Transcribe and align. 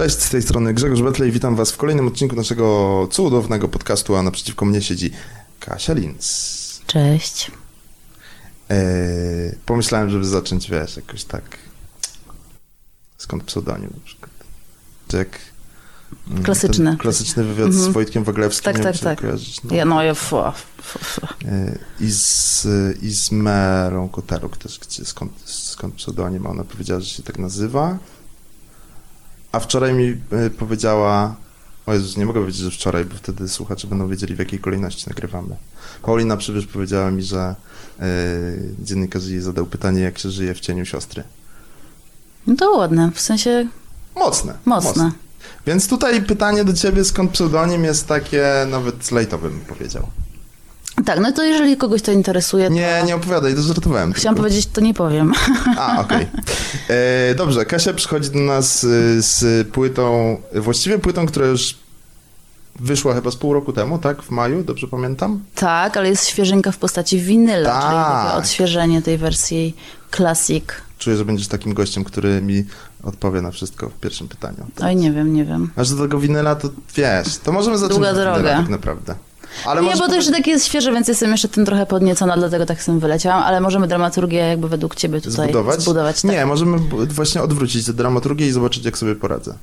Cześć, 0.00 0.18
z 0.22 0.30
tej 0.30 0.42
strony 0.42 0.74
Grzegorz 0.74 1.02
Betlej, 1.02 1.32
witam 1.32 1.56
was 1.56 1.72
w 1.72 1.76
kolejnym 1.76 2.06
odcinku 2.06 2.36
naszego 2.36 3.08
cudownego 3.10 3.68
podcastu, 3.68 4.16
a 4.16 4.22
naprzeciwko 4.22 4.64
mnie 4.64 4.82
siedzi 4.82 5.10
Kasia 5.58 5.92
Linz. 5.92 6.82
Cześć. 6.86 7.50
Eee, 8.68 9.54
pomyślałem, 9.66 10.10
żeby 10.10 10.24
zacząć, 10.24 10.70
wiesz, 10.70 10.96
jakoś 10.96 11.24
tak... 11.24 11.42
Skąd 13.18 13.44
pseudonim 13.44 13.90
na 13.94 14.04
przykład? 14.04 14.30
Czy 15.08 15.16
jak... 15.16 15.38
mm, 16.30 16.42
Klasyczny. 16.42 16.96
Klasyczny 16.96 17.44
wywiad 17.44 17.72
z 17.72 17.76
Mhm. 17.76 17.92
Wojtkiem 17.92 18.24
Waglewskim. 18.24 18.72
Tak, 18.72 18.82
tak, 18.82 18.98
tak. 18.98 19.20
kojarzysz, 19.20 19.62
no. 19.64 19.74
Ja, 19.74 19.84
no, 19.84 20.02
ja, 20.02 20.14
fu, 20.14 20.36
fu, 20.82 20.98
fu. 20.98 21.26
Eee, 21.44 21.78
I 22.00 22.10
z, 22.10 22.66
I 23.02 23.10
z 23.10 23.32
Merą 23.32 24.08
Koteluk 24.08 24.56
też, 24.56 24.78
gdzie, 24.78 25.04
skąd, 25.04 25.32
skąd 25.44 25.94
pseudonim, 25.94 26.46
ona 26.46 26.64
powiedziała, 26.64 27.00
że 27.00 27.06
się 27.06 27.22
tak 27.22 27.38
nazywa. 27.38 27.98
A 29.52 29.60
wczoraj 29.60 29.94
mi 29.94 30.16
e, 30.32 30.50
powiedziała, 30.50 31.34
o 31.86 31.92
Jezus, 31.94 32.16
nie 32.16 32.26
mogę 32.26 32.40
powiedzieć, 32.40 32.62
że 32.62 32.70
wczoraj, 32.70 33.04
bo 33.04 33.14
wtedy 33.16 33.48
słuchacze 33.48 33.88
będą 33.88 34.08
wiedzieli, 34.08 34.34
w 34.34 34.38
jakiej 34.38 34.58
kolejności 34.58 35.04
nagrywamy. 35.08 35.56
Paulina 36.02 36.36
Przybysz 36.36 36.66
powiedziała 36.66 37.10
mi, 37.10 37.22
że 37.22 37.54
e, 38.00 38.06
dziennikarz 38.78 39.26
jej 39.26 39.40
zadał 39.40 39.66
pytanie, 39.66 40.00
jak 40.00 40.18
się 40.18 40.30
żyje 40.30 40.54
w 40.54 40.60
cieniu 40.60 40.84
siostry. 40.86 41.24
No 42.46 42.56
to 42.56 42.70
ładne, 42.70 43.10
w 43.14 43.20
sensie 43.20 43.68
Mocne. 44.16 44.54
mocne. 44.64 45.12
Więc 45.66 45.88
tutaj 45.88 46.22
pytanie 46.22 46.64
do 46.64 46.72
ciebie, 46.72 47.04
skąd 47.04 47.30
pseudonim 47.30 47.84
jest 47.84 48.08
takie 48.08 48.46
nawet 48.70 49.10
lejtowe, 49.10 49.50
bym 49.50 49.60
powiedział. 49.60 50.06
Tak, 51.06 51.20
no 51.20 51.32
to 51.32 51.44
jeżeli 51.44 51.76
kogoś 51.76 52.02
to 52.02 52.12
interesuje, 52.12 52.68
to 52.68 52.72
Nie, 52.74 53.02
nie 53.06 53.16
opowiadaj, 53.16 53.54
to 53.54 53.62
żartowałem. 53.62 54.12
chciałam 54.12 54.34
tylko. 54.34 54.48
powiedzieć, 54.48 54.66
to 54.72 54.80
nie 54.80 54.94
powiem. 54.94 55.32
A, 55.78 56.00
okej. 56.04 56.26
E, 56.88 57.34
Dobrze, 57.34 57.64
Kasia 57.64 57.92
przychodzi 57.92 58.30
do 58.30 58.38
nas 58.38 58.84
y, 58.84 59.22
z 59.22 59.68
płytą, 59.68 60.36
właściwie 60.54 60.98
płytą, 60.98 61.26
która 61.26 61.46
już 61.46 61.78
wyszła 62.80 63.14
chyba 63.14 63.30
z 63.30 63.36
pół 63.36 63.54
roku 63.54 63.72
temu, 63.72 63.98
tak? 63.98 64.22
W 64.22 64.30
maju, 64.30 64.64
dobrze 64.64 64.86
pamiętam? 64.88 65.40
Tak, 65.54 65.96
ale 65.96 66.08
jest 66.08 66.26
świeżynka 66.26 66.72
w 66.72 66.76
postaci 66.78 67.20
winyla, 67.20 67.80
czyli 67.80 67.92
Tak. 67.92 68.24
takie 68.26 68.36
odświeżenie 68.38 69.02
tej 69.02 69.18
wersji 69.18 69.76
classic. 70.16 70.64
Czuję, 70.98 71.16
że 71.16 71.24
będziesz 71.24 71.48
takim 71.48 71.74
gościem, 71.74 72.04
który 72.04 72.42
mi 72.42 72.64
odpowie 73.02 73.42
na 73.42 73.50
wszystko 73.50 73.88
w 73.88 73.92
pierwszym 73.94 74.28
pytaniu. 74.28 74.66
Oj, 74.82 74.96
nie 74.96 75.12
wiem, 75.12 75.32
nie 75.34 75.44
wiem. 75.44 75.70
Aż 75.76 75.90
do 75.90 76.02
tego 76.02 76.18
winyla, 76.18 76.54
to 76.54 76.68
wiesz, 76.96 77.36
to 77.44 77.52
możemy 77.52 77.78
zacząć 77.78 77.94
Długa 77.94 78.10
od 78.10 78.16
winyla 78.16 78.34
droga. 78.38 78.56
tak 78.56 78.68
naprawdę. 78.68 79.14
Ale 79.66 79.82
nie, 79.82 79.96
bo 79.96 80.08
to 80.08 80.14
jeszcze 80.14 80.32
takie 80.32 80.50
jest 80.50 80.66
świeże, 80.66 80.92
więc 80.92 81.08
jestem 81.08 81.30
jeszcze 81.30 81.48
tym 81.48 81.66
trochę 81.66 81.86
podniecona, 81.86 82.36
dlatego 82.36 82.66
tak 82.66 82.82
sobie 82.82 83.00
wyleciałam, 83.00 83.42
ale 83.42 83.60
możemy 83.60 83.88
dramaturgię 83.88 84.38
jakby 84.38 84.68
według 84.68 84.94
ciebie 84.94 85.20
tutaj 85.20 85.44
zbudować? 85.48 85.80
zbudować 85.82 86.22
tak. 86.22 86.30
Nie, 86.30 86.46
możemy 86.46 86.78
właśnie 87.08 87.42
odwrócić 87.42 87.86
tę 87.86 87.92
dramaturgię 87.92 88.46
i 88.46 88.52
zobaczyć, 88.52 88.84
jak 88.84 88.98
sobie 88.98 89.14
poradzę. 89.14 89.54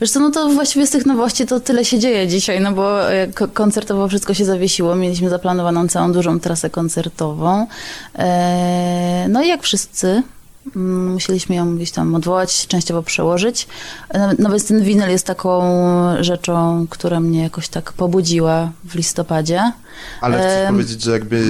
Wiesz 0.00 0.10
co, 0.10 0.20
no 0.20 0.30
to 0.30 0.48
właściwie 0.48 0.86
z 0.86 0.90
tych 0.90 1.06
nowości 1.06 1.46
to 1.46 1.60
tyle 1.60 1.84
się 1.84 1.98
dzieje 1.98 2.28
dzisiaj, 2.28 2.60
no 2.60 2.72
bo 2.72 3.10
e, 3.12 3.26
ko- 3.28 3.48
koncertowo 3.48 4.08
wszystko 4.08 4.34
się 4.34 4.44
zawiesiło. 4.44 4.94
Mieliśmy 4.96 5.28
zaplanowaną 5.30 5.88
całą 5.88 6.12
dużą 6.12 6.40
trasę 6.40 6.70
koncertową. 6.70 7.66
E, 8.18 9.26
No 9.28 9.42
i 9.42 9.48
jak 9.48 9.62
wszyscy, 9.62 10.22
musieliśmy 10.74 11.54
ją 11.54 11.76
gdzieś 11.76 11.90
tam 11.90 12.14
odwołać, 12.14 12.66
częściowo 12.66 13.02
przełożyć. 13.02 13.66
No, 14.14 14.28
no 14.38 14.50
więc 14.50 14.66
ten 14.66 14.82
winyl 14.84 15.10
jest 15.10 15.26
taką 15.26 15.62
rzeczą, 16.20 16.86
która 16.90 17.20
mnie 17.20 17.42
jakoś 17.42 17.68
tak 17.68 17.92
pobudziła 17.92 18.70
w 18.84 18.94
listopadzie. 18.94 19.72
Ale 20.20 20.38
chcesz 20.38 20.68
Em. 20.68 20.74
powiedzieć, 20.74 21.02
że 21.02 21.10
jakby 21.12 21.42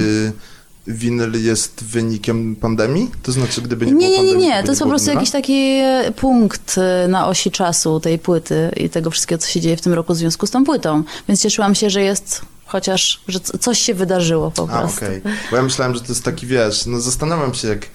winyl 0.87 1.43
jest 1.43 1.83
wynikiem 1.83 2.55
pandemii? 2.55 3.11
To 3.23 3.31
znaczy, 3.31 3.61
gdyby 3.61 3.85
nie, 3.85 3.91
Nie, 3.91 3.97
było 3.97 4.09
nie, 4.09 4.17
nie, 4.17 4.17
pandemii, 4.33 4.47
nie. 4.47 4.57
by 4.57 4.63
To 4.63 4.71
jest 4.71 4.81
po 4.81 4.87
prostu 4.89 5.05
winyla? 5.05 5.21
jakiś 5.21 5.31
taki 5.31 5.53
e, 5.83 6.11
punkt 6.15 6.75
e, 6.77 7.07
na 7.07 7.27
osi 7.27 7.51
czasu 7.51 7.99
tej 7.99 8.19
płyty 8.19 8.71
i 8.77 8.89
tego 8.89 9.09
wszystkiego, 9.11 9.41
co 9.41 9.47
się 9.47 9.61
dzieje 9.61 9.77
w 9.77 9.81
tym 9.81 9.93
roku 9.93 10.13
w 10.13 10.17
związku 10.17 10.47
z 10.47 10.51
tą 10.51 10.63
płytą. 10.65 11.03
Więc 11.27 11.41
cieszyłam 11.41 11.75
się, 11.75 11.89
że 11.89 12.01
jest 12.01 12.41
chociaż, 12.65 13.21
że 13.27 13.39
coś 13.39 13.79
się 13.79 13.93
wydarzyło 13.93 14.51
po 14.51 14.63
A, 14.63 14.67
prostu. 14.79 14.97
okej. 15.05 15.21
Bo 15.51 15.57
ja 15.57 15.63
myślałem, 15.63 15.93
że 15.95 16.01
to 16.01 16.07
jest 16.07 16.23
taki, 16.23 16.47
wiesz, 16.47 16.85
no 16.85 16.99
zastanawiam 16.99 17.53
się, 17.53 17.67
jak, 17.67 17.85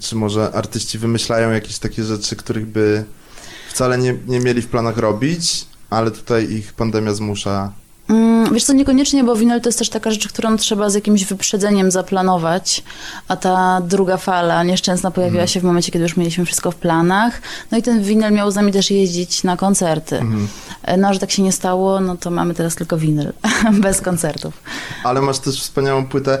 czy 0.00 0.16
może 0.16 0.52
artyści 0.52 0.98
wymyślają 0.98 1.50
jakieś 1.50 1.78
takie 1.78 2.04
rzeczy, 2.04 2.36
których 2.36 2.66
by 2.66 3.04
wcale 3.70 3.98
nie, 3.98 4.16
nie 4.26 4.40
mieli 4.40 4.62
w 4.62 4.68
planach 4.68 4.96
robić, 4.98 5.66
ale 5.90 6.10
tutaj 6.10 6.50
ich 6.50 6.72
pandemia 6.72 7.14
zmusza. 7.14 7.72
Mm, 8.08 8.36
Wiesz 8.54 8.64
co, 8.64 8.72
niekoniecznie, 8.72 9.24
bo 9.24 9.36
winyl 9.36 9.60
to 9.60 9.68
jest 9.68 9.78
też 9.78 9.88
taka 9.88 10.10
rzecz, 10.10 10.28
którą 10.28 10.56
trzeba 10.56 10.90
z 10.90 10.94
jakimś 10.94 11.24
wyprzedzeniem 11.24 11.90
zaplanować, 11.90 12.84
a 13.28 13.36
ta 13.36 13.80
druga 13.80 14.16
fala 14.16 14.62
nieszczęsna 14.64 15.10
pojawiła 15.10 15.42
Mhm. 15.42 15.48
się 15.48 15.60
w 15.60 15.64
momencie, 15.64 15.92
kiedy 15.92 16.02
już 16.02 16.16
mieliśmy 16.16 16.44
wszystko 16.44 16.70
w 16.70 16.76
planach. 16.76 17.40
No 17.70 17.78
i 17.78 17.82
ten 17.82 18.02
winyl 18.02 18.32
miał 18.32 18.50
z 18.50 18.54
nami 18.54 18.72
też 18.72 18.90
jeździć 18.90 19.44
na 19.44 19.56
koncerty. 19.56 20.20
E, 20.82 20.96
No, 20.96 21.14
że 21.14 21.18
tak 21.20 21.30
się 21.30 21.42
nie 21.42 21.52
stało, 21.52 22.00
no 22.00 22.16
to 22.16 22.30
mamy 22.30 22.54
teraz 22.54 22.74
tylko 22.74 22.96
winyl, 22.98 23.32
bez 23.82 24.00
koncertów. 24.00 24.54
Ale 25.04 25.20
masz 25.20 25.38
też 25.38 25.60
wspaniałą 25.62 26.06
płytę, 26.06 26.38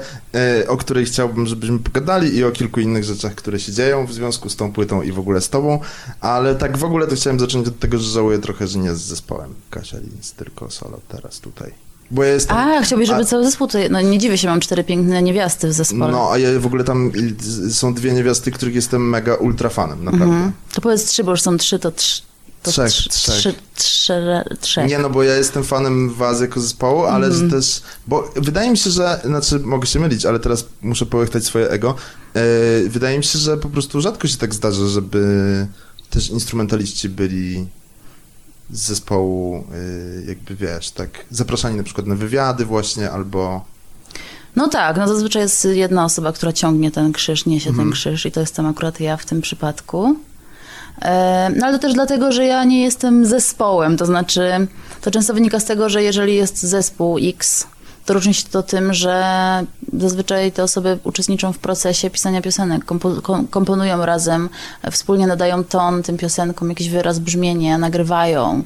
e, 0.62 0.68
o 0.68 0.76
której 0.76 1.04
chciałbym, 1.04 1.46
żebyśmy 1.46 1.78
pogadali 1.78 2.36
i 2.36 2.44
o 2.44 2.50
kilku 2.50 2.80
innych 2.80 3.04
rzeczach, 3.04 3.34
które 3.34 3.60
się 3.60 3.72
dzieją 3.72 4.06
w 4.06 4.12
związku 4.12 4.48
z 4.50 4.56
tą 4.56 4.72
płytą 4.72 5.02
i 5.02 5.12
w 5.12 5.18
ogóle 5.18 5.40
z 5.40 5.48
tobą, 5.48 5.80
ale 6.20 6.54
tak 6.54 6.78
w 6.78 6.84
ogóle 6.84 7.06
to 7.06 7.14
chciałem 7.16 7.40
zacząć 7.40 7.68
od 7.68 7.78
tego, 7.78 7.98
że 7.98 8.10
żałuję 8.10 8.38
trochę, 8.38 8.66
że 8.66 8.78
nie 8.78 8.94
z 8.94 9.00
zespołem 9.00 9.54
Kasia 9.70 9.98
Linz, 9.98 10.32
tylko 10.32 10.70
solo 10.70 11.00
teraz 11.08 11.40
tutaj. 11.56 11.74
Bo 12.10 12.24
ja 12.24 12.32
jestem... 12.32 12.56
A, 12.56 12.82
chciałbyś, 12.82 13.08
żeby 13.08 13.20
a- 13.20 13.24
cały 13.24 13.44
zespół 13.44 13.66
tutaj... 13.66 13.90
No 13.90 14.00
nie 14.00 14.18
dziwię 14.18 14.38
się, 14.38 14.48
mam 14.48 14.60
cztery 14.60 14.84
piękne 14.84 15.22
niewiasty 15.22 15.68
w 15.68 15.72
zespole. 15.72 16.12
No, 16.12 16.30
a 16.32 16.38
ja 16.38 16.60
w 16.60 16.66
ogóle 16.66 16.84
tam 16.84 17.12
są 17.70 17.94
dwie 17.94 18.12
niewiasty, 18.12 18.50
których 18.50 18.74
jestem 18.74 19.08
mega 19.08 19.34
ultra 19.34 19.68
fanem, 19.68 20.04
naprawdę. 20.04 20.34
Mhm. 20.34 20.52
To 20.74 20.80
powiedz 20.80 21.04
trzy, 21.04 21.24
bo 21.24 21.30
już 21.30 21.42
są 21.42 21.56
trzy, 21.56 21.78
to 21.78 21.92
trzy... 21.92 22.22
To 22.62 22.72
Trzech, 22.72 22.90
trzech. 22.90 23.54
Trzech. 24.60 24.88
Nie, 24.88 24.98
no 24.98 25.10
bo 25.10 25.22
ja 25.22 25.36
jestem 25.36 25.64
fanem 25.64 26.14
was 26.14 26.40
jako 26.40 26.60
zespołu, 26.60 27.04
ale 27.04 27.32
że 27.32 27.50
też, 27.50 27.82
bo 28.06 28.32
wydaje 28.36 28.70
mi 28.70 28.78
się, 28.78 28.90
że, 28.90 29.20
znaczy 29.24 29.58
mogę 29.58 29.86
się 29.86 30.00
mylić, 30.00 30.26
ale 30.26 30.38
teraz 30.40 30.64
muszę 30.82 31.06
połechtać 31.06 31.44
swoje 31.44 31.70
ego. 31.70 31.94
E, 32.34 32.40
wydaje 32.88 33.18
mi 33.18 33.24
się, 33.24 33.38
że 33.38 33.56
po 33.56 33.68
prostu 33.68 34.00
rzadko 34.00 34.28
się 34.28 34.36
tak 34.36 34.54
zdarza, 34.54 34.86
żeby 34.86 35.66
też 36.10 36.30
instrumentaliści 36.30 37.08
byli 37.08 37.66
z 38.70 38.80
zespołu, 38.86 39.54
e, 39.56 40.28
jakby 40.28 40.56
wiesz, 40.56 40.90
tak 40.90 41.10
zapraszani 41.30 41.76
na 41.76 41.82
przykład 41.82 42.06
na 42.06 42.14
wywiady 42.14 42.64
właśnie, 42.64 43.10
albo... 43.10 43.64
No 44.56 44.68
tak, 44.68 44.96
no 44.96 45.08
zazwyczaj 45.08 45.42
jest 45.42 45.64
jedna 45.64 46.04
osoba, 46.04 46.32
która 46.32 46.52
ciągnie 46.52 46.90
ten 46.90 47.12
krzyż, 47.12 47.46
niesie 47.46 47.70
Mhm. 47.70 47.88
ten 47.88 47.92
krzyż 47.92 48.26
i 48.26 48.32
to 48.32 48.40
jestem 48.40 48.66
akurat 48.66 49.00
ja 49.00 49.16
w 49.16 49.24
tym 49.26 49.40
przypadku. 49.40 50.16
E, 51.02 51.50
No 51.56 51.66
ale 51.66 51.76
to 51.78 51.82
też 51.82 51.94
dlatego, 51.94 52.32
że 52.32 52.44
ja 52.44 52.64
nie 52.64 52.82
jestem 52.82 53.26
zespołem, 53.26 53.96
to 53.96 54.06
znaczy 54.06 54.50
to 55.00 55.10
często 55.10 55.34
wynika 55.34 55.60
z 55.60 55.64
tego, 55.64 55.88
że 55.88 56.02
jeżeli 56.02 56.34
jest 56.34 56.62
zespół 56.62 57.18
X, 57.22 57.66
to 58.06 58.14
różni 58.14 58.34
się 58.34 58.44
to 58.48 58.62
tym, 58.62 58.94
że 58.94 59.24
zazwyczaj 59.92 60.52
te 60.52 60.62
osoby 60.62 60.98
uczestniczą 61.04 61.52
w 61.52 61.58
procesie 61.58 62.10
pisania 62.10 62.42
piosenek, 62.42 62.84
kompo, 62.84 63.10
kom, 63.22 63.46
komponują 63.46 64.06
razem, 64.06 64.48
e, 64.82 64.90
wspólnie 64.90 65.26
nadają 65.26 65.64
ton 65.64 66.02
tym 66.02 66.16
piosenkom, 66.16 66.68
jakiś 66.68 66.88
wyraz, 66.88 67.18
brzmienie, 67.18 67.78
nagrywają. 67.78 68.62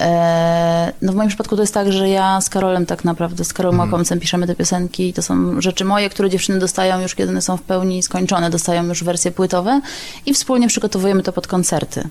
E, 0.00 0.92
No 1.02 1.12
w 1.12 1.14
moim 1.16 1.28
przypadku 1.28 1.56
to 1.56 1.62
jest 1.62 1.74
tak, 1.74 1.92
że 1.92 2.08
ja 2.08 2.40
z 2.40 2.48
Karolem 2.48 2.86
tak 2.86 3.04
naprawdę, 3.04 3.44
z 3.44 3.52
Karolem 3.52 3.80
Mhm. 3.80 3.90
Łakomcem 3.92 4.20
piszemy 4.20 4.46
te 4.46 4.54
piosenki 4.54 5.08
i 5.08 5.12
to 5.12 5.22
są 5.22 5.60
rzeczy 5.60 5.84
moje, 5.84 6.10
które 6.10 6.30
dziewczyny 6.30 6.58
dostają 6.58 7.00
już, 7.00 7.14
kiedy 7.14 7.30
one 7.30 7.42
są 7.42 7.56
w 7.56 7.62
pełni 7.62 8.02
skończone, 8.02 8.50
dostają 8.50 8.84
już 8.84 9.04
wersje 9.04 9.30
płytowe 9.30 9.80
i 10.26 10.34
wspólnie 10.34 10.68
przygotowujemy 10.68 11.22
to 11.22 11.32
pod 11.32 11.46
koncerty. 11.46 12.08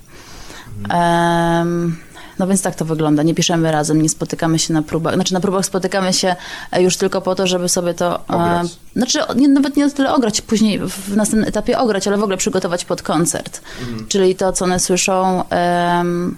Em, 0.90 1.98
no 2.40 2.48
więc 2.48 2.62
tak 2.62 2.76
to 2.76 2.86
wygląda. 2.86 3.24
Nie 3.24 3.36
piszemy 3.36 3.72
razem, 3.72 4.02
nie 4.02 4.10
spotykamy 4.10 4.60
się 4.60 4.74
na 4.74 4.82
próbach. 4.82 5.14
Znaczy 5.14 5.34
na 5.34 5.40
próbach 5.40 5.66
spotykamy 5.66 6.14
się 6.14 6.36
e, 6.72 6.82
już 6.84 6.98
tylko 6.98 7.22
po 7.22 7.36
to, 7.36 7.48
żeby 7.48 7.70
sobie 7.70 7.94
to... 7.94 8.16
e, 8.20 8.24
Ograć. 8.28 8.68
Znaczy 8.96 9.20
nie, 9.36 9.48
nawet 9.48 9.78
nie 9.78 9.92
tyle 9.92 10.14
ograć, 10.14 10.42
później 10.42 10.80
w 10.80 11.16
następnym 11.16 11.50
etapie 11.50 11.80
ograć, 11.80 12.08
ale 12.08 12.18
w 12.18 12.24
ogóle 12.24 12.38
przygotować 12.38 12.86
pod 12.86 13.02
koncert. 13.02 13.62
Czyli 14.08 14.36
to, 14.36 14.54
co 14.54 14.66
one 14.66 14.80
słyszą 14.80 15.44
em, 15.50 16.38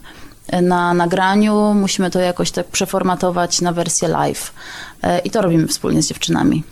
na 0.62 0.94
nagraniu, 0.94 1.74
musimy 1.74 2.12
to 2.12 2.20
jakoś 2.20 2.52
tak 2.52 2.68
przeformatować 2.68 3.62
na 3.62 3.72
wersję 3.72 4.08
live. 4.08 4.54
E, 5.04 5.20
I 5.20 5.30
to 5.30 5.42
robimy 5.42 5.68
wspólnie 5.68 6.04
z 6.04 6.08
dziewczynami. 6.08 6.64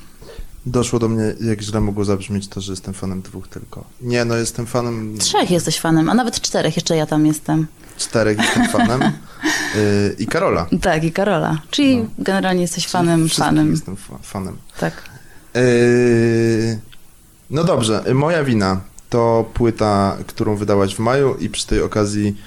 Doszło 0.66 1.00
do 1.00 1.10
mnie, 1.10 1.24
jak 1.42 1.62
źle 1.62 1.82
mogło 1.82 2.06
zabrzmieć 2.06 2.48
to, 2.48 2.62
że 2.62 2.72
jestem 2.72 2.94
fanem 2.94 3.22
dwóch 3.22 3.48
tylko. 3.48 3.84
Nie, 4.02 4.26
no 4.26 4.36
jestem 4.36 4.66
fanem 4.66 5.18
Trzech 5.18 5.52
jesteś 5.52 5.80
fanem, 5.80 6.10
a 6.10 6.14
nawet 6.14 6.42
czterech, 6.42 6.76
jeszcze 6.76 6.96
ja 6.98 7.06
tam 7.06 7.26
jestem. 7.26 7.68
Czterech, 8.00 8.38
jestem 8.38 8.68
fanem 8.68 9.02
y, 9.76 10.16
i 10.20 10.28
Karola. 10.28 10.66
Tak, 10.82 11.04
i 11.04 11.12
Karola. 11.12 11.58
Czyli 11.72 11.98
No. 11.98 12.06
generalnie 12.20 12.62
jesteś 12.62 12.88
fanem, 12.88 13.30
fanem. 13.30 13.72
Jestem 13.72 13.96
fa- 13.96 14.18
fanem. 14.24 14.58
Tak. 14.80 14.94
Yy, 15.56 16.80
no 17.50 17.64
dobrze, 17.64 18.04
moja 18.14 18.44
wina 18.44 18.82
to 19.10 19.50
płyta, 19.54 20.18
którą 20.28 20.56
wydałaś 20.56 20.96
w 20.96 21.00
maju 21.00 21.36
i 21.40 21.50
przy 21.50 21.68
tej 21.68 21.82
okazji, 21.82 22.38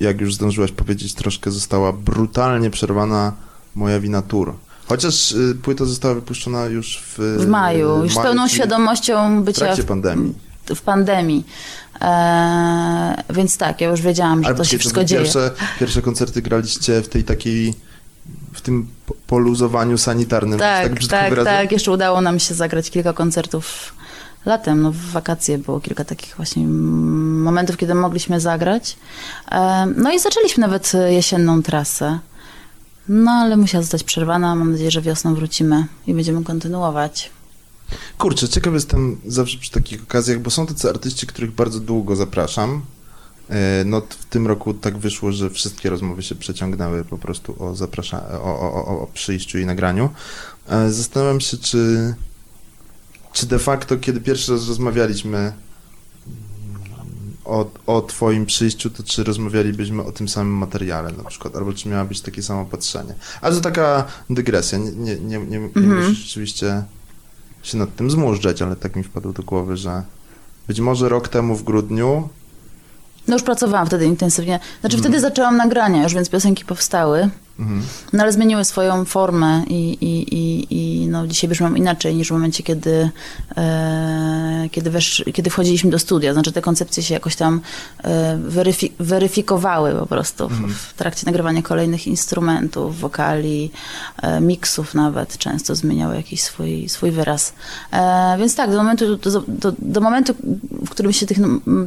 jak 0.00 0.20
już 0.20 0.34
zdążyłaś 0.34 0.72
powiedzieć, 0.72 1.14
troszkę 1.14 1.50
została 1.50 1.92
brutalnie 1.92 2.70
przerwana 2.70 3.32
moja 3.74 4.00
wina 4.00 4.22
tour. 4.22 4.54
Chociaż 4.88 5.32
y, 5.32 5.54
płyta 5.62 5.84
została 5.84 6.14
wypuszczona 6.14 6.64
już 6.66 7.02
w, 7.06 7.36
W 7.38 7.46
maju, 7.48 8.02
już 8.02 8.14
z 8.14 8.18
pełną 8.18 8.48
świadomością 8.48 9.40
w 9.40 9.44
bycia 9.44 9.64
trakcie 9.64 9.82
w, 9.82 9.86
pandemii. 9.86 10.34
W 10.74 10.82
pandemii. 10.82 11.46
E, 12.00 13.22
więc 13.30 13.56
tak, 13.58 13.80
ja 13.80 13.88
już 13.88 14.00
wiedziałam, 14.02 14.44
że 14.44 14.54
to 14.54 14.64
się 14.64 14.78
wszystko 14.78 15.00
wy 15.00 15.06
dzieje. 15.06 15.22
pierwsze, 15.22 15.50
pierwsze 15.80 16.02
koncerty 16.02 16.42
graliście 16.42 17.02
w 17.02 17.08
tej 17.08 17.24
takiej, 17.24 17.74
w 18.52 18.60
tym 18.60 18.88
po- 19.06 19.14
poluzowaniu 19.26 19.98
sanitarnym, 19.98 20.58
tak, 20.58 20.88
tak 20.88 21.08
Tak, 21.08 21.44
tak. 21.44 21.72
Jeszcze 21.72 21.92
udało 21.92 22.20
nam 22.20 22.38
się 22.38 22.54
zagrać 22.54 22.90
kilka 22.90 23.12
koncertów 23.12 23.94
latem. 24.46 24.82
No, 24.82 24.92
w 24.92 24.96
wakacje 24.96 25.58
było 25.58 25.80
kilka 25.80 26.04
takich 26.04 26.36
właśnie 26.36 26.66
momentów, 26.66 27.76
kiedy 27.76 27.94
mogliśmy 27.94 28.40
zagrać. 28.40 28.96
E, 29.52 29.86
No 29.96 30.12
i 30.12 30.18
zaczęliśmy 30.18 30.60
nawet 30.60 30.92
jesienną 31.08 31.62
trasę. 31.62 32.18
No 33.08 33.30
ale 33.30 33.56
musiała 33.56 33.82
zostać 33.82 34.04
przerwana. 34.04 34.54
Mam 34.54 34.72
nadzieję, 34.72 34.90
że 34.90 35.02
wiosną 35.02 35.34
wrócimy 35.34 35.86
i 36.06 36.14
będziemy 36.14 36.44
kontynuować. 36.44 37.30
Kurczę, 38.18 38.48
ciekaw 38.48 38.74
jestem 38.74 39.20
zawsze 39.26 39.58
przy 39.58 39.70
takich 39.70 40.02
okazjach, 40.02 40.38
bo 40.40 40.50
są 40.50 40.66
tacy 40.66 40.90
artyści, 40.90 41.26
których 41.26 41.52
bardzo 41.52 41.80
długo 41.80 42.16
zapraszam. 42.16 42.82
E, 43.50 43.84
No 43.84 44.00
w 44.00 44.24
tym 44.24 44.46
roku 44.46 44.74
tak 44.74 44.98
wyszło, 44.98 45.32
że 45.32 45.50
wszystkie 45.50 45.90
rozmowy 45.90 46.22
się 46.22 46.34
przeciągnęły 46.34 47.04
po 47.04 47.18
prostu 47.18 47.64
o, 47.64 47.72
zaprasza- 47.74 48.30
o, 48.42 48.60
o, 48.60 48.74
o, 48.86 49.00
o 49.02 49.06
przyjściu 49.14 49.58
i 49.58 49.66
nagraniu. 49.66 50.10
E, 50.68 50.90
Zastanawiam 50.92 51.40
się, 51.40 51.56
czy, 51.56 52.14
czy 53.32 53.46
de 53.46 53.58
facto, 53.58 53.96
kiedy 53.96 54.20
pierwszy 54.20 54.52
raz 54.52 54.68
rozmawialiśmy 54.68 55.38
mm, 55.38 55.52
o, 57.44 57.70
o 57.86 58.02
twoim 58.02 58.46
przyjściu, 58.46 58.90
to 58.90 59.02
czy 59.02 59.24
rozmawialibyśmy 59.24 60.02
o 60.02 60.12
tym 60.12 60.28
samym 60.28 60.52
materiale 60.54 61.12
na 61.12 61.24
przykład, 61.24 61.56
albo 61.56 61.72
czy 61.72 61.88
miała 61.88 62.04
być 62.04 62.20
takie 62.20 62.42
samo 62.42 62.64
patrzenie. 62.64 63.14
Ale 63.40 63.54
to 63.54 63.60
taka 63.60 64.06
dygresja, 64.30 64.78
nie, 64.78 64.90
nie, 64.92 65.16
nie, 65.16 65.38
nie, 65.38 65.58
nie 65.58 65.64
Mhm. 65.76 65.96
musisz 66.08 66.18
rzeczywiście 66.18 66.82
się 67.66 67.78
nad 67.78 67.96
tym 67.96 68.10
zmużdżać, 68.10 68.62
ale 68.62 68.76
tak 68.76 68.96
mi 68.96 69.02
wpadło 69.02 69.32
do 69.32 69.42
głowy, 69.42 69.76
że 69.76 70.02
być 70.68 70.80
może 70.80 71.08
rok 71.08 71.28
temu 71.28 71.56
w 71.56 71.62
grudniu 71.64 72.28
No 73.28 73.34
już 73.34 73.42
pracowałam 73.42 73.86
wtedy 73.86 74.06
intensywnie. 74.06 74.60
Znaczy 74.80 74.96
Mhm. 74.96 75.02
wtedy 75.02 75.20
zaczęłam 75.20 75.56
nagrania 75.56 76.02
już, 76.02 76.14
więc 76.14 76.30
piosenki 76.30 76.64
powstały. 76.64 77.30
Mhm. 77.58 77.82
No 78.12 78.22
ale 78.22 78.32
zmieniły 78.32 78.64
swoją 78.64 79.04
formę 79.04 79.64
i, 79.68 79.98
i, 80.00 80.34
i, 80.34 80.66
i 80.70 81.06
no, 81.08 81.26
dzisiaj 81.26 81.50
brzmią 81.50 81.74
inaczej 81.74 82.14
niż 82.14 82.28
w 82.28 82.30
momencie, 82.30 82.62
kiedy, 82.62 83.10
e, 83.56 84.68
kiedy, 84.70 84.90
wesz, 84.90 85.24
kiedy 85.32 85.50
wchodziliśmy 85.50 85.90
do 85.90 85.98
studia. 85.98 86.32
Znaczy 86.32 86.52
te 86.52 86.62
koncepcje 86.62 87.02
się 87.02 87.14
jakoś 87.14 87.36
tam 87.36 87.60
e, 88.04 88.36
weryfi, 88.36 88.92
weryfikowały 88.98 89.92
po 89.92 90.06
prostu 90.06 90.48
w, 90.48 90.72
w 90.72 90.94
trakcie 90.94 91.26
nagrywania 91.26 91.62
kolejnych 91.62 92.06
instrumentów, 92.06 92.98
wokali, 93.00 93.70
e, 94.22 94.40
miksów 94.40 94.94
nawet. 94.94 95.38
Często 95.38 95.74
zmieniały 95.74 96.16
jakiś 96.16 96.42
swój, 96.42 96.88
swój 96.88 97.10
wyraz. 97.10 97.52
E, 97.92 98.36
więc 98.38 98.54
tak, 98.54 98.70
do 98.70 98.76
momentu, 98.76 99.16
do, 99.16 99.42
do, 99.48 99.72
do 99.78 100.00
momentu, 100.00 100.34
w 100.86 100.90
którym 100.90 101.12
się 101.12 101.26
tych, 101.26 101.38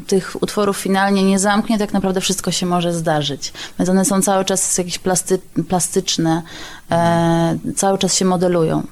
tych 0.07 0.43
utworów 0.43 0.77
finalnie 0.77 1.23
nie 1.23 1.39
zamknie, 1.39 1.77
tak 1.79 1.93
naprawdę 1.93 2.21
wszystko 2.21 2.51
się 2.51 2.65
może 2.65 2.93
zdarzyć. 2.93 3.53
Więc 3.79 3.89
one 3.89 4.05
są 4.05 4.21
cały 4.21 4.45
czas 4.45 4.77
jakieś 4.77 4.99
plasty, 4.99 5.39
plastyczne, 5.63 6.41
e, 6.91 7.57
cały 7.75 7.97
czas 7.97 8.15
się 8.15 8.25
modelują. 8.25 8.83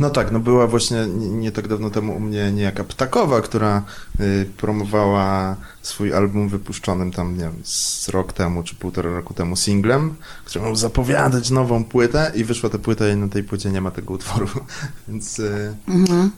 No 0.00 0.10
tak, 0.10 0.32
no 0.32 0.40
była 0.40 0.66
właśnie 0.66 1.06
nie, 1.06 1.28
nie 1.28 1.52
tak 1.52 1.68
dawno 1.68 1.90
temu 1.90 2.16
u 2.16 2.20
mnie 2.20 2.52
niejaka 2.52 2.84
Ptakowa, 2.84 3.40
która 3.40 3.82
y, 4.20 4.46
promowała 4.56 5.56
swój 5.82 6.14
album 6.14 6.48
wypuszczonym 6.48 7.12
tam, 7.12 7.34
nie 7.34 7.44
wiem, 7.44 7.62
z 7.64 8.08
rok 8.08 8.32
temu 8.32 8.62
czy 8.62 8.74
półtora 8.74 9.10
roku 9.10 9.34
temu 9.34 9.56
singlem, 9.56 10.14
który 10.44 10.64
miał 10.64 10.76
zapowiadać 10.76 11.50
nową 11.50 11.84
płytę 11.84 12.32
i 12.34 12.44
wyszła 12.44 12.70
ta 12.70 12.78
płyta 12.78 13.08
i 13.08 13.16
na 13.16 13.28
tej 13.28 13.44
płycie 13.44 13.70
nie 13.70 13.80
ma 13.80 13.90
tego 13.90 14.14
utworu, 14.14 14.46
więc 15.08 15.38
y, 15.38 15.74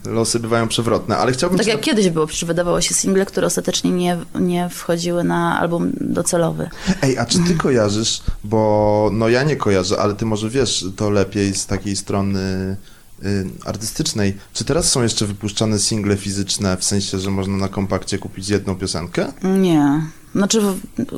losy 0.05 0.41
bywają 0.41 0.69
przewrotne, 0.69 1.17
ale 1.17 1.33
chciałbym... 1.33 1.59
Tak 1.59 1.67
ci 1.67 1.73
jak 1.73 1.81
kiedyś 1.81 2.11
było, 2.11 2.27
przecież 2.27 2.45
wydawało 2.45 2.81
się 2.81 2.95
single, 2.95 3.27
które 3.27 3.47
ostatecznie 3.47 3.91
nie, 3.91 4.19
nie 4.41 4.69
wchodziły 4.69 5.25
na 5.25 5.61
album 5.61 5.93
docelowy. 6.01 6.71
Ej, 7.03 7.19
a 7.19 7.27
czy 7.27 7.39
ty 7.39 7.55
kojarzysz, 7.55 8.23
bo 8.45 9.11
no 9.13 9.29
ja 9.29 9.43
nie 9.43 9.57
kojarzę, 9.57 9.99
ale 10.01 10.15
ty 10.15 10.27
może 10.27 10.51
wiesz 10.51 10.87
to 10.97 11.11
lepiej 11.11 11.55
z 11.55 11.67
takiej 11.67 11.97
strony 11.97 12.77
artystycznej. 13.65 14.37
Czy 14.53 14.65
teraz 14.65 14.91
są 14.93 15.03
jeszcze 15.03 15.27
wypuszczane 15.27 15.79
single 15.79 16.17
fizyczne, 16.17 16.77
w 16.77 16.85
sensie, 16.85 17.19
że 17.19 17.31
można 17.31 17.57
na 17.57 17.69
kompakcie 17.69 18.19
kupić 18.19 18.49
jedną 18.49 18.77
piosenkę? 18.77 19.33
Nie. 19.43 20.03
Znaczy, 20.35 20.63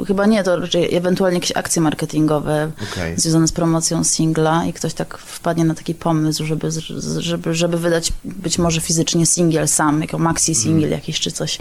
chyba 0.07 0.27
nie, 0.27 0.45
to 0.45 0.57
raczej 0.57 0.95
ewentualnie 0.95 1.37
jakieś 1.37 1.53
akcje 1.57 1.83
marketingowe 1.83 2.73
Okej. 2.93 3.21
związane 3.21 3.49
z 3.49 3.53
promocją 3.53 4.05
singla 4.05 4.65
i 4.65 4.73
ktoś 4.73 4.95
tak 4.95 5.19
wpadnie 5.19 5.65
na 5.65 5.75
taki 5.75 5.95
pomysł, 5.95 6.45
żeby, 6.45 6.71
żeby, 7.19 7.55
żeby 7.55 7.79
wydać 7.79 8.13
być 8.25 8.59
może 8.59 8.81
fizycznie 8.81 9.27
singiel 9.27 9.69
sam, 9.69 10.01
jako 10.01 10.19
maxi 10.19 10.55
singiel 10.55 10.91
jakiś 10.91 11.21
czy 11.21 11.33
coś 11.33 11.59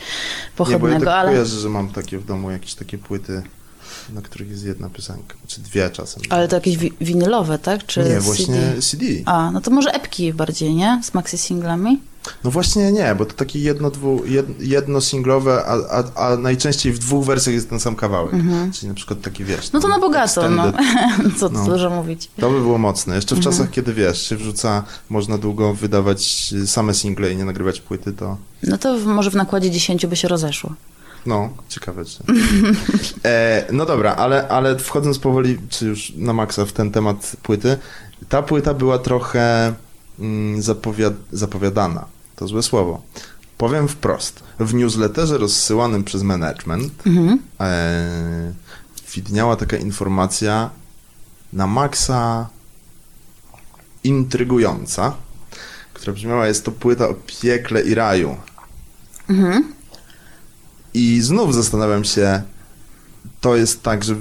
Mhm. 0.59 0.73
Nie, 0.73 0.79
bo 0.79 0.87
ja 0.87 0.93
pochodnego, 0.93 1.05
tak 1.05 1.19
ale, 1.19 1.31
kojarzę, 1.31 1.59
że 1.59 1.69
mam 1.69 1.89
takie 1.89 2.17
w 2.17 2.25
domu 2.25 2.51
jakieś 2.51 2.73
takie 2.73 2.97
płyty, 2.97 3.43
na 4.13 4.21
których 4.21 4.50
jest 4.50 4.65
jedna 4.65 4.89
piosenka, 4.89 5.36
czy 5.48 5.62
dwie 5.62 5.89
czasem. 5.89 6.24
ale 6.30 6.48
to 6.48 6.56
jakieś 6.56 6.77
wi- 6.77 6.94
winylowe, 7.01 7.59
tak? 7.59 7.86
Czy 7.86 8.00
Nie, 8.00 8.06
CD? 8.06 8.19
właśnie 8.19 8.74
CD. 8.81 9.06
A, 9.25 9.51
no 9.51 9.62
to 9.62 9.71
może 9.71 9.92
epki 9.92 10.33
bardziej, 10.33 10.75
nie? 10.75 11.01
Z 11.04 11.13
maxi 11.13 11.38
singlami? 11.38 12.00
No 12.44 12.51
właśnie 12.51 12.92
nie, 12.92 13.15
bo 13.15 13.25
to 13.25 13.33
takie 13.33 13.59
jedno, 13.59 13.92
dwu, 13.92 14.25
jed, 14.25 14.45
jedno 14.62 15.01
singlowe, 15.01 15.65
a, 15.65 15.77
a, 16.15 16.27
a 16.30 16.38
najczęściej 16.38 16.94
w 16.94 17.00
dwóch 17.00 17.25
wersjach 17.25 17.56
jest 17.56 17.69
ten 17.69 17.80
sam 17.80 17.95
kawałek. 17.95 18.36
Czyli 18.74 18.88
na 18.88 18.94
przykład 18.94 19.21
taki, 19.21 19.44
wiesz... 19.44 19.56
Mhm. 19.65 19.69
No 19.74 19.80
to 19.80 19.88
na 19.88 20.00
bogato, 20.00 20.50
no. 20.50 20.63
Co 21.39 21.50
No. 21.50 21.65
dużo 21.65 21.89
mówić. 21.89 22.30
To 22.39 22.50
by 22.50 22.59
było 22.62 22.77
mocne. 22.77 23.15
Jeszcze 23.15 23.36
w 23.36 23.38
Mhm. 23.38 23.54
czasach, 23.56 23.71
kiedy 23.71 23.94
wiesz, 23.94 24.30
się 24.30 24.36
wrzuca, 24.36 24.83
można 25.09 25.38
długo 25.38 25.74
wydawać 25.74 26.54
same 26.65 26.94
single 26.94 27.31
i 27.31 27.36
nie 27.36 27.45
nagrywać 27.45 27.81
płyty, 27.81 28.13
to 28.13 28.38
No 28.63 28.77
to 28.77 28.98
w, 29.00 29.06
może 29.06 29.31
w 29.31 29.36
nakładzie 29.36 29.71
10 29.71 30.06
by 30.07 30.15
się 30.15 30.27
rozeszło. 30.27 30.74
No, 31.27 31.50
ciekawe 31.69 32.06
czy. 32.06 32.24
E, 33.25 33.65
no 33.71 33.85
dobra, 33.85 34.15
ale, 34.15 34.47
ale 34.47 34.79
wchodząc 34.79 35.19
powoli, 35.19 35.57
czy 35.69 35.85
już 35.85 36.13
na 36.15 36.33
maksa 36.33 36.65
w 36.65 36.71
ten 36.71 36.91
temat 36.91 37.38
płyty, 37.44 37.77
ta 38.29 38.41
płyta 38.41 38.74
była 38.74 39.00
trochę 39.00 39.74
mm, 40.19 40.62
zapowiad 40.62 41.13
zapowiadana. 41.31 42.06
To 42.35 42.47
złe 42.47 42.63
słowo. 42.63 43.01
Powiem 43.57 43.88
wprost. 43.88 44.44
W 44.59 44.74
newsletterze 44.74 45.38
rozsyłanym 45.38 46.03
przez 46.03 46.24
management 46.24 47.07
Mhm. 47.07 47.39
e, 47.59 48.53
widniała 49.15 49.56
taka 49.56 49.77
informacja 49.77 50.69
na 51.53 51.68
maksa 51.68 52.50
intrygująca, 54.03 55.13
która 55.94 56.13
brzmiała, 56.13 56.47
jest 56.47 56.65
to 56.65 56.71
płyta 56.71 57.09
o 57.09 57.13
piekle 57.13 57.81
i 57.81 57.95
raju. 57.95 58.35
Mhm. 59.30 59.73
I 60.97 61.21
znów 61.21 61.56
zastanawiam 61.56 62.04
się, 62.04 62.42
to 63.42 63.56
jest 63.56 63.83
tak, 63.83 64.04
że 64.04 64.16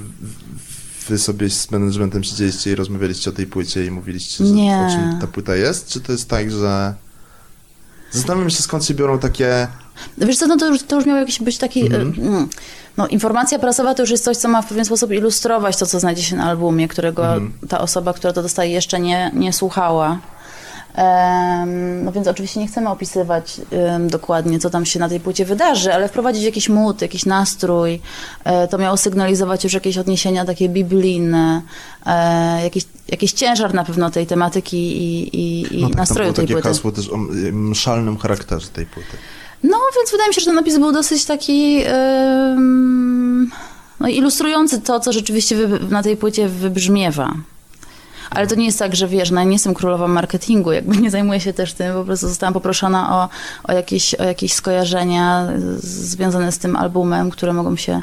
wy 1.09 1.17
sobie 1.17 1.49
z 1.49 1.71
managementem 1.71 2.23
siedzieliście 2.23 2.71
i 2.71 2.75
rozmawialiście 2.75 3.29
o 3.29 3.33
tej 3.33 3.47
płycie 3.47 3.85
i 3.85 3.91
mówiliście, 3.91 4.45
że 4.45 4.51
Nie. 4.53 4.77
o 4.77 4.91
czym 4.91 5.21
ta 5.21 5.27
płyta 5.27 5.55
jest? 5.55 5.87
Czy 5.89 6.01
to 6.01 6.11
jest 6.11 6.29
tak, 6.29 6.51
że... 6.51 6.93
Zastanawiam 8.11 8.49
się, 8.49 8.63
skąd 8.63 8.85
się 8.85 8.93
biorą 8.93 9.19
takie... 9.19 9.67
Wiesz 10.17 10.37
co, 10.37 10.47
no 10.47 10.57
to 10.57 10.67
już, 10.67 10.83
to 10.83 10.95
już 10.95 11.05
miał 11.05 11.17
jakiś 11.17 11.39
być 11.41 11.57
taki... 11.57 11.81
Mhm. 11.85 12.13
y, 12.17 12.21
mm, 12.27 12.47
No, 12.97 13.07
informacja 13.07 13.59
prasowa 13.59 13.93
to 13.93 14.03
już 14.03 14.09
jest 14.09 14.23
coś, 14.23 14.37
co 14.37 14.47
ma 14.47 14.61
w 14.61 14.67
pewien 14.69 14.85
sposób 14.85 15.11
ilustrować 15.11 15.77
to, 15.77 15.85
co 15.85 15.99
znajdzie 15.99 16.23
się 16.23 16.35
na 16.35 16.43
albumie, 16.43 16.87
którego 16.87 17.33
Mhm. 17.35 17.53
ta 17.69 17.79
osoba, 17.79 18.13
która 18.13 18.33
to 18.33 18.41
dostaje, 18.41 18.71
jeszcze 18.71 18.99
nie, 18.99 19.31
nie 19.33 19.53
słuchała. 19.53 20.19
No 22.03 22.11
więc 22.11 22.27
oczywiście 22.27 22.59
nie 22.59 22.67
chcemy 22.67 22.89
opisywać 22.89 23.61
dokładnie, 24.09 24.59
co 24.59 24.69
tam 24.69 24.85
się 24.85 24.99
na 24.99 25.09
tej 25.09 25.19
płycie 25.19 25.45
wydarzy, 25.45 25.93
ale 25.93 26.09
wprowadzić 26.09 26.43
jakiś 26.43 26.69
mód, 26.69 27.01
jakiś 27.01 27.25
nastrój. 27.25 28.01
E, 28.43 28.67
to 28.67 28.77
miało 28.77 28.97
sygnalizować 28.97 29.63
już 29.63 29.73
jakieś 29.73 29.97
odniesienia 29.97 30.45
takie 30.45 30.69
biblijne, 30.69 31.61
e, 32.05 32.63
jakiś, 32.63 32.85
jakiś 33.07 33.31
ciężar 33.31 33.73
na 33.73 33.83
pewno 33.83 34.09
tej 34.09 34.27
tematyki 34.27 34.77
i, 34.77 35.35
i, 35.35 35.77
i 35.79 35.81
No 35.81 35.87
tak, 35.87 35.97
nastroju 35.97 36.33
tej 36.33 36.45
takie 36.45 36.53
płyty. 36.53 36.67
hasło 36.69 36.91
też 36.91 37.09
o 37.09 37.17
mszalnym 37.51 38.17
charakterze 38.17 38.67
tej 38.67 38.85
płyty. 38.85 39.17
No, 39.63 39.77
więc 39.95 40.11
wydaje 40.11 40.27
mi 40.29 40.33
się, 40.33 40.41
że 40.41 40.45
ten 40.45 40.55
napis 40.55 40.77
był 40.77 40.91
dosyć 40.91 41.25
taki 41.25 41.83
no, 43.99 44.07
ilustrujący 44.07 44.81
to, 44.81 44.99
co 44.99 45.13
rzeczywiście 45.13 45.55
na 45.89 46.03
tej 46.03 46.17
płycie 46.17 46.47
wybrzmiewa. 46.47 47.33
Ale 48.29 48.47
to 48.47 48.55
nie 48.55 48.65
jest 48.65 48.79
tak, 48.79 48.95
że 48.95 49.07
wiesz, 49.07 49.31
no 49.31 49.39
ja 49.39 49.45
nie 49.45 49.53
jestem 49.53 49.73
królową 49.73 50.07
marketingu, 50.07 50.71
jakby 50.71 50.97
nie 50.97 51.11
zajmuję 51.11 51.39
się 51.39 51.53
też 51.53 51.73
tym, 51.73 51.93
po 51.93 52.03
prostu 52.03 52.27
zostałam 52.27 52.53
poproszona 52.53 53.15
o, 53.15 53.29
o, 53.63 53.73
jakieś, 53.73 54.15
o 54.15 54.23
jakieś 54.23 54.53
skojarzenia 54.53 55.47
związane 55.79 56.51
z 56.51 56.57
tym 56.57 56.75
albumem, 56.75 57.29
które 57.29 57.53
mogą 57.53 57.75
się 57.75 58.01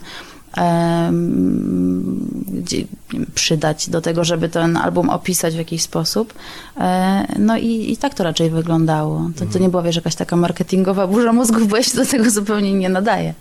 przydać 3.35 3.89
do 3.89 4.01
tego, 4.01 4.25
żeby 4.25 4.49
ten 4.49 4.77
album 4.77 5.11
opisać 5.11 5.55
w 5.55 5.59
jakiś 5.59 5.83
sposób. 5.83 6.35
E, 6.81 7.27
no 7.39 7.57
i, 7.57 7.93
i 7.93 7.97
tak 7.97 8.15
to 8.15 8.25
raczej 8.25 8.51
wyglądało. 8.51 9.31
To, 9.37 9.47
to 9.47 9.59
nie 9.59 9.69
była, 9.69 9.83
wiesz, 9.83 9.97
jakaś 9.97 10.15
taka 10.15 10.37
marketingowa 10.37 11.07
burza 11.07 11.33
mózgów, 11.33 11.69
bo 11.69 11.77
ja 11.77 11.83
się 11.83 11.97
do 11.97 12.07
tego 12.07 12.31
zupełnie 12.31 12.75
nie 12.75 12.89
nadaję. 12.89 13.35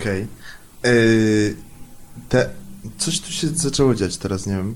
Okej. 0.00 0.26
Y, 0.86 1.56
te... 2.28 2.59
Coś 2.98 3.20
tu 3.20 3.32
się 3.32 3.48
zaczęło 3.48 3.94
dziać 3.94 4.16
teraz, 4.16 4.46
nie 4.46 4.52
wiem. 4.56 4.74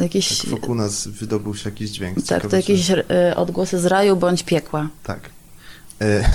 Jakieś, 0.00 0.38
Tak 0.38 0.50
wokół 0.50 0.74
nas 0.74 1.08
wydobył 1.08 1.54
się 1.54 1.70
jakiś 1.70 1.90
dźwięk. 1.90 2.16
tak, 2.16 2.24
Ciekawe, 2.26 2.48
to 2.48 2.56
jakieś 2.56 2.90
e, 2.90 3.04
odgłosy 3.36 3.78
z 3.80 3.86
raju 3.86 4.16
bądź 4.16 4.42
piekła. 4.42 4.88
Tak. 5.02 5.30
E, 6.00 6.04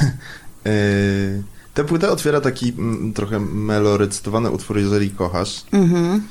e, 0.65 1.43
Tę 1.73 1.83
płytę 1.83 2.11
otwiera 2.11 2.41
taki 2.41 2.69
mm, 2.69 3.13
trochę 3.13 3.39
melorecytowany 3.39 4.51
utwór 4.51 4.77
Jeżeli 4.77 5.09
kochasz. 5.11 5.63
Mhm. 5.71 6.23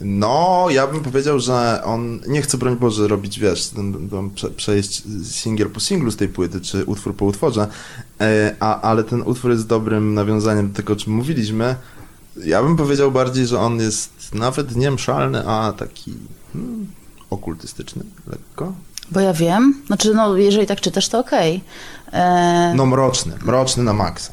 No, 0.00 0.66
ja 0.70 0.86
bym 0.86 1.00
powiedział, 1.00 1.40
że 1.40 1.80
on 1.84 2.20
nie 2.28 2.42
chce, 2.42 2.58
broń 2.58 2.76
Boże, 2.76 3.08
robić, 3.08 3.38
wiesz, 3.40 3.66
ten- 3.68 4.08
ten 4.08 4.30
prze, 4.30 4.50
przejść 4.50 5.02
singiel 5.30 5.70
po 5.70 5.80
singlu 5.80 6.10
z 6.10 6.16
tej 6.16 6.28
płyty, 6.28 6.60
czy 6.60 6.84
utwór 6.84 7.16
po 7.16 7.24
utworze, 7.24 7.68
e, 8.20 8.56
a, 8.60 8.80
ale 8.80 9.04
ten 9.04 9.22
utwór 9.22 9.50
jest 9.50 9.66
dobrym 9.66 10.14
nawiązaniem 10.14 10.68
do 10.70 10.76
tego, 10.76 10.92
o 10.92 10.96
czym 10.96 11.12
mówiliśmy. 11.12 11.76
Ja 12.36 12.62
bym 12.62 12.76
powiedział 12.76 13.12
bardziej, 13.12 13.46
że 13.46 13.60
on 13.60 13.80
jest 13.80 14.10
nawet 14.34 14.76
nie 14.76 14.90
mszalny, 14.90 15.48
a 15.48 15.72
taki 15.72 16.14
hmm, 16.52 16.86
okultystyczny, 17.30 18.02
lekko. 18.26 18.72
Bo 19.10 19.20
ja 19.20 19.32
wiem, 19.32 19.82
znaczy 19.86 20.14
no, 20.14 20.36
jeżeli 20.36 20.66
tak 20.66 20.80
czytasz, 20.80 21.08
to 21.08 21.18
okej. 21.18 21.60
E, 22.12 22.72
No 22.76 22.86
mroczny, 22.86 23.32
mroczny 23.44 23.82
na 23.82 23.92
maksa. 23.92 24.32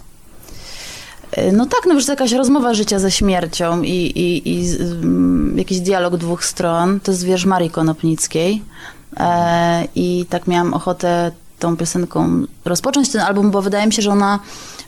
E, 1.32 1.52
No 1.52 1.66
tak, 1.66 1.82
no 1.88 2.02
to 2.02 2.12
jakaś 2.12 2.32
rozmowa 2.32 2.74
życia 2.74 3.00
ze 3.00 3.12
śmiercią 3.12 3.82
i, 3.82 3.90
i, 3.90 4.50
i 4.50 4.78
mm, 4.82 5.58
jakiś 5.58 5.80
dialog 5.80 6.18
dwóch 6.18 6.46
stron. 6.46 7.00
To 7.00 7.12
jest 7.12 7.24
wiersz 7.24 7.46
Marii 7.46 7.70
Konopnickiej. 7.70 8.64
E, 9.18 9.88
I 9.96 10.26
tak 10.30 10.48
miałam 10.48 10.74
ochotę 10.74 11.32
tą 11.60 11.78
piosenką 11.78 12.44
rozpocząć 12.66 13.10
ten 13.12 13.22
album, 13.22 13.52
bo 13.52 13.62
wydaje 13.62 13.88
mi 13.88 13.94
się, 13.94 14.02
że 14.02 14.12
ona 14.12 14.40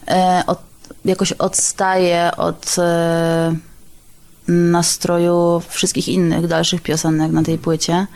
e, 0.08 0.44
od, 0.48 0.60
jakoś 1.06 1.32
odstaje 1.32 2.32
od 2.38 2.76
e, 2.78 3.56
nastroju 4.48 5.62
wszystkich 5.70 6.08
innych 6.08 6.48
dalszych 6.48 6.82
piosenek 6.82 7.32
na 7.32 7.44
tej 7.44 7.58
płycie. 7.58 8.08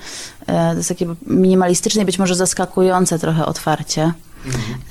E, 0.48 0.72
to 0.72 0.78
jest 0.78 0.90
takie 0.90 1.06
minimalistyczne 1.28 2.02
i 2.02 2.06
być 2.06 2.20
może 2.20 2.36
zaskakujące 2.36 3.20
trochę 3.20 3.46
otwarcie 3.46 4.14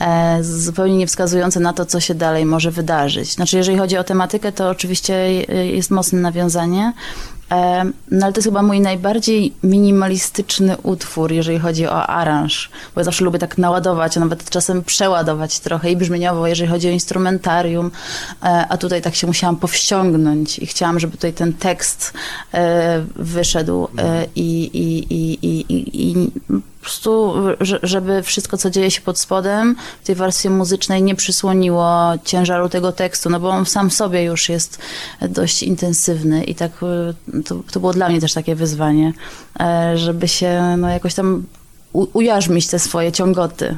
e, 0.00 0.38
zupełnie 0.44 0.96
nie 0.96 1.06
wskazujące 1.06 1.60
na 1.60 1.72
to, 1.72 1.86
co 1.86 2.00
się 2.00 2.14
dalej 2.14 2.46
może 2.46 2.70
wydarzyć. 2.70 3.32
Znaczy, 3.32 3.56
jeżeli 3.56 3.78
chodzi 3.78 3.96
o 3.96 4.04
tematykę, 4.04 4.52
to 4.52 4.68
oczywiście 4.68 5.32
jest 5.64 5.90
mocne 5.90 6.20
nawiązanie, 6.20 6.92
no 8.10 8.26
ale 8.26 8.32
to 8.32 8.38
jest 8.38 8.48
chyba 8.48 8.62
mój 8.62 8.80
najbardziej 8.80 9.52
minimalistyczny 9.62 10.76
utwór, 10.82 11.32
jeżeli 11.32 11.58
chodzi 11.58 11.86
o 11.86 12.06
aranż, 12.06 12.70
bo 12.94 13.00
ja 13.00 13.04
zawsze 13.04 13.24
lubię 13.24 13.38
tak 13.38 13.58
naładować, 13.58 14.16
a 14.16 14.20
nawet 14.20 14.50
czasem 14.50 14.84
przeładować 14.84 15.60
trochę 15.60 15.90
i 15.90 15.96
brzmieniowo, 15.96 16.46
jeżeli 16.46 16.70
chodzi 16.70 16.88
o 16.88 16.90
instrumentarium, 16.90 17.90
e, 18.42 18.66
a 18.68 18.76
tutaj 18.76 19.02
tak 19.02 19.14
się 19.14 19.26
musiałam 19.26 19.56
powściągnąć 19.56 20.58
i 20.58 20.66
chciałam, 20.66 21.00
żeby 21.00 21.16
tutaj 21.16 21.32
ten 21.32 21.52
tekst 21.52 22.12
e, 22.54 23.04
wyszedł 23.16 23.88
e, 23.98 24.26
i, 24.36 24.64
i, 24.64 25.14
i, 25.14 25.38
i, 25.46 26.10
i, 26.10 26.30
prostu, 26.90 27.34
że- 27.60 27.78
żeby 27.82 28.22
wszystko, 28.22 28.56
co 28.56 28.70
dzieje 28.70 28.90
się 28.90 29.00
pod 29.00 29.18
spodem 29.18 29.76
w 30.02 30.06
tej 30.06 30.14
warstwie 30.14 30.50
muzycznej 30.50 31.02
nie 31.02 31.14
przysłoniło 31.14 32.12
ciężaru 32.24 32.68
tego 32.68 32.92
tekstu, 32.92 33.30
no 33.30 33.40
bo 33.40 33.48
on 33.50 33.66
sam 33.66 33.90
w 33.90 33.94
sobie 33.94 34.24
już 34.24 34.48
jest 34.48 34.78
dość 35.28 35.62
intensywny 35.62 36.44
i 36.44 36.54
tak 36.54 36.72
y, 37.34 37.42
to, 37.42 37.56
to 37.72 37.80
było 37.80 37.92
dla 37.92 38.08
mnie 38.08 38.20
też 38.20 38.32
takie 38.34 38.54
wyzwanie, 38.54 39.12
e, 39.60 39.98
żeby 39.98 40.28
się 40.28 40.76
no, 40.78 40.88
jakoś 40.88 41.14
tam 41.14 41.44
ujarzmić 41.92 42.66
te 42.66 42.78
swoje 42.78 43.12
ciągoty. 43.12 43.76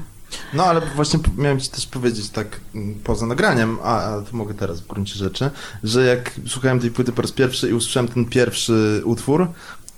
No, 0.55 0.65
ale 0.65 0.81
właśnie 0.97 1.19
miałem 1.37 1.61
ci 1.61 1.69
też 1.69 1.87
powiedzieć 1.87 2.29
tak 2.31 2.61
poza 3.05 3.27
nagraniem, 3.27 3.79
a, 3.83 4.01
a 4.01 4.21
to 4.23 4.37
mogę 4.37 4.55
teraz 4.55 4.81
w 4.81 4.87
gruncie 4.87 5.15
rzeczy, 5.15 5.51
że 5.85 6.05
jak 6.07 6.35
słuchałem 6.47 6.81
tej 6.81 6.91
płyty 6.91 7.13
po 7.13 7.23
raz 7.23 7.33
pierwszy 7.33 7.69
i 7.71 7.73
usłyszałem 7.73 8.09
ten 8.09 8.25
pierwszy 8.25 9.03
utwór, 9.05 9.49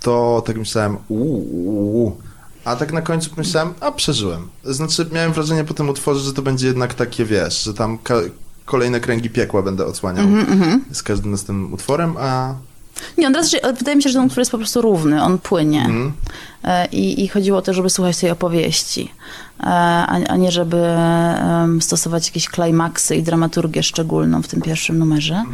to 0.00 0.42
tak 0.46 0.56
myślałem, 0.56 0.96
uuu, 1.08 2.16
a 2.64 2.76
tak 2.76 2.92
na 2.92 3.02
końcu 3.02 3.30
myślałem, 3.36 3.74
a 3.80 3.92
przeżyłem. 3.92 4.48
Znaczy 4.64 5.08
miałem 5.12 5.32
wrażenie 5.32 5.64
po 5.64 5.74
tym 5.74 5.88
utworze, 5.88 6.20
że 6.20 6.32
to 6.32 6.42
będzie 6.42 6.66
jednak 6.66 6.94
takie, 6.94 7.24
wiesz, 7.24 7.62
że 7.62 7.74
tam 7.74 7.98
kolejne 8.64 9.00
kręgi 9.00 9.30
piekła 9.30 9.62
będę 9.62 9.86
odsłaniał 9.86 10.26
z 10.92 11.02
każdym 11.02 11.30
następnym 11.30 11.72
utworem, 11.72 12.14
a 12.18 12.54
Nie, 13.18 13.26
on 13.26 13.34
raz, 13.34 13.50
że- 13.50 13.72
wydaje 13.72 13.96
mi 13.96 14.02
się, 14.02 14.08
że 14.08 14.14
ten 14.18 14.26
utwór 14.26 14.38
jest 14.38 14.50
po 14.50 14.58
prostu 14.58 14.82
równy, 14.82 15.22
on 15.22 15.38
płynie. 15.38 15.84
mm, 15.84 16.12
I, 16.92 17.24
I 17.24 17.28
chodziło 17.28 17.58
o 17.58 17.62
to, 17.62 17.74
żeby 17.74 17.90
słuchać 17.90 18.16
tej 18.16 18.30
opowieści, 18.30 19.12
e, 19.60 19.64
a, 19.66 20.06
a 20.28 20.36
nie 20.36 20.52
żeby 20.52 20.86
stosować 21.80 22.26
jakieś 22.26 22.48
klimaksy 22.48 23.16
i 23.16 23.22
dramaturgię 23.22 23.82
szczególną 23.82 24.42
w 24.42 24.48
tym 24.48 24.60
pierwszym 24.62 24.98
numerze. 24.98 25.44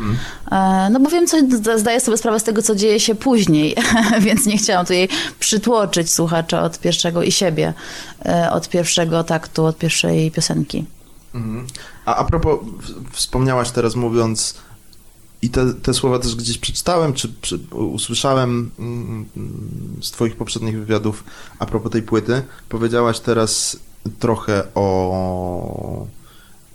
E, 0.52 0.88
No 0.90 1.00
bo 1.00 1.10
wiem, 1.10 1.26
co, 1.26 1.36
zda- 1.56 1.78
zdaję 1.78 2.00
sobie 2.00 2.16
sprawę 2.16 2.40
z 2.40 2.44
tego, 2.44 2.62
co 2.62 2.74
dzieje 2.74 3.00
się 3.00 3.14
później, 3.14 3.74
więc 4.26 4.46
nie 4.46 4.58
chciałam 4.58 4.84
tutaj 4.86 5.08
przytłoczyć 5.40 6.10
słuchacza 6.14 6.62
od 6.62 6.78
pierwszego 6.80 7.22
i 7.22 7.32
siebie, 7.32 7.74
od 8.52 8.68
pierwszego 8.68 9.24
taktu, 9.24 9.64
od 9.64 9.78
pierwszej 9.78 10.30
piosenki. 10.30 10.84
Mhm. 11.34 11.66
A 12.04 12.16
a 12.16 12.24
propos, 12.24 12.58
wspomniałaś 13.12 13.70
teraz 13.70 13.94
mówiąc, 13.96 14.54
i 15.46 15.50
te, 15.50 15.74
te 15.74 15.94
słowa 15.94 16.18
też 16.18 16.36
gdzieś 16.36 16.58
przeczytałem, 16.58 17.12
czy, 17.12 17.32
czy 17.40 17.58
usłyszałem 17.70 18.70
mm, 18.78 19.26
mm, 19.36 19.96
z 20.02 20.10
Twoich 20.10 20.36
poprzednich 20.36 20.78
wywiadów 20.78 21.24
a 21.58 21.66
propos 21.66 21.92
tej 21.92 22.02
płyty. 22.02 22.42
Powiedziałaś 22.68 23.20
teraz 23.20 23.76
trochę 24.18 24.64
o. 24.74 26.06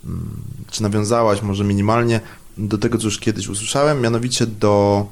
mm, 0.04 0.36
Czy 0.70 0.82
nawiązałaś 0.82 1.42
może 1.42 1.64
minimalnie 1.64 2.20
do 2.58 2.78
tego, 2.78 2.98
co 2.98 3.04
już 3.04 3.18
kiedyś 3.18 3.48
usłyszałem, 3.48 4.00
mianowicie 4.00 4.46
do 4.46 5.06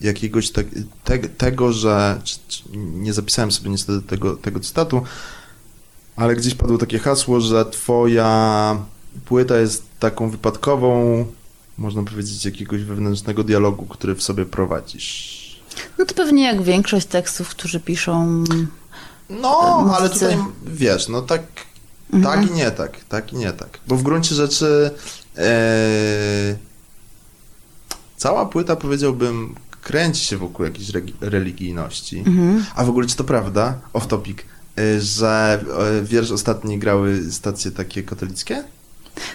jakiegoś 0.00 0.50
te, 0.50 0.64
te, 1.04 1.18
tego, 1.18 1.72
że. 1.72 2.20
Czy, 2.24 2.38
czy, 2.48 2.62
nie 2.76 3.12
zapisałem 3.12 3.52
sobie 3.52 3.70
niestety 3.70 4.06
tego, 4.06 4.36
tego 4.36 4.60
cytatu, 4.60 5.02
ale 6.16 6.36
gdzieś 6.36 6.54
padło 6.54 6.78
takie 6.78 6.98
hasło, 6.98 7.40
że 7.40 7.64
twoja 7.64 8.76
płyta 9.24 9.58
jest 9.58 9.84
taką 9.98 10.30
wypadkową, 10.30 11.26
można 11.78 12.02
powiedzieć, 12.02 12.44
jakiegoś 12.44 12.84
wewnętrznego 12.84 13.44
dialogu, 13.44 13.86
który 13.86 14.14
w 14.14 14.22
sobie 14.22 14.46
prowadzisz. 14.46 15.42
No 15.98 16.04
to 16.04 16.14
pewnie 16.14 16.44
jak 16.44 16.62
większość 16.62 17.06
tekstów, 17.06 17.48
którzy 17.48 17.80
piszą... 17.80 18.44
No, 19.30 19.80
Muzycy. 19.80 19.96
ale 19.96 20.10
tutaj 20.10 20.36
wiesz, 20.66 21.08
no 21.08 21.22
tak, 21.22 21.42
tak 22.22 22.50
i 22.50 22.54
nie 22.54 22.70
tak, 22.70 23.04
tak 23.04 23.32
i 23.32 23.36
nie 23.36 23.52
tak. 23.52 23.78
Bo 23.88 23.96
w 23.96 24.02
gruncie 24.02 24.34
rzeczy 24.34 24.90
e, 25.36 26.56
cała 28.16 28.46
płyta, 28.46 28.76
powiedziałbym, 28.76 29.54
kręci 29.82 30.24
się 30.24 30.36
wokół 30.36 30.64
jakiejś 30.64 30.92
religijności. 31.20 32.18
Mhm. 32.18 32.64
A 32.74 32.84
w 32.84 32.88
ogóle 32.88 33.06
czy 33.06 33.16
to 33.16 33.24
prawda, 33.24 33.78
off 33.92 34.06
topic, 34.06 34.38
e, 34.78 35.00
że 35.00 35.64
e, 36.00 36.04
wiersz 36.04 36.30
ostatni 36.30 36.78
grały 36.78 37.32
stacje 37.32 37.70
takie 37.70 38.02
katolickie? 38.02 38.64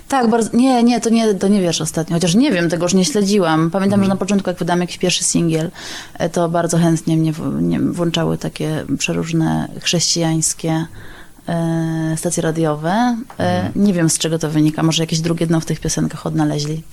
Tak, 0.07 0.29
bardzo. 0.29 0.57
Nie, 0.57 0.83
nie, 0.83 1.01
to 1.01 1.09
nie, 1.09 1.33
to 1.33 1.47
nie 1.47 1.61
wiesz 1.61 1.81
ostatnio, 1.81 2.15
chociaż 2.15 2.35
nie 2.35 2.51
wiem, 2.51 2.69
tego 2.69 2.85
już 2.85 2.93
nie 2.93 3.05
śledziłam. 3.05 3.71
Pamiętam, 3.71 4.03
że 4.03 4.09
na 4.09 4.15
początku, 4.15 4.49
jak 4.49 4.59
wydałam 4.59 4.81
jakiś 4.81 4.97
pierwszy 4.97 5.23
singiel, 5.23 5.71
e, 6.13 6.29
to 6.29 6.49
bardzo 6.49 6.77
chętnie 6.77 7.17
mnie 7.17 7.33
w- 7.33 7.61
nie, 7.61 7.79
włączały 7.79 8.37
takie 8.37 8.85
przeróżne 8.97 9.67
chrześcijańskie 9.81 10.85
stacje 12.15 12.43
radiowe. 12.43 13.17
E, 13.39 13.71
Nie 13.75 13.93
wiem, 13.93 14.09
z 14.09 14.17
czego 14.17 14.39
to 14.39 14.49
wynika. 14.49 14.83
Może 14.83 15.03
jakieś 15.03 15.19
drugie 15.19 15.47
dno 15.47 15.59
w 15.59 15.65
tych 15.65 15.79
piosenkach 15.79 16.25
odnaleźli. 16.25 16.83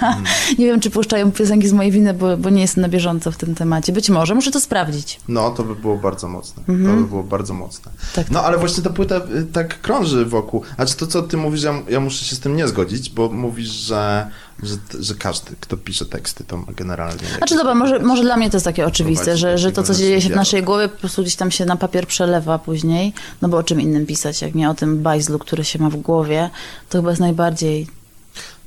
nie 0.58 0.66
wiem, 0.66 0.80
czy 0.80 0.90
puszczają 0.90 1.32
piosenki 1.32 1.68
z 1.68 1.72
mojej 1.72 1.92
winy, 1.92 2.14
bo, 2.14 2.36
bo 2.36 2.50
nie 2.50 2.60
jestem 2.60 2.82
na 2.82 2.88
bieżąco 2.88 3.32
w 3.32 3.36
tym 3.36 3.54
temacie. 3.54 3.92
Być 3.92 4.10
może, 4.10 4.34
muszę 4.34 4.50
to 4.50 4.60
sprawdzić. 4.60 5.20
No, 5.28 5.50
to 5.50 5.64
by 5.64 5.76
było 5.76 5.96
bardzo 5.96 6.28
mocne. 6.28 6.62
To 6.66 6.72
by 6.72 7.04
było 7.08 7.22
bardzo 7.22 7.54
mocne. 7.54 7.92
Tak, 8.14 8.30
No, 8.30 8.42
ale 8.42 8.58
właśnie 8.58 8.82
ta 8.82 8.90
płyta 8.90 9.16
y, 9.16 9.44
tak 9.52 9.80
krąży 9.80 10.24
wokół. 10.24 10.62
A 10.76 10.86
czy 10.86 10.96
to, 10.96 11.06
co 11.06 11.22
ty 11.22 11.36
mówisz, 11.36 11.62
ja, 11.62 11.72
ja 11.88 12.00
muszę 12.00 12.24
się 12.24 12.36
z 12.36 12.40
tym 12.40 12.56
nie 12.56 12.68
zgodzić, 12.68 13.10
bo 13.10 13.28
mówisz, 13.28 13.68
że, 13.68 14.30
że, 14.62 14.76
że 15.00 15.14
każdy, 15.14 15.52
kto 15.60 15.76
pisze 15.76 16.06
teksty, 16.06 16.44
to 16.44 16.56
ma 16.56 16.72
generalnie... 16.76 17.22
Znaczy 17.38 17.56
dobra, 17.56 17.74
może, 17.74 17.98
może 17.98 18.22
dla 18.22 18.36
mnie 18.36 18.50
to 18.50 18.56
jest 18.56 18.64
takie 18.64 18.86
oczywiste, 18.86 19.36
że, 19.36 19.58
że 19.58 19.72
to, 19.72 19.82
co 19.82 19.94
dzieje 19.94 20.20
się 20.20 20.28
w 20.28 20.36
naszej 20.36 20.62
głowie, 20.62 20.88
po 20.88 20.98
prostu 20.98 21.22
gdzieś 21.22 21.36
tam 21.36 21.50
się 21.50 21.64
na 21.64 21.76
papier 21.76 22.06
przelewa 22.06 22.58
później, 22.58 23.12
no 23.42 23.48
bo 23.48 23.56
o 23.56 23.62
czym 23.62 23.80
innym 23.80 24.06
pisać, 24.06 24.42
jak 24.42 24.54
nie 24.54 24.70
o 24.70 24.74
tym 24.74 25.02
bajzlu, 25.02 25.38
który 25.38 25.64
się 25.64 25.78
ma 25.78 25.90
w 25.90 25.96
głowie, 25.96 26.50
to 26.88 26.98
chyba 26.98 27.10
jest 27.10 27.20
najbardziej... 27.20 27.86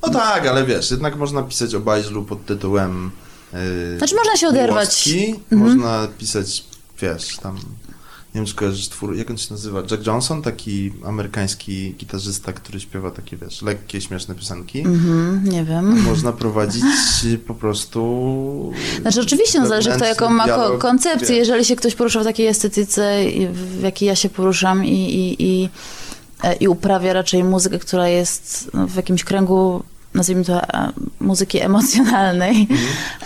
No 0.02 0.08
tak, 0.10 0.46
ale 0.46 0.64
wiesz, 0.64 0.90
jednak 0.90 1.16
można 1.16 1.42
pisać 1.42 1.74
o 1.74 1.80
bajzlu 1.80 2.24
pod 2.24 2.46
tytułem... 2.46 3.10
Yy, 3.52 3.98
Znaczy, 3.98 4.14
można 4.14 4.36
się 4.36 4.48
oderwać. 4.48 5.06
Miłostki, 5.06 5.40
Mhm. 5.50 5.70
Można 5.70 6.08
pisać, 6.18 6.64
wiesz, 7.00 7.36
tam... 7.36 7.58
Nie 8.34 8.38
wiem, 8.40 8.46
czy 8.46 8.54
kojarzysz 8.54 8.88
twór, 8.88 9.16
jak 9.16 9.30
on 9.30 9.38
się 9.38 9.46
nazywa? 9.50 9.82
Jack 9.90 10.06
Johnson, 10.06 10.42
taki 10.42 10.92
amerykański 11.04 11.94
gitarzysta, 11.98 12.52
który 12.52 12.80
śpiewa 12.80 13.10
takie, 13.10 13.36
wiesz, 13.36 13.62
lekkie, 13.62 14.00
śmieszne 14.00 14.34
piosenki. 14.34 14.80
Mhm, 14.80 15.44
nie 15.44 15.64
wiem. 15.64 16.02
Można 16.02 16.32
prowadzić 16.32 16.84
po 17.48 17.54
prostu. 17.54 18.72
Znaczy 19.00 19.20
oczywiście, 19.20 19.60
no 19.60 19.66
zależy 19.66 19.90
kto 19.90 20.04
jaką 20.04 20.30
ma 20.30 20.44
dialog, 20.44 20.80
koncepcję. 20.80 21.28
wiesz. 21.28 21.38
Jeżeli 21.38 21.64
się 21.64 21.76
ktoś 21.76 21.94
porusza 21.94 22.20
w 22.20 22.24
takiej 22.24 22.46
estetyce, 22.46 23.18
w 23.52 23.82
jakiej 23.82 24.06
ja 24.06 24.16
się 24.16 24.28
poruszam 24.28 24.84
i, 24.84 25.14
i, 25.14 25.42
i, 25.42 25.68
e, 26.42 26.54
i 26.54 26.68
uprawia 26.68 27.12
raczej 27.12 27.44
muzykę, 27.44 27.78
która 27.78 28.08
jest 28.08 28.70
no, 28.74 28.86
w 28.86 28.94
jakimś 28.96 29.24
kręgu 29.24 29.82
nazwijmy 30.14 30.44
to, 30.44 30.62
e, 30.62 30.92
muzyki 31.20 31.60
emocjonalnej, 31.60 32.68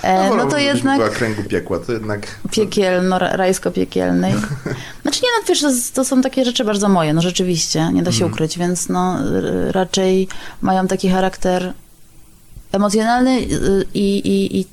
e, 0.03 0.15
no 0.15 0.23
to 0.23 0.31
wolałbym, 0.31 0.51
żebyś 0.51 0.67
jednak 0.67 0.99
była 0.99 1.11
kręgu 1.11 1.43
piekła, 1.43 1.79
to 1.79 1.93
jednak... 1.93 2.27
piekielno, 2.51 3.19
ra- 3.19 3.37
rajsko-piekielnej. 3.37 4.33
Znaczy 5.03 5.21
nie, 5.23 5.29
no 5.41 5.47
wiesz, 5.49 5.61
to, 5.61 5.71
to 5.95 6.05
są 6.05 6.23
takie 6.23 6.45
rzeczy 6.45 6.65
bardzo 6.65 6.89
moje, 6.89 7.15
no 7.15 7.23
rzeczywiście, 7.23 7.91
nie 7.93 8.03
da 8.03 8.13
się 8.13 8.27
ukryć, 8.27 8.59
więc 8.59 8.89
no 8.89 9.19
raczej 9.73 10.29
mają 10.63 10.87
taki 10.87 11.09
charakter 11.09 11.73
emocjonalny 12.73 13.31
y, 13.31 13.87
i, 13.95 14.19
i, 14.19 14.61
i 14.61 14.67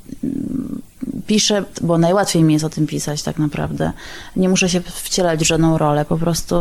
piszę, 1.29 1.63
bo 1.81 1.97
najłatwiej 1.97 2.43
mi 2.43 2.53
jest 2.53 2.65
o 2.65 2.69
tym 2.69 2.87
pisać 2.87 3.23
tak 3.23 3.37
naprawdę. 3.37 3.91
Nie 4.35 4.49
muszę 4.49 4.69
się 4.69 4.81
wcielać 4.81 5.39
w 5.39 5.47
żadną 5.47 5.77
rolę, 5.77 6.05
po 6.05 6.17
prostu 6.17 6.55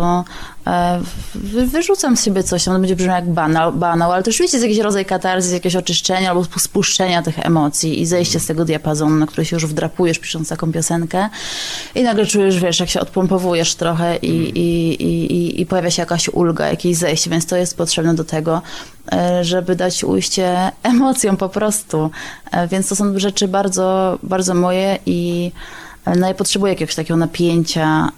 e, 0.67 1.01
wy, 1.35 1.67
wyrzucam 1.67 2.17
z 2.17 2.25
siebie 2.25 2.43
coś, 2.43 2.65
to 2.65 2.73
będzie 2.73 2.97
brzmiał 2.97 3.15
jak 3.15 3.31
banał, 3.31 3.73
banał, 3.73 4.13
ale 4.13 4.23
to 4.23 4.31
rzeczywiście 4.31 4.57
jest 4.57 4.65
jakiś 4.65 4.79
rodzaj 4.79 5.05
katarzys, 5.05 5.53
jakieś 5.53 5.77
oczyszczenia 5.77 6.31
albo 6.31 6.43
spu- 6.43 6.59
spuszczenia 6.59 7.23
tych 7.23 7.39
emocji 7.39 8.01
i 8.01 8.07
zejście 8.07 8.41
z 8.41 8.47
tego 8.47 8.65
diapazonu, 8.65 9.17
na 9.17 9.27
który 9.27 9.45
się 9.45 9.57
już 9.57 9.67
wdrapujesz 9.67 10.19
pisząc 10.19 10.49
taką 10.49 10.73
piosenkę 10.73 11.29
i 11.95 12.03
nagle 12.03 12.27
czujesz, 12.27 12.61
wiesz, 12.61 12.81
jak 12.81 12.89
się 12.89 13.01
odpompowujesz 13.01 13.75
trochę 13.75 14.17
i, 14.17 14.59
i, 14.59 15.03
i, 15.03 15.33
i, 15.33 15.61
i 15.61 15.67
pojawia 15.67 15.91
się 15.91 16.03
jakaś 16.03 16.29
ulga, 16.29 16.69
jakieś 16.69 16.97
zejście, 16.97 17.31
więc 17.31 17.47
to 17.47 17.57
jest 17.57 17.77
potrzebne 17.77 18.15
do 18.15 18.25
tego, 18.25 18.63
żeby 19.43 19.77
dać 19.77 20.05
ujście 20.05 20.73
emocjom 20.83 21.37
po 21.37 21.49
prostu. 21.49 22.11
E, 22.51 22.69
Więc 22.69 22.89
to 22.89 22.97
są 22.97 23.19
rzeczy 23.19 23.49
bardzo, 23.49 24.19
bardzo 24.23 24.55
moje 24.55 24.99
i 25.07 25.53
e, 26.05 26.17
no 26.17 26.29
ja 26.29 26.35
potrzebuję 26.35 26.73
jakiegoś 26.73 26.95
takiego 26.95 27.17
napięcia 27.17 28.09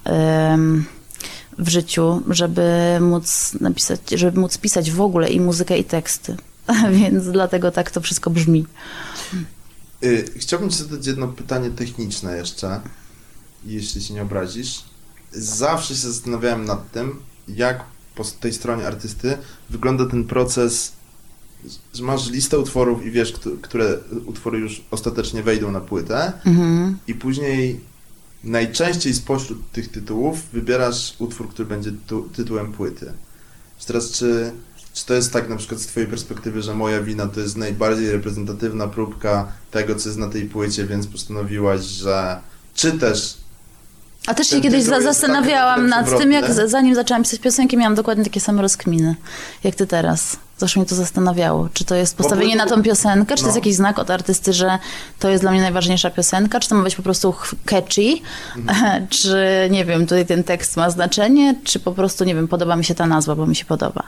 w 1.58 1.68
życiu, 1.68 2.22
żeby 2.30 2.98
móc 3.00 3.52
napisać, 3.60 4.00
żeby 4.10 4.40
móc 4.40 4.58
pisać 4.58 4.90
w 4.90 5.00
ogóle 5.00 5.30
i 5.30 5.40
muzykę 5.40 5.78
i 5.78 5.84
teksty. 5.84 6.36
Więc 7.00 7.24
dlatego 7.24 7.70
tak 7.70 7.90
to 7.90 8.00
wszystko 8.00 8.30
brzmi. 8.30 8.66
Y, 10.04 10.24
Chciałbym 10.36 10.70
ci 10.70 10.76
zadać 10.76 11.06
jedno 11.06 11.28
pytanie 11.28 11.70
techniczne 11.70 12.36
jeszcze, 12.36 12.80
jeśli 13.64 14.02
się 14.02 14.14
nie 14.14 14.22
obrazisz. 14.22 14.84
Zawsze 15.32 15.88
się 15.88 16.00
zastanawiałem 16.00 16.64
nad 16.64 16.90
tym, 16.92 17.22
jak 17.48 17.84
po 18.14 18.24
tej 18.24 18.52
stronie 18.52 18.86
artysty 18.86 19.38
wygląda 19.70 20.06
ten 20.06 20.24
proces, 20.24 20.92
że 21.94 22.02
masz 22.02 22.30
listę 22.30 22.58
utworów 22.58 23.06
i 23.06 23.10
wiesz, 23.10 23.32
któ- 23.32 23.58
które 23.58 23.98
utwory 24.26 24.58
już 24.58 24.82
ostatecznie 24.90 25.42
wejdą 25.42 25.70
na 25.70 25.80
płytę 25.80 26.32
Mhm. 26.46 26.98
i 27.06 27.14
później 27.14 27.80
najczęściej 28.44 29.14
spośród 29.14 29.70
tych 29.72 29.88
tytułów 29.90 30.38
wybierasz 30.52 31.14
utwór, 31.18 31.48
który 31.48 31.68
będzie 31.68 31.92
tu, 32.06 32.22
tytułem 32.22 32.72
płyty. 32.72 33.12
Czy 33.78 33.86
teraz, 33.86 34.10
czy, 34.10 34.52
czy 34.92 35.06
to 35.06 35.14
jest 35.14 35.32
tak 35.32 35.48
na 35.48 35.56
przykład 35.56 35.80
z 35.80 35.86
twojej 35.86 36.08
perspektywy, 36.08 36.62
że 36.62 36.74
moja 36.74 37.02
wina 37.02 37.26
to 37.26 37.40
jest 37.40 37.56
najbardziej 37.56 38.10
reprezentatywna 38.12 38.88
próbka 38.88 39.52
tego, 39.70 39.94
co 39.94 40.08
jest 40.08 40.18
na 40.18 40.28
tej 40.28 40.44
płycie, 40.44 40.86
więc 40.86 41.06
postanowiłaś, 41.06 41.80
że 41.84 42.40
czy 42.74 42.92
też 42.92 43.36
A 44.30 44.34
też 44.34 44.48
się 44.48 44.60
kiedyś 44.60 44.82
za, 44.84 44.94
jest 44.94 45.06
zastanawiałam 45.06 45.90
tak 45.90 46.06
nad 46.10 46.18
tym, 46.18 46.32
jak 46.32 46.50
z- 46.52 46.70
zanim 46.70 46.94
zaczęłam 46.94 47.22
pisać 47.22 47.40
piosenki, 47.40 47.76
miałam 47.76 47.94
dokładnie 47.94 48.24
takie 48.24 48.40
same 48.40 48.62
rozkminy, 48.62 49.14
jak 49.64 49.74
ty 49.74 49.86
teraz. 49.86 50.36
Zawsze 50.58 50.80
mnie 50.80 50.88
to 50.88 50.94
zastanawiało. 50.94 51.68
Czy 51.72 51.84
to 51.84 51.94
jest 51.94 52.16
postawienie 52.16 52.56
na 52.56 52.66
tą 52.66 52.82
piosenkę, 52.82 53.34
czy 53.36 53.42
to 53.42 53.46
jest 53.48 53.56
no. 53.56 53.60
jakiś 53.60 53.74
znak 53.74 53.98
od 53.98 54.10
artysty, 54.10 54.52
że 54.52 54.78
to 55.18 55.28
jest 55.30 55.42
dla 55.42 55.50
mnie 55.50 55.60
najważniejsza 55.60 56.10
piosenka, 56.10 56.60
czy 56.60 56.68
to 56.68 56.74
ma 56.74 56.82
być 56.82 56.96
po 56.96 57.02
prostu 57.02 57.32
ch- 57.32 57.54
catchy, 57.64 58.14
Mhm. 58.56 59.06
czy 59.18 59.68
nie 59.70 59.84
wiem, 59.84 60.00
tutaj 60.02 60.26
ten 60.26 60.44
tekst 60.44 60.76
ma 60.76 60.90
znaczenie, 60.90 61.54
czy 61.64 61.80
po 61.80 61.92
prostu, 61.92 62.24
nie 62.24 62.34
wiem, 62.34 62.48
podoba 62.48 62.76
mi 62.76 62.84
się 62.84 62.94
ta 62.94 63.06
nazwa, 63.06 63.34
bo 63.36 63.46
mi 63.46 63.56
się 63.56 63.64
podoba. 63.64 64.02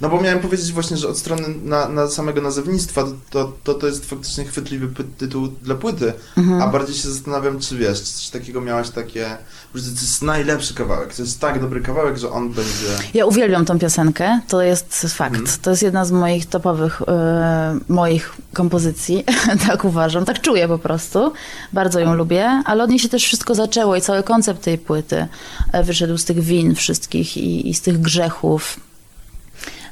No 0.00 0.08
bo 0.08 0.20
miałem 0.20 0.40
powiedzieć 0.40 0.72
właśnie, 0.72 0.96
że 0.96 1.08
od 1.08 1.18
strony 1.18 1.42
na, 1.64 1.88
na 1.88 2.08
samego 2.08 2.40
nazewnictwa 2.40 3.04
to, 3.30 3.52
to, 3.64 3.74
to 3.74 3.86
jest 3.86 4.10
faktycznie 4.10 4.44
chwytliwy 4.44 5.04
tytuł 5.18 5.48
dla 5.62 5.74
płyty, 5.74 6.12
Mhm. 6.36 6.62
a 6.62 6.66
bardziej 6.68 6.94
się 6.96 7.10
zastanawiam, 7.10 7.60
czy 7.60 7.76
wiesz, 7.76 7.98
czy 8.02 8.12
coś 8.12 8.28
takiego 8.28 8.60
miałaś 8.60 8.90
takie, 8.90 9.36
że 9.74 9.82
to 9.84 9.90
jest 9.90 10.22
najlepszy 10.22 10.74
kawałek, 10.74 11.14
to 11.14 11.22
jest 11.22 11.40
tak 11.40 11.60
dobry 11.60 11.80
kawałek, 11.80 12.18
że 12.18 12.30
on 12.30 12.48
będzie... 12.48 12.86
Ja 13.14 13.26
uwielbiam 13.26 13.64
tą 13.64 13.78
piosenkę, 13.78 14.40
to 14.48 14.62
jest 14.62 15.06
fakt. 15.08 15.36
Mhm. 15.36 15.58
To 15.62 15.70
jest 15.70 15.82
jedna 15.82 16.04
z 16.04 16.12
moich 16.12 16.46
topowych 16.46 17.02
e, 17.08 17.78
moich 17.88 18.34
kompozycji, 18.54 19.24
tak 19.68 19.84
uważam, 19.84 20.24
tak 20.24 20.40
czuję 20.40 20.68
po 20.68 20.78
prostu. 20.78 21.32
Bardzo 21.72 22.00
ją 22.00 22.14
lubię, 22.14 22.62
ale 22.64 22.84
od 22.84 22.90
niej 22.90 22.98
się 22.98 23.08
też 23.08 23.24
wszystko 23.24 23.54
zaczęło 23.54 23.96
i 23.96 24.00
cały 24.00 24.22
koncept 24.22 24.62
tej 24.62 24.78
płyty 24.78 25.26
e, 25.72 25.84
wyszedł 25.84 26.18
z 26.18 26.24
tych 26.24 26.40
win 26.40 26.74
wszystkich 26.74 27.36
i, 27.36 27.68
i 27.70 27.74
z 27.74 27.80
tych 27.80 28.00
grzechów. 28.00 28.80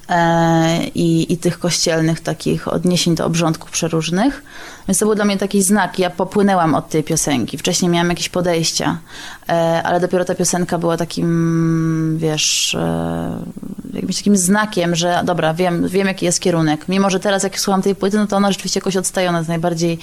E, 0.09 0.85
I, 0.95 1.33
I 1.33 1.37
tych 1.37 1.59
kościelnych 1.59 2.21
takich 2.21 2.69
odniesień 2.69 3.14
do 3.14 3.27
obrządków 3.27 3.71
przeróżnych. 3.71 4.42
Więc 4.88 4.99
to 4.99 5.07
był 5.07 5.14
dla 5.14 5.25
mnie 5.25 5.37
taki 5.37 5.62
znak. 5.62 5.99
Ja 5.99 6.11
popłynęłam 6.11 6.75
od 6.75 6.88
tej 6.88 7.05
piosenki. 7.05 7.59
Wcześniej 7.59 7.90
miałam 7.90 8.11
jakieś 8.11 8.29
podejścia, 8.29 8.99
e, 9.49 9.83
ale 9.85 10.01
dopiero 10.01 10.25
ta 10.25 10.35
piosenka 10.35 10.79
była 10.79 10.97
takim, 10.97 12.19
wiesz, 12.19 12.75
e, 12.75 13.38
jakimś 13.92 14.16
takim 14.16 14.37
znakiem, 14.37 14.95
że 14.95 15.23
dobra, 15.25 15.55
wiem, 15.55 15.88
wiem 15.88 16.07
jaki 16.07 16.25
jest 16.25 16.40
kierunek. 16.40 16.88
Mimo, 16.88 17.11
że 17.11 17.21
teraz 17.21 17.42
jak 17.42 17.61
słucham 17.61 17.83
tej 17.83 17.95
płyty, 17.95 18.16
no 18.16 18.27
to 18.27 18.37
ona 18.37 18.53
rzeczywiście 18.53 18.81
jakoś 18.81 18.97
odstaje. 18.97 19.29
Ona 19.29 19.38
jest 19.38 19.49
najbardziej 19.49 19.99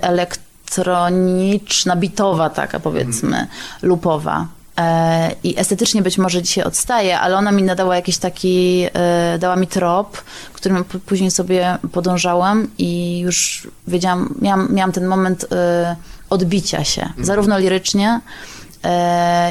elektroniczna, 0.00 1.96
bitowa 1.96 2.50
taka 2.50 2.80
powiedzmy, 2.80 3.46
lupowa. 3.82 4.46
E, 4.78 5.34
I 5.44 5.58
estetycznie 5.58 6.02
być 6.02 6.18
może 6.18 6.42
dzisiaj 6.42 6.64
odstaje, 6.64 7.20
ale 7.20 7.36
ona 7.36 7.52
mi 7.52 7.62
nadała 7.62 7.96
jakiś 7.96 8.18
taki, 8.18 8.86
e, 8.94 9.38
dała 9.38 9.56
mi 9.56 9.66
trop, 9.66 10.22
którym 10.52 10.84
później 10.84 11.30
sobie 11.30 11.78
podążałam 11.92 12.68
i 12.78 13.20
już 13.20 13.68
wiedziałam, 13.86 14.34
miałam, 14.40 14.68
miałam 14.74 14.92
ten 14.92 15.06
moment 15.06 15.46
e, 15.52 15.96
odbicia 16.30 16.84
się, 16.84 17.12
zarówno 17.18 17.58
lirycznie, 17.58 18.20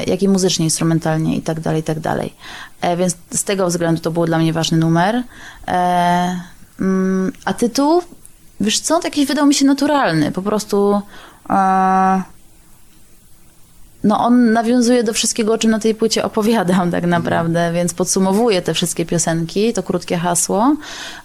jak 0.06 0.22
i 0.22 0.28
muzycznie, 0.28 0.64
instrumentalnie 0.64 1.36
i 1.36 1.42
tak 1.42 1.60
dalej, 1.60 1.80
i 1.80 1.84
tak 1.84 2.00
dalej. 2.00 2.34
Więc 2.96 3.16
z 3.30 3.44
tego 3.44 3.66
względu 3.66 4.00
to 4.00 4.10
był 4.10 4.26
dla 4.26 4.38
mnie 4.38 4.52
ważny 4.52 4.78
numer. 4.78 5.22
Mm, 6.80 7.32
A 7.44 7.52
tytuł, 7.54 8.02
wiesz 8.60 8.80
co, 8.80 8.98
to 8.98 9.06
jakiś 9.06 9.26
wydał 9.26 9.46
mi 9.46 9.54
się 9.54 9.64
naturalny, 9.64 10.32
po 10.32 10.42
prostu... 10.42 11.02
e, 14.04 14.08
no 14.08 14.18
on 14.18 14.52
nawiązuje 14.52 15.04
do 15.04 15.12
wszystkiego, 15.12 15.52
o 15.52 15.58
czym 15.58 15.70
na 15.70 15.78
tej 15.78 15.94
płycie 15.94 16.24
opowiadam 16.24 16.90
tak 16.90 17.06
naprawdę, 17.06 17.72
więc 17.74 17.94
podsumowuje 17.94 18.62
te 18.62 18.74
wszystkie 18.74 19.06
piosenki, 19.06 19.72
to 19.72 19.82
krótkie 19.82 20.16
hasło. 20.16 20.76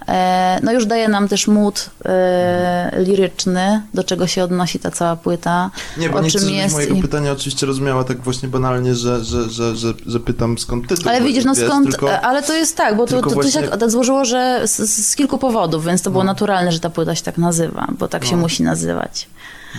E, 0.07 0.59
no 0.63 0.71
już 0.71 0.85
daje 0.85 1.07
nam 1.09 1.27
też 1.27 1.47
mód 1.47 1.89
e, 2.05 2.91
liryczny, 3.03 3.81
do 3.93 4.03
czego 4.03 4.27
się 4.27 4.43
odnosi 4.43 4.79
ta 4.79 4.91
cała 4.91 5.15
płyta, 5.15 5.71
Nie, 5.97 6.09
bo 6.09 6.17
o 6.17 6.21
nie 6.21 6.31
czym 6.31 6.49
jest. 6.49 6.75
mojego 6.75 6.95
i- 6.95 7.01
pytania 7.01 7.31
oczywiście 7.31 7.65
rozumiała 7.65 8.03
tak 8.03 8.21
właśnie 8.21 8.49
banalnie, 8.49 8.95
że, 8.95 9.23
że, 9.23 9.49
że, 9.49 9.75
że, 9.75 9.93
że 10.05 10.19
pytam 10.19 10.57
skąd 10.57 10.87
tytuł. 10.87 11.09
Ale 11.09 11.21
widzisz, 11.21 11.45
no 11.45 11.55
wiesz, 11.55 11.65
skąd, 11.67 11.89
Tylko, 11.89 12.21
ale 12.21 12.43
to 12.43 12.53
jest 12.53 12.75
tak, 12.77 12.97
bo 12.97 13.05
to, 13.07 13.15
to, 13.15 13.21
to 13.21 13.29
się 13.29 13.35
właśnie- 13.35 13.61
tak 13.77 13.91
złożyło, 13.91 14.25
że 14.25 14.61
z, 14.65 14.77
z 15.07 15.15
kilku 15.15 15.37
powodów, 15.37 15.85
więc 15.85 16.01
to 16.01 16.11
było 16.11 16.23
No. 16.23 16.31
naturalne, 16.31 16.71
że 16.71 16.79
ta 16.79 16.89
płyta 16.89 17.15
się 17.15 17.23
tak 17.23 17.37
nazywa, 17.37 17.87
bo 17.99 18.07
tak 18.07 18.25
się 18.25 18.35
No. 18.35 18.41
musi 18.41 18.63
nazywać. 18.63 19.27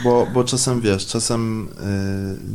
Bo, 0.04 0.26
bo 0.34 0.44
czasem, 0.44 0.80
wiesz, 0.80 1.06
czasem 1.06 1.68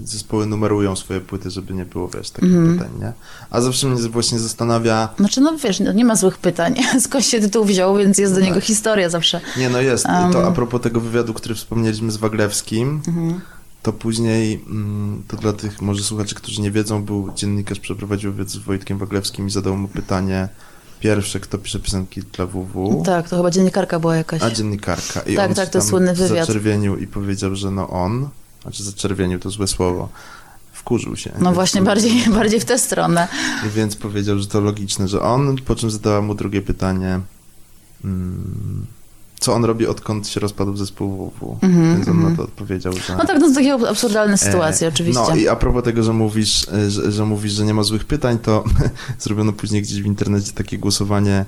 y, 0.04 0.08
zespoły 0.08 0.46
numerują 0.46 0.96
swoje 0.96 1.22
płyty, 1.22 1.50
żeby 1.52 1.74
nie 1.74 1.86
było, 1.86 2.08
wiesz, 2.08 2.30
takich 2.30 2.50
Mhm. 2.54 2.78
pytań, 2.78 2.92
nie? 3.00 3.14
A 3.50 3.62
zawsze 3.62 3.88
mnie 3.88 4.10
właśnie 4.10 4.40
zastanawia, 4.40 5.10
Znaczy, 5.18 5.42
no 5.42 5.58
wiesz, 5.64 5.80
no, 5.80 5.92
nie 5.92 6.06
ma 6.06 6.16
złych 6.16 6.38
pytań, 6.38 6.76
skąd 7.06 7.26
się 7.26 7.40
tytuł 7.40 7.66
wziął, 7.66 7.96
więc 7.98 8.18
jest 8.18 8.34
do 8.34 8.40
No 8.40 8.46
niego 8.46 8.56
tak. 8.60 8.64
historia 8.66 9.10
zawsze. 9.10 9.42
Nie, 9.58 9.70
no 9.70 9.82
jest. 9.82 10.06
Um. 10.06 10.34
To 10.34 10.48
a 10.48 10.52
propos 10.52 10.82
tego 10.82 11.00
wywiadu, 11.02 11.34
który 11.34 11.56
wspomnieliśmy 11.56 12.12
z 12.12 12.18
Waglewskim, 12.18 13.02
Mhm. 13.08 13.42
to 13.84 13.94
później, 13.94 14.64
mm, 14.70 15.24
to 15.28 15.38
dla 15.38 15.54
tych 15.54 15.82
może 15.82 16.04
słuchaczy, 16.04 16.36
którzy 16.36 16.62
nie 16.62 16.72
wiedzą, 16.72 17.04
był 17.04 17.32
dziennikarz, 17.36 17.80
przeprowadził 17.80 18.32
wywiad 18.32 18.50
z 18.50 18.58
Wojtkiem 18.58 18.98
Waglewskim 18.98 19.48
i 19.48 19.50
zadał 19.50 19.78
mu 19.78 19.88
pytanie 19.88 20.48
pierwsze, 21.04 21.40
kto 21.40 21.58
pisze 21.58 21.80
piosenki 21.80 22.22
dla 22.22 22.46
WW, 22.46 23.04
Tak, 23.06 23.30
to 23.30 23.38
chyba 23.38 23.52
dziennikarka 23.52 24.00
była 24.00 24.16
jakaś. 24.16 24.42
a 24.42 24.52
dziennikarka. 24.52 25.22
I 25.22 25.36
Tak, 25.36 25.50
on 25.50 25.56
tak, 25.56 25.70
to 25.70 25.80
tam 25.80 25.88
słynny 25.88 26.14
wywiad. 26.14 26.48
zaczerwienił 26.48 26.98
i 26.98 27.08
powiedział, 27.08 27.56
że 27.56 27.72
no 27.72 27.90
on, 27.90 28.30
znaczy 28.62 28.84
zaczerwienił 28.84 29.40
to 29.40 29.50
złe 29.50 29.68
słowo, 29.68 30.10
wkurzył 30.74 31.16
się. 31.16 31.32
No 31.40 31.54
właśnie, 31.54 31.82
bardziej, 31.82 32.24
bardziej 32.40 32.60
w 32.60 32.66
tę 32.66 32.80
stronę. 32.80 33.28
I 33.68 33.70
więc 33.70 33.96
powiedział, 33.96 34.40
że 34.40 34.48
to 34.48 34.62
logiczne, 34.62 35.08
że 35.08 35.22
on, 35.22 35.56
po 35.66 35.76
czym 35.76 35.92
zadała 35.92 36.22
mu 36.22 36.36
drugie 36.36 36.62
pytanie, 36.62 37.20
mm, 38.04 38.86
co 39.44 39.54
on 39.54 39.66
robi, 39.66 39.88
odkąd 39.88 40.28
się 40.28 40.40
rozpadł 40.40 40.76
zespół 40.76 41.32
WW. 41.40 41.58
Mhm, 41.62 41.96
Więc 41.96 42.08
on 42.08 42.14
mhm. 42.14 42.32
na 42.32 42.38
to 42.38 42.44
odpowiedział, 42.44 42.94
że... 42.94 43.16
No 43.18 43.26
tak, 43.26 43.40
no 43.40 43.48
to 43.48 43.56
takie 43.56 43.74
absurdalne 43.74 44.38
sytuacje, 44.38 44.88
E, 44.88 44.90
oczywiście. 44.90 45.24
No 45.30 45.36
i 45.36 45.48
a 45.48 45.56
propos 45.56 45.84
tego, 45.84 46.04
że 46.04 46.14
mówisz, 46.14 46.68
e, 46.74 46.92
że, 46.92 47.12
że 47.12 47.26
mówisz, 47.26 47.52
że 47.52 47.66
nie 47.66 47.74
ma 47.74 47.84
złych 47.84 48.06
pytań, 48.06 48.40
to 48.40 48.64
zrobiono 49.20 49.54
później 49.54 49.82
gdzieś 49.82 50.02
w 50.02 50.06
internecie 50.06 50.52
takie 50.52 50.78
głosowanie 50.78 51.46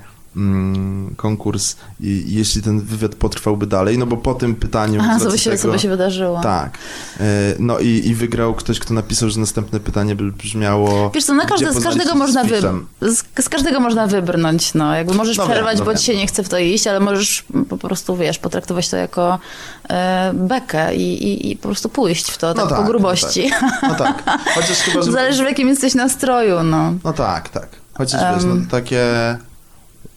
konkurs 1.15 1.75
i 1.99 2.23
jeśli 2.27 2.61
ten 2.61 2.81
wywiad 2.81 3.15
potrwałby 3.15 3.67
dalej, 3.67 3.97
no 3.97 4.05
bo 4.05 4.17
po 4.17 4.33
tym 4.33 4.55
pytaniu... 4.55 5.01
Aha, 5.03 5.19
co 5.19 5.31
by, 5.31 5.37
się, 5.37 5.49
tego, 5.49 5.61
co 5.61 5.71
by 5.71 5.79
się 5.79 5.89
wydarzyło. 5.89 6.41
Tak. 6.41 6.77
E, 7.19 7.23
No 7.59 7.79
i, 7.79 7.87
i 7.87 8.15
wygrał 8.15 8.53
ktoś, 8.53 8.79
kto 8.79 8.93
napisał, 8.93 9.29
że 9.29 9.39
następne 9.39 9.79
pytanie 9.79 10.15
by 10.15 10.31
brzmiało... 10.31 11.11
Wiesz 11.13 11.25
co, 11.25 11.33
na 11.33 11.45
każde, 11.45 11.73
z 11.73 11.83
każdego 11.83 12.15
można 12.15 12.43
wy, 12.43 12.61
z, 13.01 13.23
z 13.43 13.49
każdego 13.49 13.79
można 13.79 14.07
wybrnąć, 14.07 14.73
no. 14.73 14.95
Jakby 14.95 15.13
możesz 15.13 15.37
No 15.37 15.45
przerwać, 15.45 15.79
no 15.79 15.85
bo 15.85 15.91
wiem. 15.91 15.99
ci 15.99 16.05
się 16.05 16.15
nie 16.15 16.27
chce 16.27 16.43
w 16.43 16.49
to 16.49 16.57
iść, 16.57 16.87
ale 16.87 16.99
możesz 16.99 17.45
po 17.69 17.77
prostu, 17.77 18.15
wiesz, 18.15 18.39
potraktować 18.39 18.89
to 18.89 18.97
jako 18.97 19.39
e, 19.89 20.31
bekę 20.33 20.95
i, 20.95 21.23
i, 21.23 21.51
i 21.51 21.57
po 21.57 21.67
prostu 21.67 21.89
pójść 21.89 22.31
w 22.31 22.37
to, 22.37 22.53
tak, 22.53 22.69
po 22.69 22.75
no 22.75 22.83
grubości. 22.83 23.51
No 23.83 23.95
tak. 23.95 24.23
Chociaż 24.55 24.77
chyba, 24.77 25.01
że... 25.05 25.11
Zależy 25.11 25.43
w 25.43 25.47
jakim 25.47 25.67
jesteś 25.67 25.95
nastroju, 25.95 26.63
no. 26.63 26.93
No 27.03 27.13
tak, 27.13 27.49
tak. 27.49 27.67
Chociaż 27.93 28.35
wiesz, 28.35 28.43
no 28.45 28.55
takie... 28.71 29.05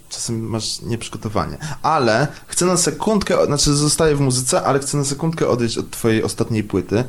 Czasem 0.09 0.41
masz 0.49 0.83
nieprzygotowanie. 0.83 1.59
Ale 1.83 2.29
chcę 2.47 2.67
na 2.67 2.77
sekundkę, 2.77 3.47
znaczy 3.47 3.75
zostaję 3.75 4.17
w 4.17 4.21
muzyce, 4.21 4.63
ale 4.63 4.79
chcę 4.79 4.99
na 4.99 5.05
sekundkę 5.05 5.49
odejść 5.49 5.79
od 5.79 5.91
twojej 5.91 6.23
ostatniej 6.23 6.65
płyty, 6.65 7.05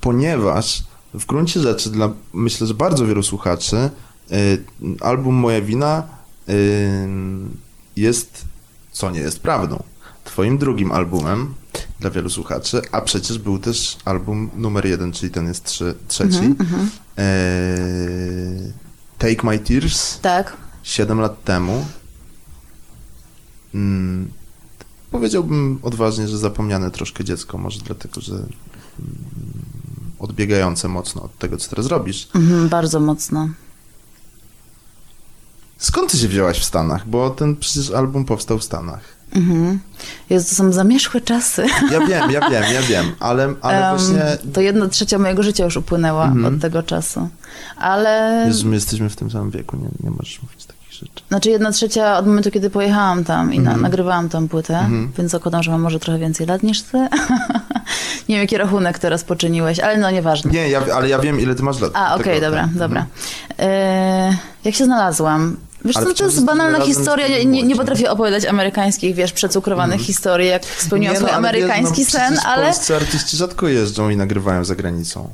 ponieważ 0.00 0.84
w 1.14 1.26
gruncie 1.26 1.60
rzeczy 1.60 1.90
dla, 1.90 2.10
myślę, 2.32 2.66
że 2.66 2.74
bardzo 2.74 3.06
wielu 3.06 3.22
słuchaczy 3.22 3.90
y, 4.32 4.64
album 5.00 5.34
Moja 5.34 5.60
Wina 5.60 6.02
y, 6.48 7.08
jest, 7.96 8.44
co 8.92 9.10
nie 9.10 9.20
jest 9.20 9.40
prawdą, 9.40 9.82
twoim 10.24 10.58
drugim 10.58 10.92
albumem 10.92 11.54
dla 12.00 12.10
wielu 12.10 12.30
słuchaczy, 12.30 12.82
a 12.92 13.00
przecież 13.00 13.38
był 13.38 13.58
też 13.58 13.96
album 14.04 14.50
numer 14.56 14.86
jeden, 14.86 15.12
czyli 15.12 15.32
ten 15.32 15.48
jest 15.48 15.64
trzy, 15.64 15.94
trzeci. 16.08 16.44
Mhm, 16.44 16.90
Y, 17.18 18.72
Take 19.18 19.42
My 19.42 19.58
Tears 19.58 20.20
Tak. 20.20 20.56
7 20.82 21.20
lat 21.20 21.44
temu. 21.44 21.86
Mm, 23.74 24.30
powiedziałbym 25.10 25.78
odważnie, 25.82 26.28
że 26.28 26.38
zapomniane 26.38 26.90
troszkę 26.90 27.24
dziecko, 27.24 27.58
może 27.58 27.80
dlatego, 27.80 28.20
że 28.20 28.34
mm, 28.34 28.48
odbiegające 30.18 30.88
mocno 30.88 31.22
od 31.22 31.38
tego, 31.38 31.56
co 31.56 31.70
teraz 31.70 31.86
robisz. 31.86 32.28
Mhm, 32.34 32.68
bardzo 32.68 33.00
mocno. 33.00 33.48
Skąd 35.78 36.10
ty 36.10 36.18
się 36.18 36.28
wzięłaś 36.28 36.58
w 36.58 36.64
Stanach? 36.64 37.08
Bo 37.08 37.30
ten 37.30 37.56
przecież 37.56 37.90
album 37.90 38.24
powstał 38.24 38.58
w 38.58 38.64
Stanach. 38.64 39.00
Mhm. 39.34 39.78
Jezu, 40.30 40.48
to 40.48 40.54
są 40.54 40.72
zamierzchłe 40.72 41.20
czasy. 41.20 41.66
Ja 41.90 42.06
wiem, 42.06 42.30
ja 42.30 42.50
wiem, 42.50 42.64
ja 42.74 42.82
wiem, 42.82 43.06
ale, 43.20 43.54
ale 43.60 43.90
Em, 43.90 43.98
właśnie... 43.98 44.38
To 44.52 44.60
jedna 44.60 44.88
trzecia 44.88 45.18
mojego 45.18 45.42
życia 45.42 45.64
już 45.64 45.76
upłynęła 45.76 46.24
Mhm. 46.26 46.54
od 46.54 46.60
tego 46.60 46.82
czasu. 46.82 47.28
Ale... 47.76 48.46
Że 48.52 48.66
my 48.66 48.74
jesteśmy 48.74 49.10
w 49.10 49.16
tym 49.16 49.30
samym 49.30 49.50
wieku, 49.50 49.76
nie, 49.76 49.88
nie 50.04 50.10
możesz 50.10 50.42
mówić 50.42 50.64
takich 50.64 50.81
rzeczy. 51.02 51.24
Znaczy 51.28 51.50
jedna 51.50 51.72
trzecia 51.72 52.18
od 52.18 52.26
momentu, 52.26 52.50
kiedy 52.50 52.70
pojechałam 52.70 53.24
tam 53.24 53.54
i 53.54 53.58
na, 53.58 53.70
Mhm. 53.70 53.82
nagrywałam 53.82 54.28
tą 54.28 54.48
płytę, 54.48 54.78
Mhm. 54.78 55.12
więc 55.18 55.30
zakładam, 55.30 55.62
że 55.62 55.70
mam 55.70 55.80
może 55.80 56.00
trochę 56.00 56.18
więcej 56.18 56.46
lat 56.46 56.62
niż 56.62 56.82
ty. 56.82 56.98
nie 58.28 58.34
wiem, 58.34 58.38
jaki 58.40 58.56
rachunek 58.56 58.98
teraz 58.98 59.24
poczyniłeś, 59.24 59.80
ale 59.80 59.98
no 59.98 60.10
nieważne. 60.10 60.50
Nie, 60.50 60.68
ja, 60.68 60.82
ale 60.94 61.08
ja 61.08 61.18
wiem, 61.18 61.40
ile 61.40 61.54
ty 61.54 61.62
masz 61.62 61.80
lat. 61.80 61.90
A, 61.94 62.14
okej, 62.14 62.24
Tego, 62.34 62.40
dobra, 62.46 62.62
tak. 62.62 62.74
dobra. 62.74 63.06
E, 63.58 64.36
jak 64.64 64.74
się 64.74 64.84
znalazłam? 64.84 65.56
Wiesz 65.84 65.96
co, 65.96 66.14
to 66.14 66.24
jest 66.24 66.44
banalna 66.44 66.80
historia. 66.80 67.44
Nie, 67.44 67.62
nie, 67.62 67.76
potrafię 67.76 68.10
opowiadać 68.10 68.44
amerykańskich, 68.44 69.14
wiesz, 69.14 69.32
przecukrowanych 69.32 70.00
historii, 70.00 70.48
jak 70.48 70.64
spełniłam 70.64 71.12
Nie, 71.12 71.18
swój 71.18 71.26
no, 71.26 71.32
wiesz, 71.32 71.38
amerykański 71.38 72.00
no, 72.00 72.10
sen, 72.10 72.38
ale 72.46 72.66
Polscy 72.66 72.96
artyści 72.96 73.36
rzadko 73.36 73.68
jeżdżą 73.68 74.10
i 74.10 74.16
nagrywają 74.16 74.64
za 74.64 74.74
granicą. 74.74 75.28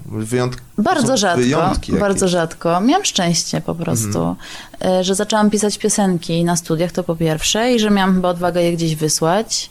Bardzo 0.78 1.16
rzadko, 1.16 1.42
Wyjątki 1.42 1.92
jakieś. 1.92 2.00
bardzo 2.00 2.28
rzadko. 2.28 2.80
Miałam 2.80 3.04
szczęście 3.04 3.60
po 3.60 3.74
prostu, 3.74 4.36
e, 4.84 5.04
że 5.04 5.14
zaczęłam 5.14 5.50
pisać 5.50 5.78
piosenki 5.78 6.44
na 6.44 6.56
studiach, 6.56 6.92
to 6.92 7.04
po 7.04 7.16
pierwsze, 7.16 7.72
i 7.72 7.80
że 7.80 7.90
miałam 7.90 8.14
chyba 8.14 8.28
odwagę 8.28 8.62
je 8.62 8.72
gdzieś 8.72 8.96
wysłać. 8.96 9.70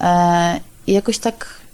E, 0.00 0.60
I 0.86 0.92
jakoś 0.92 1.18
tak 1.18 1.65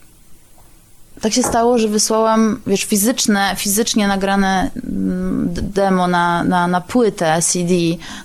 tak 1.23 1.33
się 1.33 1.43
stało, 1.43 1.79
że 1.79 1.89
wysłałam, 1.89 2.61
wiesz, 2.67 2.85
fizyczne, 2.85 3.55
fizycznie 3.57 4.09
nagrane 4.09 4.71
mm, 4.75 5.49
demo 5.53 6.07
na, 6.07 6.45
na, 6.45 6.69
na 6.69 6.81
płytę 6.81 7.43
CD 7.43 7.75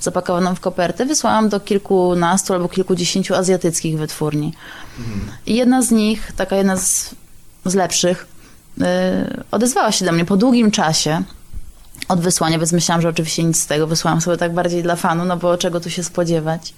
zapakowaną 0.02 0.56
w 0.56 0.60
kopertę, 0.60 1.06
wysłałam 1.06 1.50
do 1.50 1.60
kilkunastu 1.60 2.54
albo 2.54 2.70
kilkudziesięciu 2.70 3.36
azjatyckich 3.36 3.98
wytwórni. 3.98 4.54
I 5.46 5.56
jedna 5.56 5.82
z 5.82 5.92
nich, 5.92 6.32
taka 6.36 6.56
jedna 6.56 6.78
z, 6.78 7.16
z 7.66 7.76
lepszych, 7.76 8.28
yy, 8.78 8.86
odezwała 9.52 9.92
się 9.92 10.06
do 10.06 10.12
mnie 10.12 10.26
po 10.26 10.38
długim 10.38 10.72
czasie 10.72 11.24
od 12.08 12.20
wysłania, 12.20 12.58
więc 12.58 12.74
myślałam, 12.74 13.02
że 13.02 13.10
oczywiście 13.10 13.44
nic 13.44 13.62
z 13.62 13.68
tego. 13.68 13.88
Wysłałam 13.88 14.22
sobie 14.22 14.38
tak 14.38 14.54
bardziej 14.54 14.84
dla 14.84 14.96
fanu, 14.96 15.26
no 15.26 15.38
bo 15.38 15.58
czego 15.58 15.80
tu 15.80 15.90
się 15.90 16.04
spodziewać. 16.04 16.74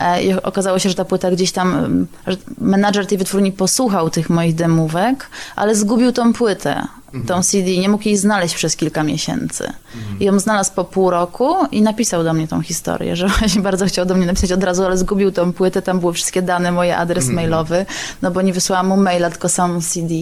E, 0.00 0.22
I 0.22 0.34
okazało 0.34 0.78
się, 0.78 0.88
że 0.88 0.94
ta 0.94 1.04
płyta 1.04 1.30
gdzieś 1.30 1.52
tam, 1.52 2.06
że 2.26 2.36
menadżer 2.58 3.06
tej 3.06 3.18
wytwórni 3.18 3.52
posłuchał 3.52 4.10
tych 4.10 4.30
moich 4.30 4.54
demówek, 4.54 5.26
ale 5.56 5.74
zgubił 5.74 6.12
tą 6.12 6.32
płytę, 6.32 6.86
tą 7.26 7.42
CD, 7.42 7.76
nie 7.76 7.88
mógł 7.88 8.04
jej 8.08 8.16
znaleźć 8.16 8.54
przez 8.54 8.76
kilka 8.76 9.02
miesięcy. 9.02 9.72
I 10.20 10.24
ją 10.24 10.38
znalazł 10.38 10.72
po 10.72 10.84
pół 10.84 11.10
roku 11.10 11.54
i 11.72 11.82
napisał 11.82 12.24
do 12.24 12.32
mnie 12.32 12.48
tą 12.48 12.62
historię, 12.62 13.16
że 13.16 13.28
właśnie 13.38 13.62
bardzo 13.62 13.86
chciał 13.86 14.06
do 14.06 14.14
mnie 14.14 14.26
napisać 14.26 14.52
od 14.52 14.64
razu, 14.64 14.84
ale 14.84 14.98
zgubił 14.98 15.32
tą 15.32 15.52
płytę, 15.52 15.82
tam 15.82 16.00
były 16.00 16.12
wszystkie 16.12 16.42
dane, 16.42 16.72
moje 16.72 16.96
adres 16.96 17.28
mailowy, 17.28 17.86
no 18.22 18.30
bo 18.30 18.42
nie 18.42 18.52
wysłałam 18.52 18.86
mu 18.86 18.96
maila, 18.96 19.30
tylko 19.30 19.48
samą 19.48 19.80
CD. 19.80 20.14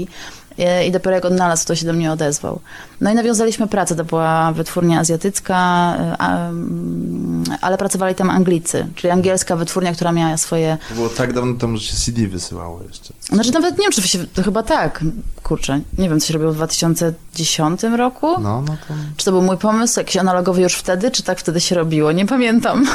I- 0.86 0.90
dopiero 0.90 1.16
jak 1.16 1.24
odnalazł, 1.24 1.66
to 1.66 1.74
się 1.74 1.86
do 1.86 1.92
mnie 1.92 2.12
odezwał. 2.12 2.60
No 3.00 3.10
i 3.10 3.14
nawiązaliśmy 3.14 3.66
pracę. 3.66 3.96
To 3.96 4.04
była 4.04 4.52
wytwórnia 4.52 5.00
azjatycka, 5.00 5.94
mm, 6.18 7.44
ale 7.60 7.78
pracowali 7.78 8.14
tam 8.14 8.30
Anglicy, 8.30 8.86
czyli 8.94 9.10
angielska 9.10 9.56
wytwórnia, 9.56 9.92
która 9.92 10.12
miała 10.12 10.36
swoje. 10.36 10.78
To 10.88 10.94
było 10.94 11.08
tak 11.08 11.32
dawno 11.32 11.54
temu, 11.54 11.76
że 11.76 11.84
się 11.84 11.96
CD 11.96 12.28
wysyłało 12.28 12.80
jeszcze. 12.88 13.14
Znaczy 13.20 13.52
nawet 13.52 13.78
nie 13.78 13.82
wiem, 13.82 13.92
czy 13.92 14.08
się. 14.08 14.26
To 14.26 14.42
chyba 14.42 14.62
tak. 14.62 15.04
Kurczę, 15.42 15.80
nie 15.98 16.08
wiem, 16.08 16.20
co 16.20 16.26
się 16.26 16.32
robiło 16.32 16.52
w 16.52 16.56
2010 16.56 17.82
roku. 17.96 18.40
No, 18.40 18.62
no 18.62 18.76
to... 18.88 18.94
Czy 19.16 19.24
to 19.24 19.32
był 19.32 19.42
mój 19.42 19.56
pomysł, 19.56 20.00
jakiś 20.00 20.16
analogowy 20.16 20.62
już 20.62 20.74
wtedy, 20.74 21.10
czy 21.10 21.22
tak 21.22 21.38
wtedy 21.40 21.60
się 21.60 21.74
robiło? 21.74 22.12
Nie 22.12 22.26
pamiętam. 22.26 22.86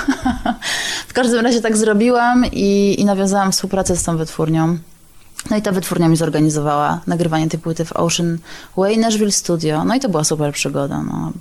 w 1.10 1.13
każdym 1.13 1.39
razie 1.45 1.62
tak 1.62 1.78
zrobiłam 1.78 2.45
i, 2.45 2.95
i 2.99 3.06
nawiązałam 3.06 3.52
współpracę 3.52 3.95
z 3.97 4.04
tą 4.04 4.17
wytwórnią. 4.17 4.78
No 5.50 5.58
i 5.58 5.62
ta 5.62 5.72
wytwórnia 5.72 6.10
mi 6.10 6.18
zorganizowała 6.18 7.02
nagrywanie 7.08 7.50
tej 7.50 7.60
płyty 7.60 7.86
w 7.86 7.92
Ocean 7.92 8.38
Way 8.78 8.98
Nashville 8.98 9.32
Studio. 9.32 9.84
No 9.84 9.96
i 9.96 10.00
to 10.00 10.10
była 10.10 10.24
super 10.24 10.54
przygoda. 10.54 11.04
No. 11.04 11.32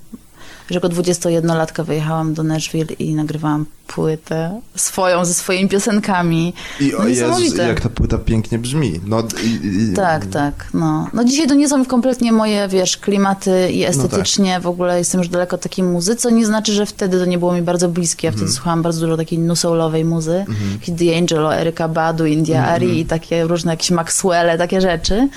Że 0.73 0.77
jako 0.77 0.89
21-latka 0.89 1.85
wyjechałam 1.85 2.35
do 2.35 2.43
Nashville 2.43 2.95
i 2.99 3.15
nagrywałam 3.15 3.67
płytę 3.87 4.61
swoją, 4.77 5.25
ze 5.25 5.35
swoimi 5.35 5.69
piosenkami. 5.69 6.55
I 6.81 6.93
No 6.93 6.99
o 6.99 7.09
Jezus, 7.09 7.23
niesamowite. 7.29 7.69
jak 7.69 7.81
ta 7.81 7.89
płyta 7.89 8.19
pięknie 8.19 8.59
brzmi. 8.59 9.01
No, 9.07 9.23
i, 9.45 9.67
i, 9.67 9.95
Tak, 9.95 10.27
tak. 10.27 10.55
No. 10.75 11.09
no 11.13 11.25
dzisiaj 11.25 11.47
to 11.47 11.55
nie 11.55 11.69
są 11.69 11.85
kompletnie 11.85 12.33
moje, 12.33 12.69
wiesz, 12.69 12.97
klimaty 12.97 13.71
i 13.73 13.85
estetycznie 13.85 14.61
w 14.61 14.67
ogóle 14.67 14.99
jestem 14.99 15.21
już 15.21 15.29
daleko 15.29 15.57
od 15.57 15.63
takiej 15.63 15.85
muzy, 15.85 16.17
co 16.17 16.31
nie 16.31 16.47
znaczy, 16.47 16.73
że 16.73 16.87
wtedy 16.87 17.19
to 17.19 17.25
nie 17.25 17.39
było 17.39 17.53
mi 17.53 17.63
bardzo 17.63 17.89
bliskie. 17.89 18.27
Ja 18.27 18.33
wtedy 18.33 18.49
słuchałam 18.53 18.83
bardzo 18.83 19.01
dużo 19.01 19.17
takiej 19.17 19.39
nusoulowej 19.39 20.05
muzy, 20.05 20.45
Hit 20.81 20.99
The 20.99 21.19
Angelo, 21.19 21.57
Eryka 21.57 21.89
Badu, 21.89 22.27
India 22.27 22.67
Ari 22.67 23.01
i 23.01 23.07
takie 23.07 23.45
różne 23.45 23.73
jakieś 23.73 23.91
Maxwelle, 23.91 24.59
takie 24.59 24.81
rzeczy. 24.81 25.29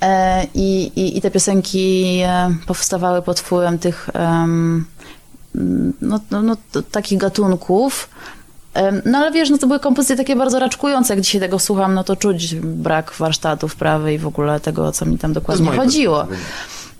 E, 0.00 0.46
i, 0.54 0.92
i, 0.96 1.18
I 1.18 1.20
te 1.20 1.30
piosenki 1.30 2.20
e, 2.24 2.54
powstawały 2.66 3.22
pod 3.22 3.40
wpływem 3.40 3.78
tych 3.78 4.10
no, 6.00 6.20
no, 6.30 6.42
no, 6.42 6.56
takich 6.90 7.18
gatunków. 7.18 8.08
No 9.04 9.18
ale 9.18 9.32
wiesz, 9.32 9.50
no 9.50 9.58
to 9.58 9.66
były 9.66 9.80
kompozycje 9.80 10.16
takie 10.16 10.36
bardzo 10.36 10.58
raczkujące. 10.58 11.14
Jak 11.14 11.22
dzisiaj 11.22 11.40
tego 11.40 11.58
słucham, 11.58 11.94
no 11.94 12.04
to 12.04 12.16
czuć 12.16 12.54
brak 12.54 13.12
warsztatu 13.18 13.68
wprawy 13.68 14.14
i 14.14 14.18
w 14.18 14.26
ogóle 14.26 14.60
tego, 14.60 14.92
co 14.92 15.06
mi 15.06 15.18
tam 15.18 15.32
dokładnie 15.32 15.70
chodziło. 15.70 16.26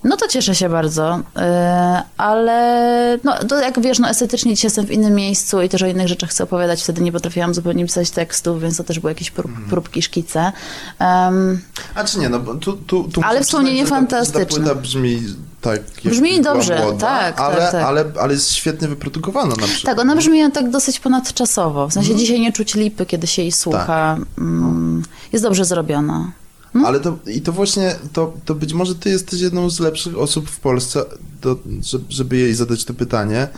No 0.09 0.17
to 0.17 0.29
cieszę 0.29 0.55
się 0.55 0.69
bardzo, 0.69 1.21
e, 1.37 2.03
ale 2.17 3.19
no, 3.25 3.33
to 3.49 3.61
jak 3.61 3.81
wiesz, 3.81 3.99
no 3.99 4.09
estetycznie 4.09 4.55
dzisiaj 4.55 4.67
jestem 4.67 4.87
w 4.87 4.91
innym 4.91 5.15
miejscu 5.15 5.63
i 5.63 5.69
też 5.69 5.83
o 5.83 5.87
innych 5.87 6.09
rzeczach 6.09 6.31
chcę 6.31 6.45
opowiadać. 6.45 6.83
Wtedy 6.83 7.01
nie 7.03 7.13
potrafiłam 7.13 7.55
zupełnie 7.55 7.85
pisać 7.87 8.11
tekstów, 8.11 8.61
więc 8.63 8.77
to 8.77 8.85
też 8.85 9.01
były 9.01 9.11
jakieś 9.11 9.31
prób, 9.31 9.51
Mhm. 9.51 9.69
próbki, 9.71 10.03
szkice. 10.03 10.53
Em, 10.99 11.61
A 11.95 12.05
czy 12.05 12.19
nie, 12.19 12.29
no 12.29 12.39
bo 12.41 12.55
tu, 12.55 12.73
tu, 12.73 13.05
tu 13.05 13.21
Ale 13.25 13.41
wspomnienie 13.45 13.83
ta- 13.83 13.89
fantastyczne. 13.89 14.43
Ta 14.45 14.55
płyta 14.57 14.75
brzmi 14.75 15.23
tak, 15.61 15.81
Brzmi 16.05 16.41
dobrze, 16.43 16.79
młoda, 16.83 16.99
tak, 17.07 17.41
ale, 17.41 17.57
tak, 17.57 17.73
tak. 17.73 17.85
Ale, 17.85 18.05
ale 18.21 18.33
jest 18.35 18.53
świetnie 18.53 18.89
wyprodukowana 18.89 19.49
na 19.57 19.67
przykład. 19.67 19.97
Tak, 19.97 19.99
ona 20.05 20.17
brzmi 20.17 20.51
tak 20.53 20.71
dosyć 20.71 21.01
ponadczasowo. 21.01 21.89
W 21.89 21.93
sensie 21.93 22.11
Mhm. 22.11 22.19
dzisiaj 22.21 22.41
nie 22.41 22.53
czuć 22.53 22.75
lipy, 22.75 23.07
kiedy 23.07 23.27
się 23.27 23.43
jej 23.43 23.53
słucha. 23.53 23.87
Tak. 23.87 24.19
Mm, 24.39 25.03
jest 25.33 25.45
dobrze 25.45 25.65
zrobiona. 25.65 26.31
Ale 26.85 27.01
to, 27.01 27.19
i 27.27 27.41
to 27.41 27.53
właśnie, 27.53 27.97
to, 28.13 28.35
to 28.45 28.55
być 28.55 28.73
może 28.73 28.95
ty 28.95 29.11
jesteś 29.11 29.41
jedną 29.41 29.71
z 29.71 29.81
lepszych 29.81 30.19
osób 30.19 30.51
w 30.51 30.61
Polsce, 30.61 31.05
do, 31.43 31.59
żeby, 32.09 32.37
jej 32.37 32.55
zadać 32.55 32.85
to 32.85 32.95
pytanie. 32.95 33.49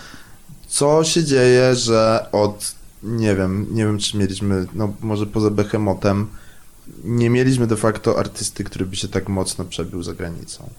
Co 0.68 1.04
się 1.04 1.24
dzieje, 1.24 1.74
że 1.74 2.26
od, 2.32 2.74
nie 3.02 3.34
wiem, 3.34 3.66
nie 3.70 3.84
wiem 3.84 3.98
czy 3.98 4.16
mieliśmy, 4.16 4.66
no 4.74 4.92
może 5.00 5.26
poza 5.26 5.50
Behemotem, 5.50 6.26
nie 7.04 7.30
mieliśmy 7.30 7.66
de 7.66 7.76
facto 7.76 8.18
artysty, 8.18 8.64
który 8.64 8.86
by 8.86 8.96
się 8.96 9.08
tak 9.08 9.28
mocno 9.28 9.64
przebił 9.64 10.02
za 10.02 10.14
granicą. 10.14 10.70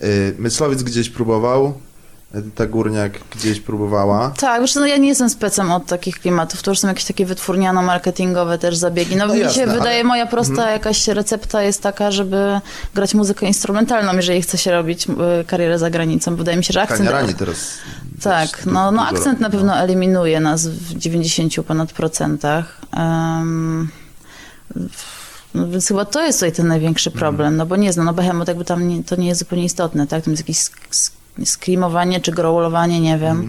Yy, 0.00 0.06
Myslowiec 0.38 0.82
gdzieś 0.82 1.10
próbował, 1.10 1.74
Edyta 2.34 2.66
Górniak 2.66 3.12
gdzieś 3.36 3.60
próbowała. 3.60 4.30
Tak, 4.30 4.60
wiesz, 4.60 4.74
no 4.74 4.86
ja 4.86 4.96
nie 4.96 5.08
jestem 5.08 5.30
specem 5.30 5.72
od 5.72 5.86
takich 5.86 6.20
klimatów, 6.20 6.62
to 6.62 6.70
już 6.70 6.78
są 6.78 6.88
jakieś 6.88 7.04
takie 7.04 7.26
wytwurniano-marketingowe 7.26 8.58
też 8.58 8.76
zabiegi. 8.76 9.16
No, 9.16 9.26
No 9.26 9.34
mi 9.34 9.40
jasne, 9.40 9.54
się 9.54 9.62
ale- 9.62 9.78
wydaje, 9.78 10.04
moja 10.04 10.26
prosta 10.26 10.70
jakaś 10.70 11.08
recepta 11.08 11.62
jest 11.62 11.82
taka, 11.82 12.10
żeby 12.10 12.60
grać 12.94 13.14
muzykę 13.14 13.46
instrumentalną, 13.46 14.16
jeżeli 14.16 14.42
chce 14.42 14.58
się 14.58 14.70
robić 14.72 15.06
y, 15.08 15.44
karierę 15.46 15.78
za 15.78 15.90
granicą. 15.90 16.36
Wydaje 16.36 16.56
mi 16.58 16.64
się, 16.64 16.72
że 16.72 16.82
akcent... 16.82 16.98
Kaniarani 16.98 17.34
teraz. 17.34 17.56
Tak, 18.22 18.66
no, 18.66 18.92
no 18.92 19.06
akcent 19.06 19.40
na 19.40 19.46
robią, 19.48 19.58
pewno 19.58 19.76
eliminuje 19.76 20.40
nas 20.40 20.66
w 20.68 20.94
90 20.98 21.54
ponad 21.66 21.92
procentach. 21.92 22.80
Em, 22.96 23.88
no 25.54 25.68
więc 25.68 25.88
chyba 25.88 26.04
to 26.04 26.22
jest 26.22 26.38
tutaj 26.38 26.52
ten 26.52 26.66
największy 26.68 27.10
Mhm. 27.10 27.18
problem, 27.20 27.56
no 27.56 27.66
bo 27.66 27.76
nie 27.76 27.92
znam, 27.92 28.06
no 28.06 28.12
Behemoth 28.12 28.48
jakby 28.48 28.64
tam 28.64 28.88
nie, 28.88 29.04
to 29.04 29.16
nie 29.16 29.28
jest 29.28 29.38
zupełnie 29.38 29.64
istotne, 29.64 30.06
tak? 30.06 30.24
Tam 30.24 30.32
jest 30.34 30.46
sk- 30.48 31.10
screamowanie 31.44 32.20
czy 32.20 32.32
growlowanie, 32.32 33.00
nie 33.00 33.18
wiem, 33.18 33.40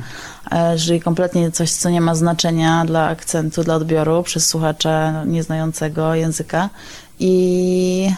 Mhm. 0.51 0.73
e, 0.75 0.77
czyli 0.79 1.01
kompletnie 1.01 1.51
coś, 1.51 1.71
co 1.71 1.89
nie 1.89 2.01
ma 2.01 2.15
znaczenia 2.15 2.85
dla 2.85 3.07
akcentu, 3.07 3.63
dla 3.63 3.75
odbioru 3.75 4.23
przez 4.23 4.47
słuchacza 4.47 5.23
nieznającego 5.25 6.15
języka 6.15 6.69
i 7.19 8.11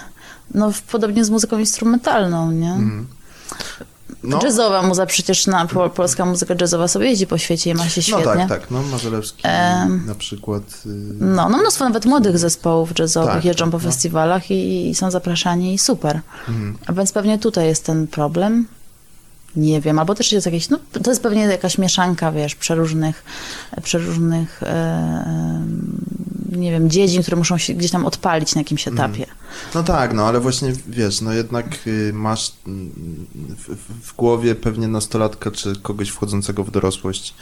no 0.54 0.72
podobnie 0.92 1.26
z 1.26 1.30
muzyką 1.30 1.58
instrumentalną, 1.60 2.52
nie? 2.52 2.72
Mhm. 2.72 3.08
No, 4.24 4.40
Jazzowa 4.44 4.82
muza, 4.82 5.06
przecież 5.06 5.48
na, 5.48 5.66
po, 5.66 5.90
polska 5.90 6.26
muzyka 6.26 6.54
jazzowa 6.62 6.88
sobie 6.88 7.06
jeździ 7.10 7.28
po 7.28 7.38
świecie 7.38 7.70
i 7.70 7.74
ma 7.74 7.90
się 7.90 8.02
no 8.12 8.20
świetnie. 8.20 8.48
tak, 8.48 8.50
tak. 8.62 8.72
No 8.72 8.84
Mazalewski 8.84 9.42
Em. 9.44 10.06
na 10.06 10.16
przykład. 10.16 10.64
y, 10.86 10.90
No, 11.20 11.50
no 11.50 11.58
mnóstwo 11.58 11.86
nawet 11.86 12.06
młodych 12.06 12.38
zespołów 12.38 13.00
jazzowych 13.00 13.34
Tak, 13.34 13.46
jeżdżą 13.46 13.66
po 13.72 13.78
tak, 13.78 13.86
no. 13.86 13.92
festiwalach 13.92 14.52
i, 14.52 14.90
i 14.90 14.96
są 14.96 15.12
zapraszani 15.12 15.74
i 15.74 15.78
super. 15.78 16.20
Mhm. 16.50 16.78
A 16.88 16.94
więc 16.94 17.12
pewnie 17.12 17.40
tutaj 17.40 17.68
jest 17.68 17.86
ten 17.86 18.08
problem. 18.08 18.68
Nie 19.56 19.82
wiem, 19.82 20.00
albo 20.00 20.16
też 20.16 20.32
jest 20.32 20.46
jakieś, 20.46 20.70
no 20.70 20.80
to 21.04 21.12
jest 21.12 21.24
pewnie 21.24 21.42
jakaś 21.42 21.78
mieszanka, 21.78 22.32
wiesz, 22.32 22.56
przeróżnych, 22.56 23.24
przeróżnych 23.84 24.64
e, 24.64 25.66
nie 26.52 26.72
wiem, 26.72 26.90
dziedzin, 26.90 27.22
które 27.22 27.38
muszą 27.38 27.58
się 27.58 27.74
gdzieś 27.74 27.92
tam 27.92 28.06
odpalić 28.06 28.56
na 28.56 28.62
jakimś 28.62 28.88
Mhm. 28.88 29.12
etapie. 29.12 29.26
No 29.76 29.84
tak, 29.84 30.14
no 30.14 30.26
ale 30.28 30.40
właśnie 30.40 30.74
wiesz, 30.88 31.22
no 31.22 31.34
jednak 31.34 31.66
y, 31.88 32.12
masz 32.14 32.54
w, 32.66 33.76
w- 33.76 34.08
w 34.08 34.16
głowie 34.16 34.56
pewnie 34.56 34.88
nastolatka 34.88 35.52
czy 35.52 35.76
kogoś 35.76 36.10
wchodzącego 36.10 36.64
w 36.64 36.72
dorosłość, 36.72 37.34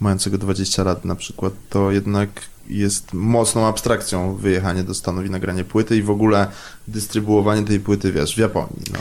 mającego 0.00 0.38
20 0.38 0.84
lat 0.84 1.04
na 1.04 1.14
przykład, 1.14 1.52
to 1.70 1.90
jednak 1.92 2.28
jest 2.68 3.12
mocną 3.12 3.66
abstrakcją 3.66 4.34
wyjechanie 4.36 4.84
do 4.84 4.94
Stanów 4.94 5.26
i 5.26 5.30
nagranie 5.30 5.64
płyty 5.64 5.96
i 5.96 6.02
w 6.02 6.10
ogóle 6.10 6.46
dystrybuowanie 6.88 7.62
tej 7.62 7.80
płyty, 7.80 8.12
wiesz, 8.12 8.34
w 8.34 8.38
Japonii. 8.38 8.82
No. 8.92 8.98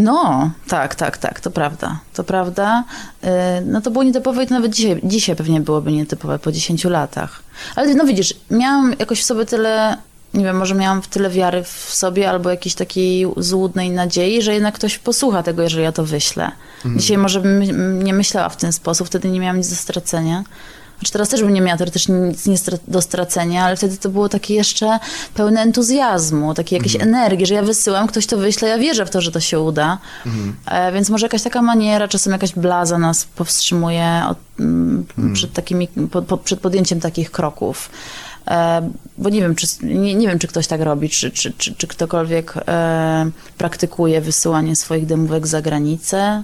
No, 0.00 0.50
tak, 0.68 0.94
tak, 0.94 1.18
tak, 1.18 1.40
to 1.40 1.50
prawda, 1.50 1.98
to 2.14 2.24
prawda. 2.24 2.84
Yy, 3.22 3.28
No 3.66 3.80
to 3.80 3.90
było 3.90 4.04
nietypowe 4.04 4.44
i 4.44 4.46
to 4.46 4.54
nawet 4.54 4.74
dzisiaj, 4.74 5.00
dzisiaj 5.04 5.36
pewnie 5.36 5.60
byłoby 5.60 5.92
nietypowe 5.92 6.38
po 6.38 6.52
10 6.52 6.84
latach. 6.84 7.42
Ale 7.76 7.94
no 7.94 8.04
widzisz, 8.04 8.34
miałam 8.50 8.94
jakoś 8.98 9.20
w 9.20 9.24
sobie 9.24 9.46
tyle, 9.46 9.96
nie 10.34 10.44
wiem, 10.44 10.56
może 10.56 10.74
miałam 10.74 11.02
w 11.02 11.08
tyle 11.08 11.30
wiary 11.30 11.62
w 11.64 11.94
sobie 11.94 12.30
albo 12.30 12.50
jakiejś 12.50 12.74
takiej 12.74 13.26
złudnej 13.36 13.90
nadziei, 13.90 14.42
że 14.42 14.54
jednak 14.54 14.74
ktoś 14.74 14.98
posłucha 14.98 15.42
tego, 15.42 15.62
jeżeli 15.62 15.82
ja 15.84 15.92
to 15.92 16.04
wyślę. 16.04 16.50
Dzisiaj 16.96 17.18
może 17.18 17.40
bym 17.40 18.02
nie 18.02 18.12
myślała 18.14 18.48
w 18.48 18.56
ten 18.56 18.72
sposób, 18.72 19.06
wtedy 19.06 19.30
nie 19.30 19.40
miałam 19.40 19.56
nic 19.56 19.70
do 19.70 19.76
stracenia. 19.76 20.44
Znaczy 20.98 21.12
teraz 21.12 21.28
też 21.28 21.42
bym 21.42 21.54
nie 21.54 21.60
miała 21.60 21.78
teoretycznie 21.78 22.14
nic 22.14 22.46
nie 22.46 22.56
do 22.88 23.02
stracenia, 23.02 23.64
ale 23.64 23.76
wtedy 23.76 23.96
to 23.96 24.08
było 24.08 24.28
takie 24.28 24.54
jeszcze 24.54 24.98
pełne 25.34 25.60
entuzjazmu, 25.60 26.54
takiej 26.54 26.76
jakiejś 26.76 26.96
energii, 26.96 27.46
że 27.46 27.54
ja 27.54 27.62
wysyłam, 27.62 28.06
ktoś 28.06 28.26
to 28.26 28.36
wyśle, 28.36 28.68
ja 28.68 28.78
wierzę 28.78 29.06
w 29.06 29.10
to, 29.10 29.20
że 29.20 29.32
to 29.32 29.40
się 29.40 29.60
uda. 29.60 29.98
E, 30.66 30.92
więc 30.92 31.10
może 31.10 31.26
jakaś 31.26 31.42
taka 31.42 31.62
maniera, 31.62 32.08
czasem 32.08 32.32
jakaś 32.32 32.52
blaza 32.52 32.98
nas 32.98 33.24
powstrzymuje 33.24 34.22
od, 34.28 34.38
mm, 34.60 35.06
przed, 35.32 35.52
takimi, 35.52 35.88
po, 36.10 36.22
po, 36.22 36.36
przed 36.36 36.60
podjęciem 36.60 37.00
takich 37.00 37.30
kroków. 37.30 37.90
E, 38.48 38.90
bo 39.18 39.28
nie 39.28 39.40
wiem, 39.40 39.54
czy, 39.54 39.66
nie, 39.82 40.14
nie 40.14 40.28
wiem, 40.28 40.38
czy 40.38 40.46
ktoś 40.46 40.66
tak 40.66 40.80
robi, 40.80 41.08
czy, 41.08 41.30
czy, 41.30 41.52
czy, 41.52 41.74
czy 41.74 41.86
ktokolwiek 41.86 42.54
e, 42.68 43.30
praktykuje 43.58 44.20
wysyłanie 44.20 44.76
swoich 44.76 45.06
demówek 45.06 45.46
za 45.46 45.62
granicę. 45.62 46.42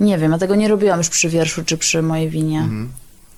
Nie 0.00 0.18
wiem, 0.18 0.32
ja 0.32 0.38
tego 0.38 0.54
nie 0.54 0.68
robiłam 0.68 0.98
już 0.98 1.08
przy 1.08 1.28
wierszu, 1.28 1.64
czy 1.64 1.78
przy 1.78 2.02
mojej 2.02 2.30
winie. 2.30 2.68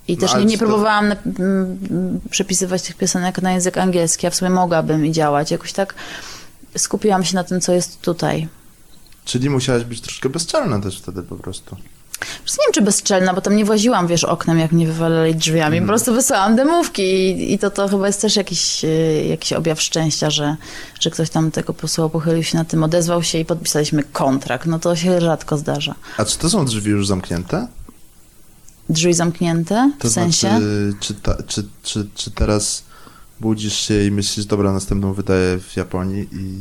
Mhm. 0.09 0.15
I 0.15 0.15
No, 0.15 0.21
też 0.21 0.35
ale 0.35 0.45
nie, 0.45 0.51
nie 0.51 0.59
próbowałam 0.59 1.09
na, 1.09 1.15
m, 1.15 1.79
m, 1.91 2.21
przepisywać 2.31 2.83
tych 2.83 2.97
piosenek 2.97 3.43
na 3.43 3.53
język 3.53 3.79
angielski, 3.79 4.27
a 4.27 4.31
w 4.31 4.35
sumie 4.35 4.51
mogłabym 4.51 5.07
i 5.07 5.13
działać. 5.13 5.51
Jakoś 5.51 5.73
tak 5.73 5.95
skupiłam 6.77 7.25
się 7.25 7.35
na 7.35 7.45
tym, 7.45 7.61
co 7.61 7.73
jest 7.73 8.01
tutaj. 8.01 8.49
Czyli 9.25 9.51
musiałaś 9.51 9.85
być 9.85 10.01
troszkę 10.01 10.29
bezczelna 10.29 10.81
też 10.81 10.99
wtedy 10.99 11.23
po 11.23 11.37
prostu. 11.37 11.77
Wiesz, 12.21 12.53
Nie 12.59 12.65
wiem, 12.67 12.73
czy 12.75 12.83
bezczelna, 12.83 13.35
bo 13.35 13.41
tam 13.41 13.57
nie 13.57 13.65
właziłam, 13.65 14.07
wiesz, 14.07 14.25
oknem, 14.25 14.59
jak 14.59 14.73
mnie 14.73 14.87
wywalali 14.87 15.35
drzwiami. 15.35 15.81
Po 15.81 15.87
prostu 15.87 16.15
wysłałam 16.15 16.57
demówki 16.57 17.03
i, 17.03 17.53
i 17.53 17.59
to, 17.59 17.71
to 17.71 17.89
chyba 17.89 18.07
jest 18.07 18.21
też 18.21 18.37
jakiś, 18.37 18.85
e, 18.85 18.89
jakiś 19.29 19.53
objaw 19.53 19.83
szczęścia, 19.83 20.31
że, 20.31 20.57
że 21.01 21.11
ktoś 21.11 21.31
tam 21.31 21.51
tego 21.51 21.75
posłuchał, 21.75 22.11
pochylił 22.11 22.43
się 22.43 22.59
na 22.59 22.65
tym, 22.65 22.83
odezwał 22.85 23.23
się 23.23 23.39
i 23.39 23.45
podpisaliśmy 23.45 24.03
kontrakt. 24.03 24.67
No 24.67 24.79
to 24.79 24.97
się 24.97 25.21
rzadko 25.21 25.59
zdarza. 25.59 25.95
A 26.17 26.25
czy 26.25 26.39
to 26.39 26.51
są 26.51 26.65
drzwi 26.65 26.91
już 26.91 27.07
zamknięte? 27.07 27.67
Drzwi 28.89 29.15
zamknięte, 29.15 29.91
To 29.99 30.09
w 30.09 30.13
sensie... 30.13 30.49
znaczy, 30.49 30.93
czy, 31.01 31.15
ta, 31.15 31.43
czy, 31.47 31.69
czy, 31.83 32.07
czy 32.15 32.31
teraz 32.31 32.83
budzisz 33.41 33.75
się 33.81 34.05
i 34.05 34.11
myślisz, 34.11 34.47
dobra, 34.47 34.73
następną 34.73 35.13
wydaję 35.13 35.59
w 35.59 35.77
Japonii 35.77 36.29
i 36.33 36.59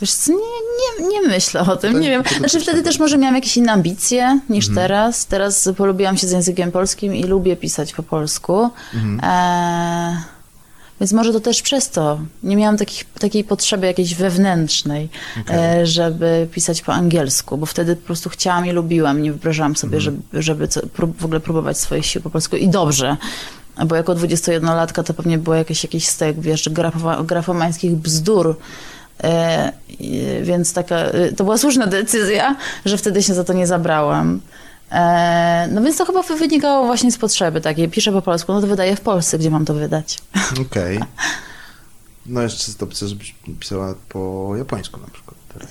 Wiesz 0.00 0.12
co, 0.12 0.32
nie, 0.32 0.38
nie, 0.38 1.08
nie 1.08 1.28
myślę 1.28 1.60
o 1.60 1.76
tym, 1.76 2.00
nie 2.00 2.10
wiem. 2.10 2.22
Znaczy 2.38 2.60
wtedy 2.60 2.78
tak. 2.78 2.84
też 2.84 2.98
może 2.98 3.18
miałam 3.18 3.34
jakieś 3.34 3.56
inne 3.56 3.72
ambicje 3.72 4.40
niż 4.48 4.68
Mhm. 4.68 4.86
teraz. 4.88 5.26
Teraz 5.26 5.68
polubiłam 5.76 6.16
się 6.16 6.26
z 6.26 6.30
językiem 6.30 6.72
polskim 6.72 7.14
i 7.14 7.24
lubię 7.24 7.56
pisać 7.56 7.92
po 7.92 8.02
polsku. 8.02 8.70
Mhm. 8.94 9.20
E, 9.22 10.22
więc 11.02 11.12
może 11.12 11.32
to 11.32 11.40
też 11.40 11.62
przez 11.62 11.90
to. 11.90 12.20
Nie 12.42 12.56
miałam 12.56 12.76
takich, 12.76 13.04
takiej 13.18 13.44
potrzeby 13.44 13.86
jakiejś 13.86 14.14
wewnętrznej, 14.14 15.08
e, 15.50 15.86
żeby 15.86 16.48
pisać 16.52 16.82
po 16.82 16.92
angielsku, 16.92 17.58
bo 17.58 17.66
wtedy 17.66 17.96
po 17.96 18.06
prostu 18.06 18.30
chciałam 18.30 18.66
i 18.66 18.72
lubiłam. 18.72 19.22
Nie 19.22 19.32
wyobrażałam 19.32 19.76
sobie, 19.76 19.96
Mhm. 19.98 20.00
żeby, 20.32 20.42
żeby 20.42 20.68
co, 20.68 20.80
w 21.18 21.24
ogóle 21.24 21.40
próbować 21.40 21.78
swoich 21.78 22.06
sił 22.06 22.22
po 22.22 22.30
polsku. 22.30 22.56
I 22.56 22.68
dobrze. 22.68 23.16
Bo 23.86 23.96
jako 23.96 24.14
21-latka 24.14 25.02
to 25.02 25.14
pewnie 25.14 25.38
było 25.38 25.56
jakieś, 25.56 25.82
jakiś 25.84 26.08
stek, 26.08 26.40
wiesz, 26.40 26.68
grafowa, 26.68 27.22
grafomańskich 27.22 27.96
bzdur. 27.96 28.56
E, 29.24 29.72
więc 30.42 30.72
taka, 30.72 30.96
e, 30.96 31.32
to 31.32 31.44
była 31.44 31.58
słuszna 31.58 31.86
decyzja, 31.86 32.56
że 32.84 32.98
wtedy 32.98 33.22
się 33.22 33.34
za 33.34 33.44
to 33.44 33.52
nie 33.52 33.66
zabrałam. 33.66 34.40
E, 34.92 35.68
no 35.70 35.82
więc 35.82 35.96
to 35.96 36.04
chyba 36.04 36.22
wynikało 36.22 36.86
właśnie 36.86 37.12
z 37.12 37.18
potrzeby 37.18 37.60
takiej. 37.60 37.88
Piszę 37.88 38.12
po 38.12 38.22
polsku, 38.22 38.52
no 38.52 38.60
to 38.60 38.66
wydaję 38.66 38.96
w 38.96 39.00
Polsce, 39.00 39.38
gdzie 39.38 39.50
mam 39.50 39.64
to 39.64 39.74
wydać. 39.74 40.18
Okej. 40.66 41.00
No 42.26 42.42
jeszcze 42.42 42.64
jest 42.66 42.82
opcja, 42.82 43.08
żebyś 43.08 43.34
pisała 43.60 43.94
po 44.08 44.52
japońsku 44.56 45.00
na 45.00 45.06
przykład 45.06 45.36
teraz. 45.52 45.68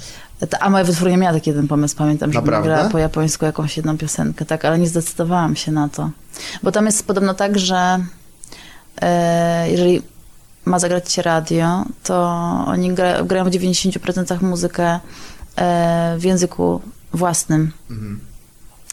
A 0.59 0.69
moja 0.69 0.83
wytwórnia 0.83 1.17
miała 1.17 1.33
taki 1.33 1.49
jeden 1.49 1.67
pomysł, 1.67 1.95
pamiętam, 1.95 2.33
że 2.33 2.41
nagrała 2.41 2.89
po 2.89 2.97
japońsku 2.97 3.45
jakąś 3.45 3.77
jedną 3.77 3.97
piosenkę, 3.97 4.45
tak, 4.45 4.65
ale 4.65 4.79
nie 4.79 4.87
zdecydowałam 4.87 5.55
się 5.55 5.71
na 5.71 5.89
to. 5.89 6.09
Bo 6.63 6.71
tam 6.71 6.85
jest 6.85 7.07
podobno 7.07 7.33
tak, 7.33 7.59
że 7.59 8.05
e, 9.01 9.71
jeżeli 9.71 10.01
ma 10.65 10.79
zagrać 10.79 11.11
się 11.13 11.21
radio, 11.21 11.85
to 12.03 12.23
oni 12.67 12.93
gra, 12.93 13.23
grają 13.23 13.45
w 13.45 13.49
90% 13.49 14.43
muzykę 14.43 14.99
e, 15.55 16.15
w 16.19 16.23
języku 16.23 16.81
własnym. 17.13 17.71
Mhm. 17.89 18.30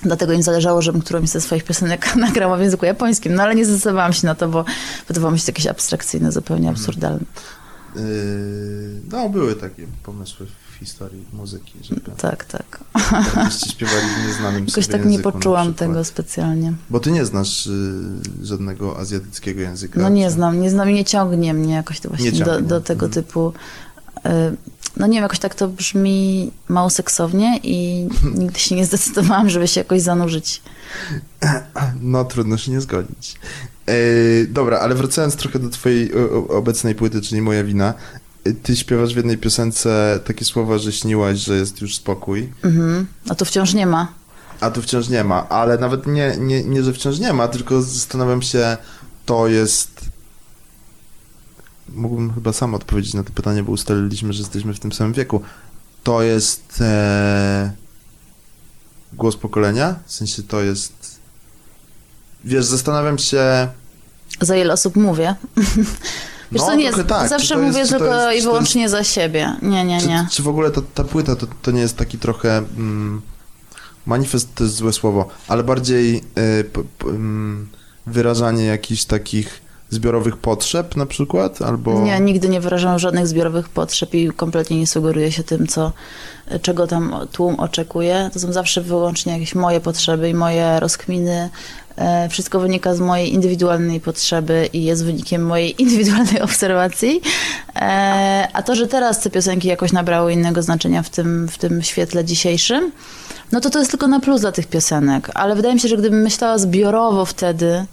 Dlatego 0.02 0.32
im 0.32 0.42
zależało, 0.42 0.82
żebym 0.82 1.00
którąś 1.02 1.28
ze 1.28 1.40
swoich 1.40 1.64
piosenek 1.64 2.16
nagrała 2.16 2.56
w 2.56 2.60
języku 2.60 2.86
japońskim. 2.86 3.34
No 3.34 3.42
ale 3.42 3.54
nie 3.54 3.64
zdecydowałam 3.66 4.12
się 4.12 4.26
na 4.26 4.34
to, 4.34 4.48
bo 4.48 4.64
wydawało 5.08 5.32
mi 5.32 5.38
się 5.38 5.44
to 5.46 5.50
jakieś 5.50 5.66
abstrakcyjne, 5.66 6.32
zupełnie 6.32 6.70
absurdalne. 6.70 7.20
Yy, 7.96 8.02
no, 9.12 9.28
były 9.28 9.54
takie 9.54 9.86
pomysły 10.02 10.46
w 10.46 10.74
historii 10.78 11.24
muzyki, 11.32 11.72
żeby 11.82 12.00
Tak, 12.16 12.44
tak. 12.44 12.80
artyści 13.36 13.70
śpiewali 13.70 14.06
w 14.24 14.26
nieznanym 14.28 14.64
Jakoś 14.68 14.86
tak 14.86 15.04
nie 15.04 15.10
języku 15.10 15.32
poczułam 15.32 15.74
tego 15.74 16.04
specjalnie. 16.04 16.72
Bo 16.90 17.00
ty 17.00 17.10
nie 17.12 17.24
znasz 17.24 17.66
y, 17.66 18.02
żadnego 18.42 18.98
azjatyckiego 18.98 19.60
języka. 19.60 20.00
No 20.00 20.08
nie 20.08 20.24
czy- 20.26 20.30
znam, 20.32 20.60
nie 20.60 20.70
znam 20.70 20.90
i 20.90 20.94
nie 20.94 21.04
ciągnie 21.04 21.54
mnie 21.54 21.74
jakoś 21.74 22.00
to 22.00 22.08
właśnie 22.08 22.32
Nie 22.32 22.44
do, 22.44 22.60
do 22.60 22.80
tego 22.80 23.06
Mhm. 23.06 23.24
typu. 23.24 23.52
No 24.98 25.06
nie 25.06 25.12
wiem, 25.14 25.22
jakoś 25.22 25.38
tak 25.38 25.54
to 25.54 25.68
brzmi 25.68 26.50
mało 26.68 26.90
seksownie 26.90 27.60
i 27.62 28.08
nigdy 28.34 28.58
się 28.60 28.74
nie 28.74 28.86
zdecydowałam, 28.86 29.50
żeby 29.50 29.68
się 29.68 29.80
jakoś 29.80 30.00
zanurzyć. 30.00 30.62
No, 32.00 32.24
trudno 32.24 32.58
się 32.58 32.72
nie 32.72 32.80
zgodzić. 32.80 33.34
Yy, 33.86 34.46
dobra, 34.50 34.78
ale 34.78 34.94
wracając 34.94 35.36
trochę 35.36 35.58
do 35.58 35.68
twojej 35.68 36.10
obecnej 36.48 36.94
płyty, 36.94 37.20
czyli 37.20 37.42
Moja 37.42 37.64
wina. 37.64 37.94
Yy, 38.44 38.54
Ty 38.54 38.76
śpiewasz 38.76 39.14
w 39.14 39.16
jednej 39.16 39.38
piosence 39.38 40.20
takie 40.26 40.44
słowa, 40.44 40.78
że 40.78 40.92
śniłaś, 40.92 41.38
że 41.38 41.56
jest 41.56 41.80
już 41.80 41.96
spokój, 41.96 42.52
Mhm. 42.64 43.06
A 43.28 43.34
tu 43.34 43.44
wciąż 43.44 43.74
nie 43.74 43.86
ma. 43.86 44.08
a 44.60 44.70
tu 44.70 44.82
wciąż 44.82 45.08
nie 45.08 45.24
ma. 45.24 45.48
Ale 45.48 45.78
nawet 45.78 46.06
nie, 46.06 46.36
nie, 46.38 46.64
nie 46.64 46.82
że 46.82 46.92
wciąż 46.92 47.18
nie 47.18 47.32
ma, 47.32 47.48
tylko 47.48 47.82
zastanawiam 47.82 48.42
się, 48.42 48.76
to 49.26 49.48
jest... 49.48 49.97
Mógłbym 51.94 52.34
chyba 52.34 52.52
sam 52.52 52.74
odpowiedzieć 52.74 53.14
na 53.14 53.24
to 53.24 53.32
pytanie, 53.32 53.62
bo 53.62 53.72
ustaliliśmy, 53.72 54.32
że 54.32 54.40
jesteśmy 54.40 54.74
w 54.74 54.80
tym 54.80 54.92
samym 54.92 55.12
wieku. 55.12 55.42
To 56.02 56.22
jest... 56.22 56.80
E... 56.80 57.72
głos 59.12 59.36
pokolenia? 59.36 59.94
W 60.06 60.12
sensie 60.12 60.42
to 60.42 60.60
jest... 60.60 61.18
Wiesz, 62.44 62.64
zastanawiam 62.64 63.18
się... 63.18 63.68
Za 64.40 64.56
ile 64.56 64.72
osób 64.72 64.96
mówię? 64.96 65.34
Wiesz 66.52 66.62
No, 66.62 66.66
co, 66.66 66.74
nie, 66.74 66.92
tak. 66.92 67.28
Zawsze 67.28 67.54
to 67.54 67.60
jest- 67.60 67.72
mówię 67.78 67.86
to 67.86 67.98
tylko 67.98 68.30
jest- 68.30 68.40
i 68.40 68.44
to 68.44 68.50
wyłącznie 68.50 68.88
za 68.88 69.04
siebie. 69.04 69.56
Nie, 69.62 69.84
nie, 69.84 69.98
nie. 69.98 70.26
Czy, 70.30 70.36
czy 70.36 70.42
w 70.42 70.48
ogóle 70.48 70.70
ta, 70.70 70.80
ta 70.94 71.04
płyta 71.04 71.36
to, 71.36 71.46
to 71.62 71.70
nie 71.70 71.80
jest 71.80 71.96
taki 71.96 72.18
trochę... 72.18 72.58
Mm, 72.58 73.22
manifest 74.06 74.54
to 74.54 74.64
jest 74.64 74.76
złe 74.76 74.92
słowo, 74.92 75.28
ale 75.48 75.64
bardziej 75.64 76.16
y, 76.16 76.64
p, 76.64 76.82
p, 76.98 77.08
mm, 77.08 77.68
wyrażanie 78.06 78.64
jakichś 78.64 79.04
takich 79.04 79.60
zbiorowych 79.90 80.36
potrzeb 80.36 80.96
na 80.96 81.06
przykład? 81.06 81.62
Albo... 81.62 82.00
Nie, 82.00 82.20
nigdy 82.20 82.48
nie 82.48 82.60
wyrażam 82.60 82.98
żadnych 82.98 83.26
zbiorowych 83.26 83.68
potrzeb 83.68 84.14
i 84.14 84.28
kompletnie 84.28 84.78
nie 84.78 84.86
sugeruję 84.86 85.32
się 85.32 85.44
tym, 85.44 85.66
co, 85.66 85.92
czego 86.62 86.86
tam 86.86 87.14
tłum 87.32 87.54
oczekuje. 87.60 88.30
To 88.32 88.40
są 88.40 88.52
zawsze 88.52 88.80
wyłącznie 88.80 89.32
jakieś 89.32 89.54
moje 89.54 89.80
potrzeby 89.80 90.28
i 90.30 90.34
moje 90.34 90.80
rozkminy. 90.80 91.50
E, 91.96 92.28
Wszystko 92.28 92.60
wynika 92.60 92.94
z 92.94 93.00
mojej 93.00 93.34
indywidualnej 93.34 94.00
potrzeby 94.00 94.68
i 94.72 94.84
jest 94.84 95.04
wynikiem 95.04 95.46
mojej 95.46 95.74
indywidualnej 95.82 96.40
obserwacji. 96.40 97.20
E, 97.76 98.48
A 98.52 98.62
to, 98.62 98.74
że 98.74 98.86
teraz 98.86 99.20
te 99.20 99.30
piosenki 99.30 99.68
jakoś 99.68 99.92
nabrały 99.92 100.32
innego 100.32 100.62
znaczenia 100.62 101.02
w 101.02 101.10
tym, 101.10 101.48
w 101.48 101.58
tym 101.58 101.82
świetle 101.82 102.24
dzisiejszym, 102.24 102.92
no 103.52 103.60
to 103.60 103.70
to 103.70 103.78
jest 103.78 103.90
tylko 103.90 104.06
na 104.06 104.20
plus 104.20 104.40
dla 104.40 104.52
tych 104.52 104.66
piosenek. 104.66 105.30
Ale 105.34 105.56
wydaje 105.56 105.74
mi 105.74 105.80
się, 105.80 105.88
że 105.88 105.96
gdybym 105.96 106.22
myślała 106.22 106.58
zbiorowo 106.58 107.24
wtedy, 107.24 107.84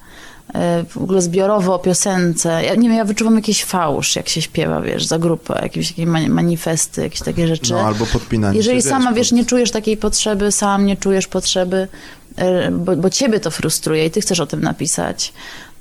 w 0.89 0.97
ogóle 0.97 1.21
zbiorowo 1.21 1.75
o 1.75 1.79
piosence. 1.79 2.63
Ja 2.63 2.75
nie 2.75 2.89
wiem, 2.89 2.97
ja 2.97 3.05
wyczuwam 3.05 3.35
jakiś 3.35 3.63
fałsz, 3.63 4.15
jak 4.15 4.29
się 4.29 4.41
śpiewa, 4.41 4.81
wiesz, 4.81 5.05
za 5.05 5.19
grupę, 5.19 5.59
jakieś 5.63 5.97
mani- 5.97 6.29
manifesty, 6.29 7.01
jakieś 7.01 7.21
takie 7.21 7.47
rzeczy. 7.47 7.73
No, 7.73 7.79
albo 7.79 8.05
podpinanie 8.05 8.57
Jeżeli 8.57 8.81
się, 8.81 8.89
sama, 8.89 9.13
wiesz, 9.13 9.29
pod- 9.29 9.37
nie 9.37 9.45
czujesz 9.45 9.71
takiej 9.71 9.97
potrzeby, 9.97 10.51
sam 10.51 10.85
nie 10.85 10.97
czujesz 10.97 11.27
potrzeby, 11.27 11.87
e, 12.35 12.71
bo, 12.71 12.95
bo 12.95 13.09
ciebie 13.09 13.39
to 13.39 13.51
frustruje 13.51 14.05
i 14.05 14.11
ty 14.11 14.21
chcesz 14.21 14.39
o 14.39 14.45
tym 14.47 14.61
napisać, 14.61 15.33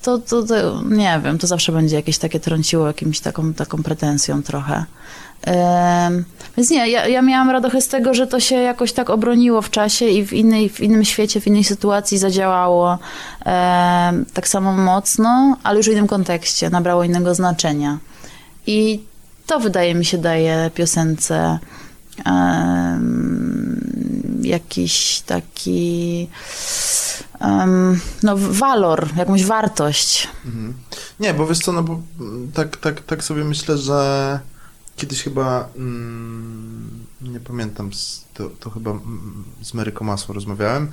to, 0.02 0.18
to, 0.18 0.42
to 0.42 0.82
nie 0.90 1.20
wiem, 1.24 1.38
to 1.38 1.46
zawsze 1.46 1.72
będzie 1.72 1.96
jakieś 1.96 2.18
takie 2.18 2.40
trąciło 2.40 2.86
jakimś 2.86 3.20
taką, 3.20 3.54
taką 3.54 3.82
pretensją 3.82 4.42
trochę. 4.42 4.84
Więc 6.56 6.70
nie, 6.70 6.90
ja, 6.90 7.08
ja 7.08 7.22
miałam 7.22 7.50
radochę 7.50 7.80
z 7.80 7.88
tego, 7.88 8.14
że 8.14 8.26
to 8.26 8.40
się 8.40 8.56
jakoś 8.56 8.92
tak 8.92 9.10
obroniło 9.10 9.62
w 9.62 9.70
czasie 9.70 10.06
i 10.06 10.26
w, 10.26 10.32
innej, 10.32 10.68
w 10.68 10.80
innym 10.80 11.04
świecie, 11.04 11.40
w 11.40 11.46
innej 11.46 11.64
sytuacji 11.64 12.18
zadziałało 12.18 12.98
tak 14.34 14.48
samo 14.48 14.72
mocno, 14.72 15.56
ale 15.62 15.76
już 15.76 15.86
w 15.86 15.92
innym 15.92 16.06
kontekście, 16.06 16.70
nabrało 16.70 17.04
innego 17.04 17.34
znaczenia. 17.34 17.98
I 18.66 19.02
to 19.46 19.60
wydaje 19.60 19.94
mi 19.94 20.04
się 20.04 20.18
daje 20.18 20.70
piosence 20.74 21.58
jakiś 24.42 25.20
taki 25.20 26.28
no, 28.22 28.34
walor, 28.36 29.08
jakąś 29.16 29.44
wartość. 29.44 30.28
Mhm. 30.46 30.74
Nie, 31.20 31.34
bo 31.34 31.46
wiesz 31.46 31.58
co, 31.58 31.72
no 31.72 31.82
bo 31.82 32.00
mm, 32.20 32.52
tak, 32.52 32.76
tak, 32.76 33.00
tak 33.00 33.24
sobie 33.24 33.44
myślę, 33.44 33.78
że 33.78 34.40
kiedyś 34.96 35.22
chyba, 35.22 35.68
mm, 35.76 37.06
nie 37.20 37.40
pamiętam, 37.40 37.90
to, 38.34 38.50
to 38.50 38.70
chyba 38.70 38.90
mm, 38.90 39.44
z 39.62 39.74
Maryką 39.74 40.04
Masło 40.04 40.34
rozmawiałem 40.34 40.88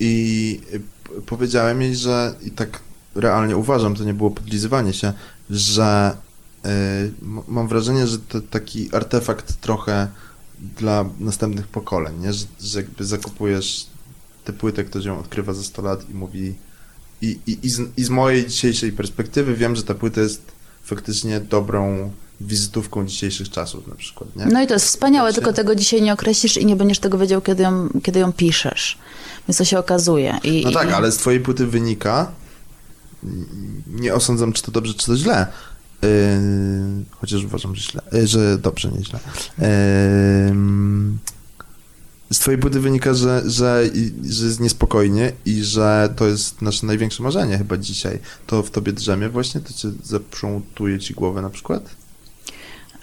i 0.00 0.60
powiedziałem 1.26 1.82
jej, 1.82 1.96
że 1.96 2.34
i 2.42 2.50
tak 2.50 2.80
realnie 3.14 3.56
uważam, 3.56 3.94
to 3.94 4.04
nie 4.04 4.14
było 4.14 4.30
podlizywanie 4.30 4.92
się, 4.92 5.12
że 5.50 6.16
y, 6.66 6.68
mam 7.48 7.68
wrażenie, 7.68 8.06
że 8.06 8.18
to 8.18 8.40
taki 8.40 8.94
artefakt 8.94 9.60
trochę 9.60 10.08
dla 10.58 11.04
następnych 11.20 11.68
pokoleń, 11.68 12.20
nie? 12.20 12.32
Że, 12.32 12.46
że 12.60 12.78
jakby 12.78 13.04
zakupujesz 13.04 13.86
tę 14.44 14.52
płytę, 14.52 14.84
ktoś 14.84 15.04
ją 15.04 15.18
odkrywa 15.18 15.52
za 15.52 15.62
100 15.62 15.82
lat 15.82 16.10
i 16.10 16.14
mówi 16.14 16.54
i, 17.22 17.38
i, 17.46 17.58
i, 17.62 17.70
z, 17.70 17.80
I 17.96 18.04
z 18.04 18.10
mojej 18.10 18.46
dzisiejszej 18.46 18.92
perspektywy 18.92 19.54
wiem, 19.54 19.76
że 19.76 19.82
ta 19.82 19.94
płyta 19.94 20.20
jest 20.20 20.52
faktycznie 20.82 21.40
dobrą 21.40 22.12
wizytówką 22.40 23.06
dzisiejszych 23.06 23.50
czasów 23.50 23.86
na 23.86 23.94
przykład, 23.94 24.36
nie? 24.36 24.46
No 24.46 24.62
i 24.62 24.66
to 24.66 24.74
jest 24.74 24.86
wspaniałe, 24.86 25.32
tylko 25.32 25.52
tego 25.52 25.74
dzisiaj 25.74 26.02
nie 26.02 26.12
określisz 26.12 26.56
i 26.56 26.66
nie 26.66 26.76
będziesz 26.76 26.98
tego 26.98 27.18
wiedział, 27.18 27.40
kiedy 27.40 27.62
ją, 27.62 27.88
kiedy 28.02 28.18
ją 28.20 28.32
piszesz. 28.32 28.98
Więc 29.48 29.58
to 29.58 29.64
się 29.64 29.78
okazuje. 29.78 30.38
I, 30.44 30.62
No 30.64 30.72
tak, 30.72 30.88
i, 30.90 30.92
ale 30.92 31.12
z 31.12 31.16
twojej 31.16 31.40
płyty 31.40 31.66
wynika, 31.66 32.32
nie 33.86 34.14
osądzam, 34.14 34.52
czy 34.52 34.62
to 34.62 34.72
dobrze, 34.72 34.94
czy 34.94 35.06
to 35.06 35.16
źle, 35.16 35.46
yy, 36.02 36.08
chociaż 37.10 37.44
uważam, 37.44 37.74
że 37.74 37.82
źle, 37.82 38.02
yy, 38.12 38.26
że 38.26 38.58
dobrze, 38.58 38.90
nie 38.90 39.04
źle. 39.04 39.18
Yy, 39.58 39.66
z 42.32 42.38
twojej 42.38 42.60
płyty 42.60 42.80
wynika, 42.80 43.14
że, 43.14 43.42
że, 43.46 43.90
że 44.30 44.46
jest 44.46 44.60
niespokojnie 44.60 45.32
i 45.44 45.64
że 45.64 46.14
to 46.16 46.26
jest 46.26 46.62
nasze 46.62 46.86
największe 46.86 47.22
marzenie 47.22 47.58
chyba 47.58 47.76
dzisiaj. 47.76 48.18
To 48.46 48.62
w 48.62 48.70
tobie 48.70 48.92
drzemie 48.92 49.28
właśnie? 49.28 49.60
To 49.60 49.72
cię 49.72 49.88
zaprzątuje 50.04 50.98
ci 50.98 51.14
głowę 51.14 51.42
na 51.42 51.50
przykład? 51.50 51.96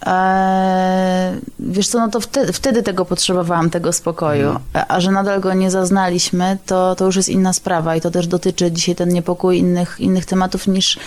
Eee, 0.06 1.42
wiesz 1.60 1.88
co, 1.88 2.00
no 2.00 2.08
to 2.10 2.20
wtedy, 2.20 2.54
wtedy 2.54 2.84
tego 2.84 3.06
potrzebowałam, 3.06 3.70
tego 3.70 3.94
spokoju. 3.94 4.48
Mhm. 4.48 4.86
A, 4.88 5.00
że 5.00 5.12
nadal 5.12 5.39
go 5.39 5.54
nie 5.54 5.72
zaznaliśmy, 5.72 6.58
to, 6.66 6.96
to 6.96 7.06
już 7.06 7.16
jest 7.16 7.30
inna 7.30 7.54
sprawa 7.54 7.96
i 7.96 8.02
to 8.02 8.12
też 8.12 8.28
dotyczy 8.28 8.72
dzisiaj 8.72 8.96
ten 8.96 9.10
niepokój 9.10 9.58
innych, 9.58 10.00
innych 10.00 10.26
tematów 10.26 10.68
niż 10.68 11.00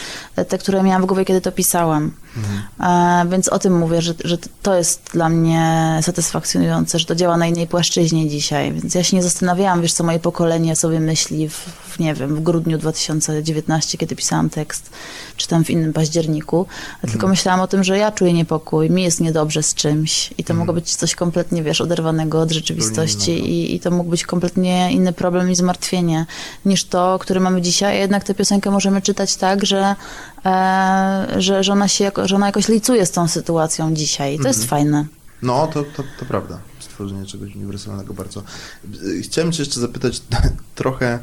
te, 0.48 0.58
które 0.58 0.82
miałam 0.82 1.02
w 1.02 1.06
głowie, 1.06 1.24
kiedy 1.24 1.40
to 1.40 1.52
pisałam. 1.52 2.12
E, 2.80 3.26
więc 3.30 3.48
o 3.48 3.58
tym 3.58 3.78
mówię, 3.78 4.02
że, 4.02 4.14
że 4.24 4.38
to 4.62 4.74
jest 4.74 5.10
dla 5.12 5.28
mnie 5.28 5.98
satysfakcjonujące, 6.02 6.98
że 6.98 7.06
to 7.06 7.14
działa 7.14 7.36
na 7.36 7.46
innej 7.46 7.66
płaszczyźnie 7.66 8.28
dzisiaj. 8.28 8.72
Więc 8.72 8.94
ja 8.94 9.02
się 9.02 9.16
nie 9.16 9.22
zastanawiałam, 9.22 9.82
wiesz, 9.82 9.92
co 9.92 10.04
moje 10.04 10.18
pokolenie 10.18 10.76
sobie 10.76 11.00
myśli 11.00 11.48
w, 11.48 11.54
w 11.54 11.98
nie 11.98 12.14
wiem, 12.14 12.36
w 12.36 12.42
grudniu 12.42 12.78
2019, 12.78 13.98
kiedy 13.98 14.16
pisałam 14.16 14.50
tekst, 14.50 14.90
czy 15.36 15.48
tam 15.48 15.64
w 15.64 15.70
innym 15.70 15.92
październiku, 15.92 16.66
tylko 17.10 17.28
myślałam 17.28 17.60
o 17.60 17.66
tym, 17.66 17.84
że 17.84 17.98
ja 17.98 18.12
czuję 18.12 18.32
niepokój, 18.32 18.85
mi 18.90 19.02
jest 19.02 19.20
niedobrze 19.20 19.62
z 19.62 19.74
czymś 19.74 20.34
i 20.38 20.44
to 20.44 20.54
mogło 20.54 20.74
być 20.74 20.96
coś 20.96 21.14
kompletnie, 21.14 21.62
wiesz, 21.62 21.80
oderwanego 21.80 22.40
od 22.40 22.50
rzeczywistości 22.50 23.32
i, 23.32 23.74
i 23.74 23.80
to 23.80 23.90
mógł 23.90 24.10
być 24.10 24.24
kompletnie 24.24 24.92
inny 24.92 25.12
problem 25.12 25.50
i 25.50 25.54
zmartwienie 25.54 26.26
niż 26.64 26.84
to, 26.84 27.18
które 27.18 27.40
mamy 27.40 27.62
dzisiaj. 27.62 27.96
A 27.96 28.00
jednak 28.00 28.24
tę 28.24 28.34
piosenkę 28.34 28.70
możemy 28.70 29.02
czytać 29.02 29.36
tak, 29.36 29.66
że, 29.66 29.96
e, 30.44 31.26
że, 31.38 31.64
że, 31.64 31.72
ona 31.72 31.88
się 31.88 32.04
jako, 32.04 32.28
że 32.28 32.36
ona 32.36 32.46
jakoś 32.46 32.68
licuje 32.68 33.06
z 33.06 33.10
tą 33.10 33.28
sytuacją 33.28 33.94
dzisiaj. 33.94 34.34
I 34.34 34.38
to 34.38 34.48
jest 34.48 34.64
fajne. 34.64 35.06
No, 35.42 35.66
to, 35.66 35.82
to, 35.82 36.02
to 36.18 36.24
prawda. 36.28 36.58
Stworzenie 36.78 37.26
czegoś 37.26 37.56
uniwersalnego 37.56 38.14
bardzo. 38.14 38.42
Chciałem 39.22 39.52
cię 39.52 39.62
jeszcze 39.62 39.80
zapytać 39.80 40.22
trochę 40.74 41.18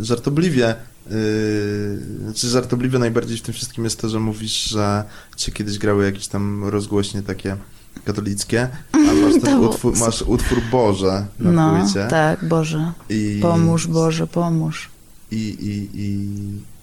żartobliwie, 0.00 0.74
yy, 1.10 2.18
znaczy 2.24 2.48
żartobliwie 2.48 2.98
najbardziej 2.98 3.36
w 3.38 3.42
tym 3.42 3.54
wszystkim 3.54 3.84
jest 3.84 4.00
to, 4.00 4.08
że 4.08 4.20
mówisz, 4.20 4.64
że 4.64 5.04
cię 5.36 5.52
kiedyś 5.52 5.78
grały 5.78 6.04
jakieś 6.04 6.26
tam 6.28 6.64
rozgłośnie 6.64 7.22
takie 7.22 7.56
katolickie, 8.04 8.68
a 8.92 8.98
masz, 9.22 9.38
było 9.38 9.68
utwór, 9.70 9.96
masz 9.96 10.22
utwór 10.22 10.58
Boże 10.72 11.26
na 11.38 11.52
No, 11.52 11.80
płycie. 11.84 12.06
tak, 12.10 12.48
Boże. 12.48 12.92
I, 13.08 13.38
Pomóż, 13.42 13.86
Boże, 13.86 14.26
pomóż. 14.26 14.88
I, 15.30 15.36
i, 15.36 16.00
i, 16.00 16.28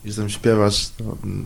i 0.08 0.12
że 0.12 0.22
tam 0.22 0.30
śpiewasz, 0.30 0.90
to, 0.98 1.18
mm, 1.24 1.46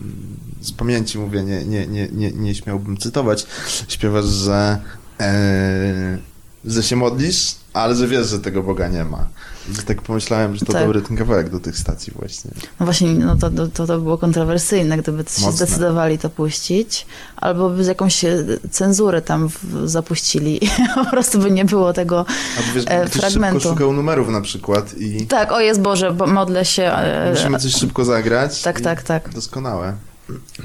z 0.62 0.72
pamięci 0.72 1.18
mówię, 1.18 1.44
nie, 1.44 1.66
nie, 1.66 1.88
nie, 1.88 2.10
nie, 2.12 2.32
nie 2.32 2.56
śmiałbym 2.56 2.98
cytować, 2.98 3.46
śpiewasz, 3.88 4.26
że, 4.26 4.80
e, 5.20 6.18
że 6.66 6.84
się 6.84 6.96
modlisz, 6.96 7.56
ale 7.74 7.96
że 7.96 8.08
wiesz, 8.08 8.28
że 8.28 8.40
tego 8.40 8.64
Boga 8.64 8.88
nie 8.88 9.04
ma. 9.06 9.28
I 9.72 9.86
tak 9.86 10.02
pomyślałem, 10.02 10.56
że 10.56 10.66
to 10.66 10.74
Tak. 10.74 10.84
dobry 10.84 11.02
ten 11.02 11.18
kawałek 11.18 11.50
do 11.50 11.60
tych 11.60 11.78
stacji 11.78 12.14
właśnie. 12.16 12.52
No 12.80 12.86
właśnie, 12.86 13.14
no 13.14 13.36
to, 13.36 13.50
to, 13.74 13.88
to 13.88 14.00
było 14.00 14.18
kontrowersyjne, 14.18 14.98
gdyby 14.98 15.18
się 15.24 15.42
Mocne. 15.42 15.52
zdecydowali 15.52 16.18
to 16.18 16.30
puścić, 16.30 17.06
albo 17.36 17.70
by 17.70 17.84
z 17.84 17.88
jakąś 17.88 18.24
e, 18.26 18.44
cenzurę 18.72 19.22
tam 19.22 19.50
w, 19.50 19.90
zapuścili. 19.90 20.60
po 20.96 21.06
prostu 21.06 21.40
by 21.40 21.52
nie 21.52 21.66
było 21.66 21.94
tego 21.94 22.26
A 22.60 22.74
wiesz, 22.76 22.86
e, 22.88 23.08
fragmentu. 23.08 23.60
szybko 23.60 23.74
szukał 23.76 23.94
numerów 23.94 24.30
na 24.30 24.42
przykład 24.42 24.98
i 24.98 25.28
Tak, 25.28 25.52
o 25.52 25.60
jest 25.60 25.82
Boże, 25.82 26.12
bo 26.14 26.28
modlę 26.28 26.66
się. 26.66 26.84
e, 26.84 27.32
musimy 27.32 27.60
coś 27.60 27.74
szybko 27.76 28.06
zagrać. 28.06 28.62
Tak, 28.62 28.82
tak, 28.82 29.04
tak. 29.04 29.30
Doskonałe. 29.34 29.94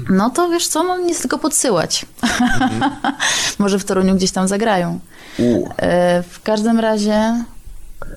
No 0.09 0.29
to 0.29 0.49
wiesz 0.49 0.67
co, 0.67 0.83
no 0.83 0.97
nic 0.97 1.19
tylko 1.21 1.37
podsyłać. 1.37 2.05
Mhm. 2.23 2.91
Może 3.59 3.79
w 3.79 3.85
Toruniu 3.85 4.15
gdzieś 4.15 4.31
tam 4.31 4.47
zagrają. 4.47 4.99
U. 5.39 5.69
E, 5.77 6.23
W 6.23 6.41
każdym 6.43 6.79
razie. 6.79 7.43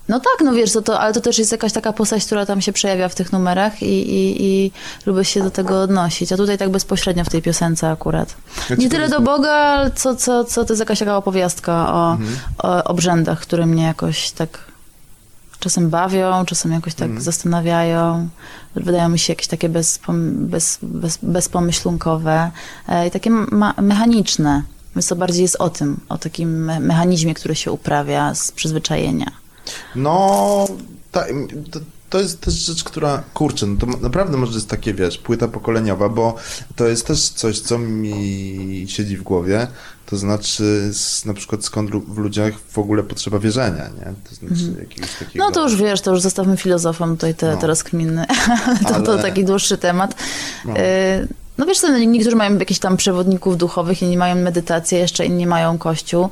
No 0.09 0.21
tak, 0.21 0.35
no 0.45 0.53
wiesz, 0.53 0.73
to, 0.73 0.83
to, 0.83 1.01
ale 1.01 1.13
to 1.13 1.21
też 1.21 1.39
jest 1.39 1.53
jakaś 1.53 1.73
taka 1.73 1.93
postać, 1.93 2.25
która 2.25 2.47
tam 2.47 2.61
się 2.61 2.73
przejawia 2.73 3.09
w 3.09 3.15
tych 3.15 3.33
numerach 3.33 3.83
i, 3.83 3.87
i, 3.87 4.43
i 4.45 4.73
lubię 5.07 5.25
się 5.25 5.43
do 5.43 5.51
tego 5.51 5.83
odnosić. 5.83 6.33
A 6.33 6.37
tutaj 6.37 6.59
tak 6.59 6.71
bezpośrednio 6.71 7.25
w 7.25 7.29
tej 7.29 7.43
piosence 7.43 7.91
akurat. 7.91 8.35
Ja 8.71 8.77
Nie 8.77 8.89
tyle 8.89 9.09
do 9.09 9.21
Boga, 9.21 9.51
ale 9.53 9.91
co, 9.91 10.17
co, 10.17 10.45
co 10.45 10.65
to 10.65 10.73
jest 10.73 10.81
jakaś 10.81 10.99
taka 10.99 11.17
opowiastka 11.17 11.93
o, 11.95 12.13
Mhm. 12.13 12.39
o 12.59 12.85
obrzędach, 12.85 13.41
które 13.41 13.67
mnie 13.67 13.83
jakoś 13.83 14.31
tak 14.31 14.59
czasem 15.61 15.91
bawią, 15.91 16.45
czasem 16.45 16.73
jakoś 16.73 16.95
tak 16.95 17.07
Mhm. 17.07 17.23
zastanawiają. 17.23 18.29
Wydają 18.75 19.09
mi 19.09 19.19
się 19.19 19.33
jakieś 19.33 19.47
takie 19.47 19.69
bezpom, 19.69 20.33
bez, 20.47 20.79
bez, 20.83 21.19
bezpomyślunkowe 21.23 22.51
e, 22.89 23.07
i 23.07 23.11
takie 23.11 23.31
mechaniczne. 23.83 24.63
Więc 24.97 25.07
to 25.09 25.17
bardziej 25.17 25.43
jest 25.43 25.57
o 25.57 25.71
tym, 25.71 26.01
o 26.09 26.19
takim 26.19 26.65
me- 26.65 26.81
mechanizmie, 26.81 27.35
który 27.35 27.55
się 27.55 27.73
uprawia 27.73 28.35
z 28.35 28.53
przyzwyczajenia. 28.53 29.31
No, 29.95 30.67
Tak, 31.13 31.29
to, 32.11 32.19
to 32.19 32.21
jest 32.21 32.41
też 32.41 32.55
rzecz, 32.55 32.85
która, 32.85 33.23
kurczę, 33.35 33.67
no 33.67 33.77
to 33.77 33.87
naprawdę 33.87 34.37
może 34.37 34.53
jest 34.53 34.69
takie, 34.69 34.95
wiesz, 34.95 35.19
płyta 35.19 35.49
pokoleniowa, 35.49 36.09
bo 36.09 36.35
to 36.77 36.87
jest 36.89 37.07
też 37.07 37.29
coś, 37.29 37.61
co 37.61 37.79
mi 37.79 38.87
siedzi 38.89 39.17
w 39.17 39.23
głowie, 39.23 39.67
to 40.07 40.17
znaczy 40.17 40.91
z, 40.93 41.25
na 41.25 41.35
przykład 41.35 41.65
skąd 41.65 41.91
w 41.91 42.19
ludziach 42.19 42.55
w 42.71 42.79
ogóle 42.79 43.03
potrzeba 43.03 43.39
wierzenia, 43.39 43.89
nie? 43.99 44.15
To 44.29 44.35
znaczy 44.35 44.77
jakiegoś 44.81 45.11
takiego... 45.19 45.45
No 45.45 45.51
to 45.51 45.63
już 45.63 45.77
wiesz, 45.77 46.01
to 46.01 46.11
już 46.11 46.21
zostawmy 46.21 46.57
filozofom 46.57 47.11
tutaj 47.17 47.35
te, 47.35 47.53
No. 47.53 47.57
teraz 47.61 47.85
kminy. 47.85 48.25
to, 48.89 49.01
to 49.01 49.13
Ale- 49.13 49.23
taki 49.23 49.45
dłuższy 49.45 49.79
temat. 49.79 50.15
No. 50.65 50.77
Y, 50.77 51.29
No 51.59 51.67
wiesz 51.67 51.79
co, 51.79 51.89
no, 51.89 51.99
niektórzy 51.99 52.37
mają 52.37 52.59
jakichś 52.59 52.81
tam 52.81 52.97
przewodników 52.97 53.57
duchowych, 53.57 54.03
inni 54.03 54.17
mają 54.17 54.35
medytację, 54.35 54.99
jeszcze 54.99 55.27
inni 55.27 55.47
mają 55.47 55.79
kościół. 55.79 56.29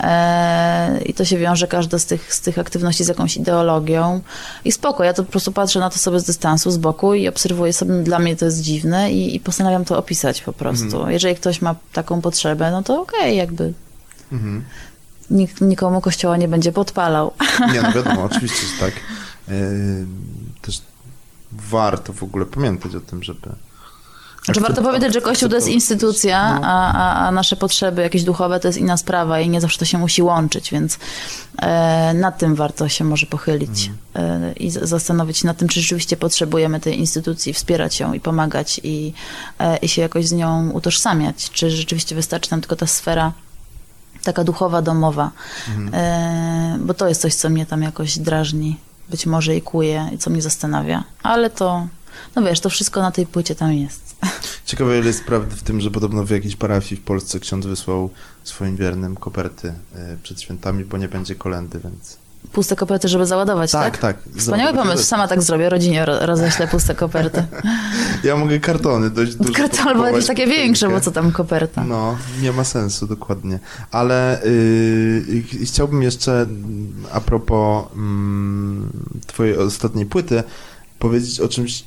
E, 0.00 1.00
I 1.04 1.14
to 1.14 1.24
się 1.24 1.38
wiąże 1.38 1.66
każda 1.66 1.98
z 1.98 2.06
tych, 2.06 2.34
z 2.34 2.40
tych 2.40 2.58
aktywności 2.58 3.04
z 3.04 3.08
jakąś 3.08 3.36
ideologią. 3.36 4.20
I 4.64 4.72
spoko, 4.72 5.04
ja 5.04 5.14
to 5.14 5.24
po 5.24 5.30
prostu 5.30 5.52
patrzę 5.52 5.80
na 5.80 5.90
to 5.90 5.98
sobie 5.98 6.20
z 6.20 6.24
dystansu, 6.24 6.70
z 6.70 6.76
boku 6.76 7.14
i 7.14 7.28
obserwuję 7.28 7.72
sobie, 7.72 7.94
dla 8.02 8.18
mnie 8.18 8.36
to 8.36 8.44
jest 8.44 8.60
dziwne 8.60 9.12
i, 9.12 9.36
i 9.36 9.40
postanawiam 9.40 9.84
to 9.84 9.98
opisać 9.98 10.42
po 10.42 10.52
prostu. 10.52 10.84
Mhm. 10.84 11.10
Jeżeli 11.10 11.36
ktoś 11.36 11.62
ma 11.62 11.74
taką 11.92 12.20
potrzebę, 12.20 12.70
no 12.70 12.82
to 12.82 13.02
okej, 13.02 13.36
jakby 13.36 13.72
Mhm. 14.32 14.64
nikt 15.30 15.60
nikomu 15.60 16.00
kościoła 16.00 16.36
nie 16.36 16.48
będzie 16.48 16.72
podpalał. 16.72 17.32
Nie, 17.72 17.82
no 17.82 17.92
wiadomo, 17.92 18.24
oczywiście, 18.24 18.66
że 18.66 18.80
tak. 18.86 18.94
Ym, 19.48 20.24
Też 20.62 20.82
warto 21.52 22.12
w 22.12 22.22
ogóle 22.22 22.46
pamiętać 22.46 22.94
o 22.94 23.00
tym, 23.00 23.22
żeby... 23.22 23.48
Znaczy 24.44 24.60
warto 24.60 24.82
powiedzieć, 24.82 25.12
że 25.12 25.20
Kościół 25.20 25.48
to 25.48 25.54
jest 25.54 25.68
instytucja, 25.68 26.54
No. 26.54 26.66
a, 26.66 26.92
a, 26.92 27.28
a 27.28 27.30
nasze 27.30 27.56
potrzeby 27.56 28.02
jakieś 28.02 28.24
duchowe 28.24 28.60
to 28.60 28.68
jest 28.68 28.78
inna 28.78 28.96
sprawa 28.96 29.40
i 29.40 29.48
nie 29.48 29.60
zawsze 29.60 29.78
to 29.78 29.84
się 29.84 29.98
musi 29.98 30.22
łączyć, 30.22 30.70
więc 30.70 30.98
e, 31.62 32.14
nad 32.14 32.38
tym 32.38 32.54
warto 32.54 32.88
się 32.88 33.04
może 33.04 33.26
pochylić 33.26 33.90
e, 34.14 34.52
i 34.52 34.70
zastanowić 34.70 35.38
się 35.38 35.46
nad 35.46 35.56
tym, 35.56 35.68
czy 35.68 35.80
rzeczywiście 35.80 36.16
potrzebujemy 36.16 36.80
tej 36.80 36.98
instytucji, 36.98 37.52
wspierać 37.52 38.00
ją 38.00 38.12
i 38.12 38.20
pomagać 38.20 38.80
i, 38.82 39.12
e, 39.58 39.76
i 39.76 39.88
się 39.88 40.02
jakoś 40.02 40.26
z 40.28 40.32
nią 40.32 40.70
utożsamiać, 40.70 41.50
czy 41.50 41.70
rzeczywiście 41.70 42.14
wystarczy 42.14 42.50
nam 42.50 42.60
tylko 42.60 42.76
ta 42.76 42.86
sfera 42.86 43.32
taka 44.22 44.44
duchowa, 44.44 44.82
domowa, 44.82 45.30
e, 45.92 46.78
bo 46.80 46.94
to 46.94 47.08
jest 47.08 47.20
coś, 47.20 47.34
co 47.34 47.50
mnie 47.50 47.66
tam 47.66 47.82
jakoś 47.82 48.18
drażni, 48.18 48.76
być 49.10 49.26
może 49.26 49.56
i 49.56 49.62
kuje 49.62 50.08
i 50.14 50.18
co 50.18 50.30
mnie 50.30 50.42
zastanawia, 50.42 51.04
ale 51.22 51.50
to, 51.50 51.86
no 52.36 52.42
wiesz, 52.42 52.60
to 52.60 52.70
wszystko 52.70 53.02
na 53.02 53.10
tej 53.10 53.26
płycie 53.26 53.54
tam 53.54 53.72
jest. 53.72 54.16
Ciekawe, 54.64 54.98
ile 54.98 55.06
jest 55.06 55.24
prawdy 55.24 55.56
w 55.56 55.62
tym, 55.62 55.80
że 55.80 55.90
podobno 55.90 56.24
w 56.24 56.30
jakiejś 56.30 56.56
parafii 56.56 57.00
w 57.00 57.04
Polsce 57.04 57.40
ksiądz 57.40 57.66
wysłał 57.66 58.10
swoim 58.44 58.76
wiernym 58.76 59.16
koperty 59.16 59.68
y, 59.68 60.18
przed 60.22 60.40
świętami, 60.40 60.84
bo 60.84 60.96
nie 60.98 61.08
będzie 61.08 61.34
kolendy, 61.34 61.80
więc... 61.84 62.16
Puste 62.52 62.76
koperty, 62.76 63.08
żeby 63.08 63.26
załadować, 63.26 63.72
tak? 63.72 63.98
tak. 63.98 64.16
Wspaniały 64.38 64.70
Zobacz, 64.70 64.86
pomysł, 64.86 65.04
sama 65.04 65.28
tak 65.28 65.42
zrobię, 65.42 65.68
rodzinie 65.68 66.04
ro- 66.04 66.26
roześlę 66.26 66.68
puste 66.68 66.94
koperty. 66.94 67.44
Ja 68.24 68.36
mogę 68.36 68.60
kartony 68.60 69.10
dość 69.10 69.34
duże 69.36 69.52
Karton, 69.52 69.88
albo 69.88 70.06
jakieś 70.06 70.26
takie 70.26 70.46
większe, 70.46 70.88
bo 70.88 71.00
co 71.00 71.10
tam 71.10 71.32
koperta. 71.32 71.84
No, 71.84 72.16
nie 72.42 72.52
ma 72.52 72.64
sensu, 72.64 73.06
dokładnie. 73.06 73.58
Ale 73.90 74.40
yy, 75.26 75.64
chciałbym 75.64 76.02
jeszcze 76.02 76.32
mm, 76.32 76.92
a 77.12 77.20
propos 77.20 77.84
mm, 77.94 78.90
twojej 79.26 79.56
ostatniej 79.56 80.06
płyty 80.06 80.42
powiedzieć 80.98 81.40
o 81.40 81.48
czymś 81.48 81.84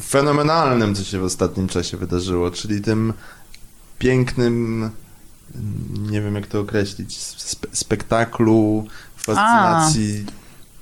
fenomenalnym, 0.00 0.94
co 0.94 1.04
się 1.04 1.18
w 1.20 1.24
ostatnim 1.24 1.68
czasie 1.68 1.96
wydarzyło, 1.96 2.50
czyli 2.50 2.80
tym 2.80 3.12
pięknym, 3.98 4.90
nie 6.10 6.20
wiem 6.22 6.34
jak 6.34 6.46
to 6.46 6.60
określić, 6.60 7.18
spe 7.22 7.68
spektaklu, 7.72 8.86
fascynacji 9.16 10.26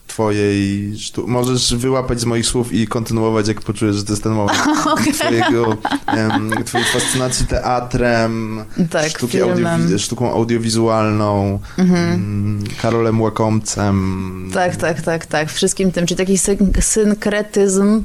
twojej 0.07 0.99
sztuki. 0.99 1.31
Możesz 1.31 1.75
wyłapać 1.75 2.21
z 2.21 2.25
moich 2.25 2.47
słów 2.47 2.73
i 2.73 2.87
kontynuować, 2.87 3.49
jak 3.49 3.61
poczujesz, 3.63 3.97
że 3.97 4.05
to 4.05 4.13
jest 4.13 4.23
ten 4.23 4.33
moment 4.33 4.59
twojego, 5.15 5.77
em, 6.07 6.51
twojej 6.65 6.87
fascynacji 6.87 7.47
teatrem, 7.47 8.65
Tak, 8.91 9.09
sztuki 9.11 9.39
audiowi- 9.39 9.99
sztuką 9.99 10.33
audiowizualną, 10.33 11.59
mm, 11.79 12.65
Karolem 12.83 13.21
Łakomcem. 13.21 14.51
Tak, 14.55 14.77
tak, 14.77 15.01
tak, 15.03 15.27
tak. 15.27 15.53
Wszystkim 15.53 15.93
tym, 15.93 16.07
czyli 16.07 16.19
taki 16.19 16.39
syn- 16.39 16.73
synkretyzm 16.81 18.03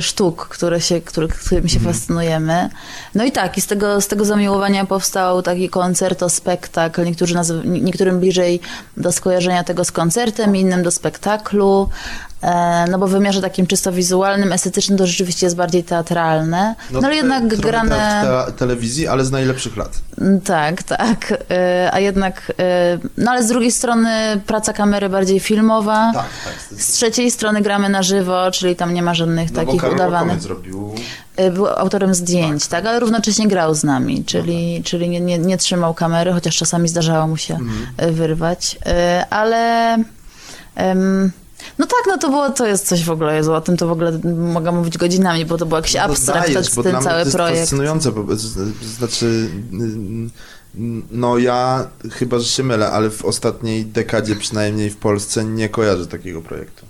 sztuk, 0.00 0.48
które 0.48 0.80
się, 0.80 1.00
który, 1.00 1.28
którymi 1.28 1.70
się 1.70 1.76
Mhm. 1.78 1.94
fascynujemy. 1.94 2.68
No 3.14 3.24
i 3.24 3.32
tak, 3.32 3.58
i 3.58 3.60
z 3.60 3.66
tego, 3.66 4.00
z 4.00 4.08
tego 4.08 4.24
zamiłowania 4.24 4.84
powstał 4.86 5.42
taki 5.42 5.68
koncerto, 5.68 6.28
spektakl. 6.30 7.04
Niektórzy 7.04 7.34
nazyw- 7.34 7.64
niektórym 7.64 8.20
bliżej 8.20 8.60
do 8.96 9.12
skojarzenia 9.12 9.64
tego 9.64 9.84
z 9.84 9.92
koncertem, 9.92 10.56
innym 10.56 10.82
do 10.82 10.90
spektaklu. 10.90 11.88
E, 12.42 12.84
No 12.90 12.98
bo 12.98 13.06
w 13.06 13.10
wymiarze 13.10 13.40
takim 13.40 13.66
czysto 13.66 13.92
wizualnym, 13.92 14.52
estetycznym 14.52 14.98
to 14.98 15.06
rzeczywiście 15.06 15.46
jest 15.46 15.56
bardziej 15.56 15.84
teatralne. 15.84 16.74
No, 16.90 16.98
ale 16.98 17.00
trochę- 17.00 17.16
jednak 17.16 17.46
trochę 17.48 17.62
grane... 17.62 17.88
teatr 17.96 18.52
te- 18.52 18.58
telewizji, 18.58 19.08
ale 19.08 19.24
z 19.24 19.30
najlepszych 19.30 19.76
lat. 19.76 19.92
Mm, 20.20 20.40
Tak, 20.40 20.82
tak. 20.82 21.34
E, 21.50 21.90
A 21.92 22.00
jednak, 22.00 22.52
e, 22.58 22.98
no 23.18 23.30
ale 23.30 23.42
z 23.44 23.48
drugiej 23.48 23.72
strony 23.72 24.40
praca 24.46 24.72
kamery 24.72 25.08
bardziej 25.08 25.40
filmowa. 25.40 26.10
Tak, 26.14 26.26
tak. 26.70 26.80
Z 26.80 26.92
trzeciej 26.92 27.30
strony 27.30 27.60
gramy 27.62 27.88
na 27.88 28.02
żywo, 28.02 28.50
czyli 28.50 28.76
tam 28.76 28.94
nie 28.94 29.02
ma 29.02 29.14
żadnych 29.14 29.52
No 29.52 29.60
bo 29.60 29.66
takich 29.66 29.80
Karol 29.80 29.96
udawanych. 29.96 30.40
Zrobił... 30.40 30.94
Był 31.52 31.66
autorem 31.68 32.14
zdjęć, 32.14 32.66
tak, 32.66 32.86
ale 32.86 33.00
równocześnie 33.00 33.48
grał 33.48 33.74
z 33.74 33.84
nami, 33.84 34.24
czyli, 34.24 34.82
czyli 34.84 35.08
nie, 35.08 35.20
nie, 35.20 35.38
nie 35.38 35.56
trzymał 35.58 35.94
kamery, 35.94 36.32
chociaż 36.32 36.56
czasami 36.56 36.88
zdarzało 36.88 37.26
mu 37.26 37.36
się 37.36 37.58
y, 38.02 38.12
wyrwać. 38.12 38.78
Ale 39.30 39.94
em, 40.74 41.32
no 41.78 41.86
tak, 41.86 42.00
no 42.06 42.18
to 42.18 42.28
było, 42.28 42.50
to 42.50 42.66
jest 42.66 42.86
coś 42.86 43.04
w 43.04 43.10
ogóle, 43.10 43.36
Jezu, 43.36 43.54
o 43.54 43.60
tym 43.60 43.76
to 43.76 43.86
w 43.86 43.92
ogóle 43.92 44.20
mogę 44.52 44.72
mówić 44.72 44.98
godzinami, 44.98 45.44
bo 45.44 45.58
to 45.58 45.66
był 45.66 45.76
jakiś 45.76 45.94
No 45.94 46.00
to 46.00 46.04
abstrakt, 46.06 46.52
dajesz, 46.52 46.74
bo 46.74 46.82
ten 46.82 46.92
dla 46.92 47.00
mnie 47.00 47.08
cały 47.08 47.20
to 47.20 47.24
jest 47.26 47.36
projekt. 47.36 47.60
fascynujące, 47.60 48.12
bo 48.12 48.36
znaczy 48.98 49.48
no 51.10 51.38
ja 51.38 51.86
chyba, 52.12 52.38
że 52.38 52.44
się 52.44 52.62
mylę, 52.62 52.90
ale 52.90 53.10
w 53.10 53.24
ostatniej 53.24 53.84
dekadzie 53.86 54.36
przynajmniej 54.36 54.90
w 54.90 54.96
Polsce 54.96 55.44
nie 55.44 55.68
kojarzę 55.68 56.06
takiego 56.06 56.42
projektu. 56.42 56.86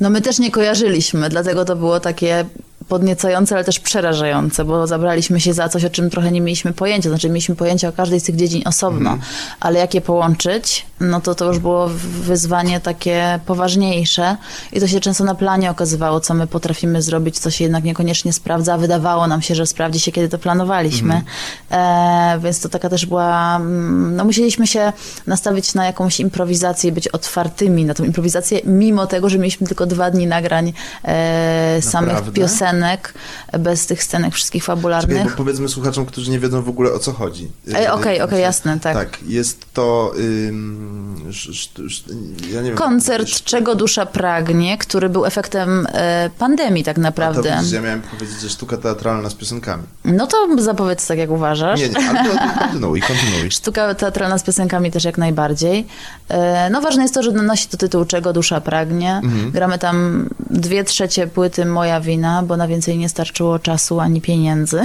No 0.00 0.10
my 0.10 0.20
też 0.20 0.38
nie 0.38 0.50
kojarzyliśmy, 0.50 1.28
dlatego 1.28 1.64
to 1.64 1.76
było 1.76 2.00
takie 2.00 2.44
podniecające, 2.88 3.54
ale 3.54 3.64
też 3.64 3.80
przerażające, 3.80 4.64
bo 4.64 4.86
zabraliśmy 4.86 5.40
się 5.40 5.52
za 5.52 5.68
coś, 5.68 5.84
o 5.84 5.90
czym 5.90 6.10
trochę 6.10 6.30
nie 6.30 6.40
mieliśmy 6.40 6.72
pojęcia. 6.72 7.08
Znaczy 7.08 7.28
mieliśmy 7.28 7.56
pojęcie 7.56 7.88
o 7.88 7.92
każdej 7.92 8.20
z 8.20 8.22
tych 8.22 8.36
dziedzin 8.36 8.62
osobno, 8.64 9.18
ale 9.60 9.78
jak 9.78 9.94
je 9.94 10.00
połączyć, 10.00 10.86
no 11.00 11.20
to 11.20 11.34
to 11.34 11.44
już 11.44 11.58
było 11.58 11.88
wyzwanie 12.22 12.80
takie 12.80 13.40
poważniejsze 13.46 14.36
i 14.72 14.80
to 14.80 14.88
się 14.88 15.00
często 15.00 15.24
na 15.24 15.34
planie 15.34 15.70
okazywało, 15.70 16.20
co 16.20 16.34
my 16.34 16.46
potrafimy 16.46 17.02
zrobić, 17.02 17.38
co 17.38 17.50
się 17.50 17.64
jednak 17.64 17.84
niekoniecznie 17.84 18.32
sprawdza, 18.32 18.74
a 18.74 18.78
wydawało 18.78 19.26
nam 19.26 19.42
się, 19.42 19.54
że 19.54 19.66
sprawdzi 19.66 20.00
się, 20.00 20.12
kiedy 20.12 20.28
to 20.28 20.38
planowaliśmy. 20.38 21.22
E, 21.70 22.38
więc 22.42 22.60
to 22.60 22.68
taka 22.68 22.88
też 22.88 23.06
była, 23.06 23.56
mm, 23.56 24.16
no 24.16 24.24
musieliśmy 24.24 24.66
się 24.66 24.92
nastawić 25.26 25.74
na 25.74 25.86
jakąś 25.86 26.20
improwizację 26.20 26.92
być 26.92 27.08
otwartymi 27.08 27.84
na 27.84 27.94
tą 27.94 28.04
improwizację, 28.04 28.60
mimo 28.64 29.06
tego, 29.06 29.28
że 29.28 29.38
mieliśmy 29.38 29.66
tylko 29.66 29.86
dwa 29.86 30.10
dni 30.10 30.26
nagrań 30.26 30.72
e, 31.04 31.82
samych 31.82 32.12
Naprawdę? 32.12 32.32
Piosenek, 32.78 33.14
bez 33.58 33.86
tych 33.86 34.02
scenek 34.02 34.34
wszystkich 34.34 34.62
Czekaj, 34.62 34.76
fabularnych. 34.76 35.24
bo 35.30 35.36
powiedzmy 35.36 35.68
słuchaczom, 35.68 36.06
którzy 36.06 36.30
nie 36.30 36.38
wiedzą 36.38 36.62
w 36.62 36.68
ogóle 36.68 36.92
o 36.92 36.98
co 36.98 37.12
chodzi. 37.12 37.50
Ej, 37.74 37.88
okej, 37.88 38.20
okej, 38.20 38.42
jasne, 38.42 38.80
tak. 38.80 38.94
Tak, 38.94 39.18
jest 39.26 39.72
to... 39.72 40.12
Ym, 40.18 41.24
sz, 41.28 41.48
sz, 41.50 41.70
sz, 41.86 42.04
ja 42.52 42.62
wiem, 42.62 42.76
Koncert 42.76 43.44
Czego 43.44 43.74
Dusza 43.74 44.06
Pragnie, 44.06 44.78
który 44.78 45.08
był 45.08 45.26
efektem 45.26 45.86
e, 45.92 46.30
pandemii 46.38 46.84
tak 46.84 46.92
A 46.92 47.00
to 47.00 47.00
naprawdę. 47.02 47.56
widzisz, 47.58 47.72
ja 47.72 47.80
miałem 47.80 48.02
powiedzieć, 48.02 48.40
że 48.40 48.48
sztuka 48.48 48.76
teatralna 48.76 49.30
z 49.30 49.34
piosenkami. 49.34 49.82
No 50.04 50.26
to 50.26 50.36
zapowiedz 50.58 51.06
tak, 51.06 51.18
jak 51.18 51.30
uważasz. 51.30 51.80
Nie, 51.80 51.88
nie, 51.88 52.08
ale 52.10 52.24
to 52.30 52.38
kontynuuj, 52.60 53.00
kontynuuj. 53.00 53.50
Sztuka 53.50 53.94
teatralna 53.94 54.38
z 54.38 54.42
piosenkami 54.42 54.90
też 54.90 55.04
jak 55.04 55.18
najbardziej. 55.18 55.86
E, 56.28 56.70
No 56.70 56.80
ważne 56.80 57.02
jest 57.02 57.14
to, 57.14 57.22
że 57.22 57.32
nosi 57.32 57.68
to 57.68 57.76
tytuł 57.76 58.04
Czego 58.04 58.32
dusza 58.32 58.60
pragnie. 58.60 59.20
Gramy 59.52 59.78
tam 59.78 60.28
dwie 60.50 60.84
trzecie 60.84 61.26
płyty 61.26 61.64
Moja 61.66 62.00
wina, 62.00 62.42
bo 62.42 62.56
na 62.56 62.67
więcej 62.68 62.98
nie 62.98 63.08
starczyło 63.08 63.58
czasu 63.58 64.00
ani 64.00 64.20
pieniędzy. 64.20 64.80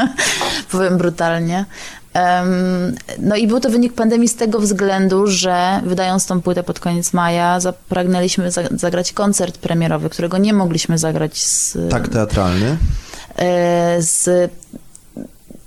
Powiem 0.72 0.98
brutalnie. 0.98 1.64
No 3.18 3.36
i 3.36 3.46
był 3.46 3.60
to 3.60 3.70
wynik 3.70 3.92
pandemii 3.92 4.28
z 4.28 4.36
tego 4.36 4.60
względu, 4.60 5.26
że 5.26 5.80
wydając 5.84 6.26
tą 6.26 6.42
płytę 6.42 6.62
pod 6.62 6.80
koniec 6.80 7.12
maja, 7.12 7.60
zapragnęliśmy 7.60 8.50
za- 8.50 8.62
zagrać 8.76 9.12
koncert 9.12 9.58
premierowy, 9.58 10.10
którego 10.10 10.38
nie 10.38 10.52
mogliśmy 10.52 10.98
zagrać 10.98 11.38
z, 11.44 11.78
Tak 11.90 12.08
teatralny. 12.08 12.76
e, 13.36 13.96
z 14.02 14.50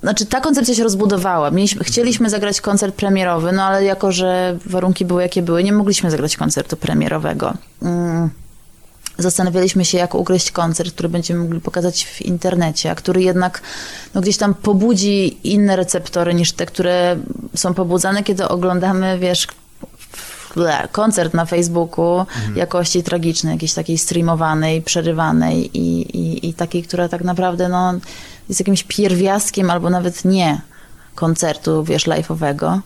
znaczy, 0.02 0.26
ta 0.26 0.42
koncepcja 0.42 0.76
się 0.76 0.84
rozbudowała. 0.84 1.52
Mieliśmy, 1.52 1.84
chcieliśmy 1.84 2.30
zagrać 2.30 2.62
koncert 2.62 2.96
premierowy, 2.96 3.52
no 3.52 3.64
ale 3.64 3.84
jako, 3.84 4.12
że 4.12 4.58
warunki 4.66 5.06
były 5.06 5.22
jakie 5.22 5.42
były, 5.42 5.64
nie 5.64 5.74
mogliśmy 5.74 6.12
zagrać 6.12 6.38
koncertu 6.38 6.78
premierowego. 6.78 7.54
Mm. 7.82 8.30
Zastanawialiśmy 9.18 9.86
się, 9.86 9.98
jak 9.98 10.16
ugryźć 10.16 10.52
koncert, 10.52 10.94
który 10.94 11.10
będziemy 11.10 11.44
mogli 11.44 11.62
pokazać 11.62 12.06
w 12.06 12.22
internecie, 12.22 12.92
a 12.92 12.96
który 12.96 13.24
jednak 13.24 13.62
no, 14.14 14.22
gdzieś 14.22 14.38
tam 14.38 14.54
pobudzi 14.54 15.38
inne 15.44 15.76
receptory 15.76 16.34
niż 16.34 16.52
te, 16.52 16.66
które 16.66 17.18
są 17.56 17.74
pobudzane, 17.74 18.24
kiedy 18.24 18.48
oglądamy, 18.48 19.20
wiesz, 19.20 19.48
koncert 20.92 21.34
na 21.34 21.46
Facebooku 21.46 22.26
jakości 22.56 23.04
tragicznej, 23.04 23.54
jakiejś 23.54 23.74
takiej 23.74 23.98
streamowanej, 23.98 24.82
przerywanej 24.82 25.78
i, 25.78 26.02
i, 26.18 26.50
i 26.50 26.54
takiej, 26.54 26.84
która 26.84 27.10
tak 27.10 27.24
naprawdę 27.24 27.70
no, 27.70 27.94
jest 28.50 28.60
jakimś 28.60 28.84
pierwiastkiem 28.84 29.72
albo 29.72 29.90
nawet 29.90 30.26
nie 30.26 30.62
koncertu, 31.16 31.84
wiesz, 31.84 32.08
live'owego. 32.08 32.80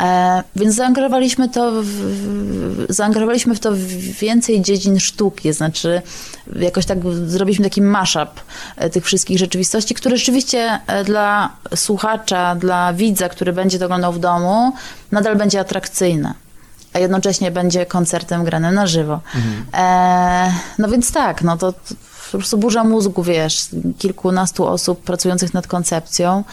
E, 0.00 0.42
więc 0.56 0.74
zaangażowaliśmy 0.74 1.48
to, 1.48 1.72
w, 1.82 2.86
zaangażowaliśmy 2.88 3.54
w 3.54 3.60
to 3.60 3.72
więcej 4.20 4.62
dziedzin 4.62 5.00
sztuki, 5.00 5.52
znaczy 5.52 6.02
jakoś 6.56 6.86
tak 6.86 6.98
zrobiliśmy 7.26 7.64
taki 7.64 7.82
mashup 7.82 8.30
e, 8.76 8.90
tych 8.90 9.04
wszystkich 9.04 9.38
rzeczywistości, 9.38 9.94
które 9.94 10.16
rzeczywiście 10.16 10.78
e, 10.86 11.04
dla 11.04 11.50
słuchacza, 11.74 12.54
dla 12.54 12.92
widza, 12.92 13.28
który 13.28 13.52
będzie 13.52 13.78
to 13.78 13.84
oglądał 13.84 14.12
w 14.12 14.18
domu, 14.18 14.72
nadal 15.12 15.36
będzie 15.36 15.60
atrakcyjne 15.60 16.34
a 16.92 16.98
jednocześnie 16.98 17.50
będzie 17.50 17.86
koncertem 17.86 18.44
granym 18.44 18.74
na 18.74 18.86
żywo. 18.86 19.20
E, 19.74 20.52
no 20.78 20.88
więc 20.88 21.12
tak, 21.12 21.42
no 21.42 21.56
to, 21.56 21.72
po 22.32 22.38
prostu 22.38 22.58
burza 22.58 22.84
mózgu, 22.84 23.22
wiesz, 23.22 23.68
kilkunastu 23.98 24.66
osób 24.66 25.02
pracujących 25.02 25.54
nad 25.54 25.66
koncepcją, 25.66 26.44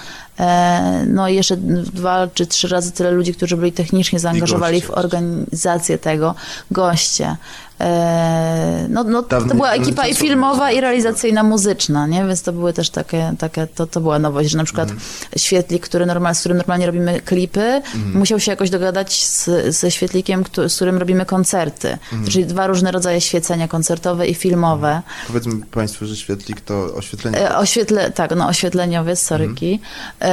no 1.07 1.27
i 1.29 1.35
jeszcze 1.35 1.57
dwa 1.57 2.27
czy 2.33 2.45
trzy 2.47 2.67
razy 2.67 2.91
tyle 2.91 3.11
ludzi, 3.11 3.33
którzy 3.33 3.57
byli 3.57 3.71
technicznie 3.71 4.19
zaangażowani 4.19 4.81
w 4.81 4.91
organizację 4.91 5.97
tego, 5.97 6.35
goście. 6.71 7.35
E, 7.81 8.85
no, 8.89 9.03
no 9.03 9.23
to 9.23 9.41
była 9.41 9.71
ekipa 9.71 10.07
i 10.07 10.15
filmowa, 10.15 10.71
i 10.71 10.81
realizacyjna 10.81 11.43
muzyczna, 11.43 12.07
nie? 12.07 12.25
Więc 12.25 12.41
to 12.41 12.53
były 12.53 12.73
też 12.73 12.89
takie, 12.89 13.33
takie 13.39 13.67
to, 13.67 13.87
to 13.87 14.01
była 14.01 14.19
nowość, 14.19 14.49
że 14.49 14.57
na 14.57 14.63
przykład 14.63 14.89
Mhm. 14.89 15.07
świetlik, 15.37 15.83
który 15.83 16.05
normal, 16.05 16.35
z 16.35 16.39
którym 16.39 16.57
normalnie 16.57 16.85
robimy 16.85 17.21
klipy, 17.21 17.61
Mhm. 17.95 18.17
musiał 18.17 18.39
się 18.39 18.51
jakoś 18.51 18.69
dogadać 18.69 19.25
z, 19.25 19.49
ze 19.75 19.91
świetlikiem, 19.91 20.43
któ- 20.43 20.69
z 20.69 20.75
którym 20.75 20.97
robimy 20.97 21.25
koncerty. 21.25 21.89
Mhm. 22.13 22.27
Czyli 22.31 22.45
dwa 22.45 22.67
różne 22.67 22.91
rodzaje 22.91 23.21
świecenia, 23.21 23.67
koncertowe 23.67 24.27
i 24.27 24.33
filmowe. 24.35 25.01
Powiedzmy 25.27 25.65
Państwu, 25.71 26.05
że 26.05 26.15
świetlik 26.15 26.61
to 26.61 26.83
oświetlenie. 26.95 27.49
E, 27.51 27.57
Oświetle, 27.57 28.11
tak, 28.11 28.35
no 28.35 28.47
oświetleniowiec, 28.47 29.19
soryki. 29.19 29.79
Em, 30.19 30.26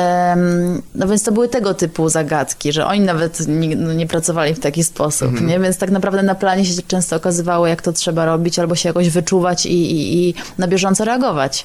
no 0.94 1.06
więc 1.08 1.22
to 1.22 1.32
były 1.32 1.48
tego 1.48 1.74
typu 1.74 2.08
zagadki, 2.08 2.72
że 2.72 2.86
oni 2.86 3.00
nawet 3.00 3.48
nie, 3.48 3.76
no, 3.76 3.92
nie 3.92 4.06
pracowali 4.06 4.54
w 4.54 4.60
taki 4.60 4.84
sposób, 4.84 5.30
nie? 5.40 5.60
Więc 5.60 5.78
tak 5.78 5.90
naprawdę 5.90 6.22
na 6.22 6.34
planie 6.34 6.64
się 6.64 6.82
często 6.82 7.16
okazywało, 7.16 7.66
jak 7.66 7.82
to 7.82 7.92
trzeba 7.92 8.24
robić, 8.24 8.58
albo 8.58 8.74
się 8.74 8.88
jakoś 8.88 9.10
wyczuwać 9.10 9.66
i, 9.66 9.90
i, 9.90 10.28
i 10.28 10.34
na 10.58 10.68
bieżąco 10.68 11.04
reagować. 11.04 11.64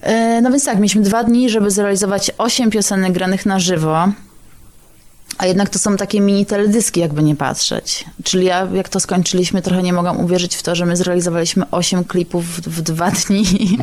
E, 0.00 0.40
No 0.40 0.50
więc 0.50 0.64
tak, 0.64 0.76
mieliśmy 0.76 1.02
dwa 1.02 1.24
dni, 1.24 1.50
żeby 1.50 1.70
zrealizować 1.70 2.30
osiem 2.38 2.70
piosenek 2.70 3.12
granych 3.12 3.46
na 3.46 3.58
żywo. 3.58 4.08
A 5.38 5.46
jednak 5.46 5.68
to 5.68 5.78
są 5.78 5.96
takie 5.96 6.20
mini 6.20 6.46
teledyski, 6.46 7.00
jakby 7.00 7.22
nie 7.22 7.36
patrzeć. 7.36 8.04
Czyli 8.24 8.46
ja, 8.46 8.68
jak 8.72 8.88
to 8.88 9.00
skończyliśmy, 9.00 9.62
trochę 9.62 9.82
nie 9.82 9.92
mogłam 9.92 10.20
uwierzyć 10.20 10.56
w 10.56 10.62
to, 10.62 10.74
że 10.74 10.86
my 10.86 10.96
zrealizowaliśmy 10.96 11.70
osiem 11.70 12.04
klipów 12.04 12.46
w, 12.46 12.60
w 12.60 12.82
dwa 12.82 13.10
dni 13.10 13.44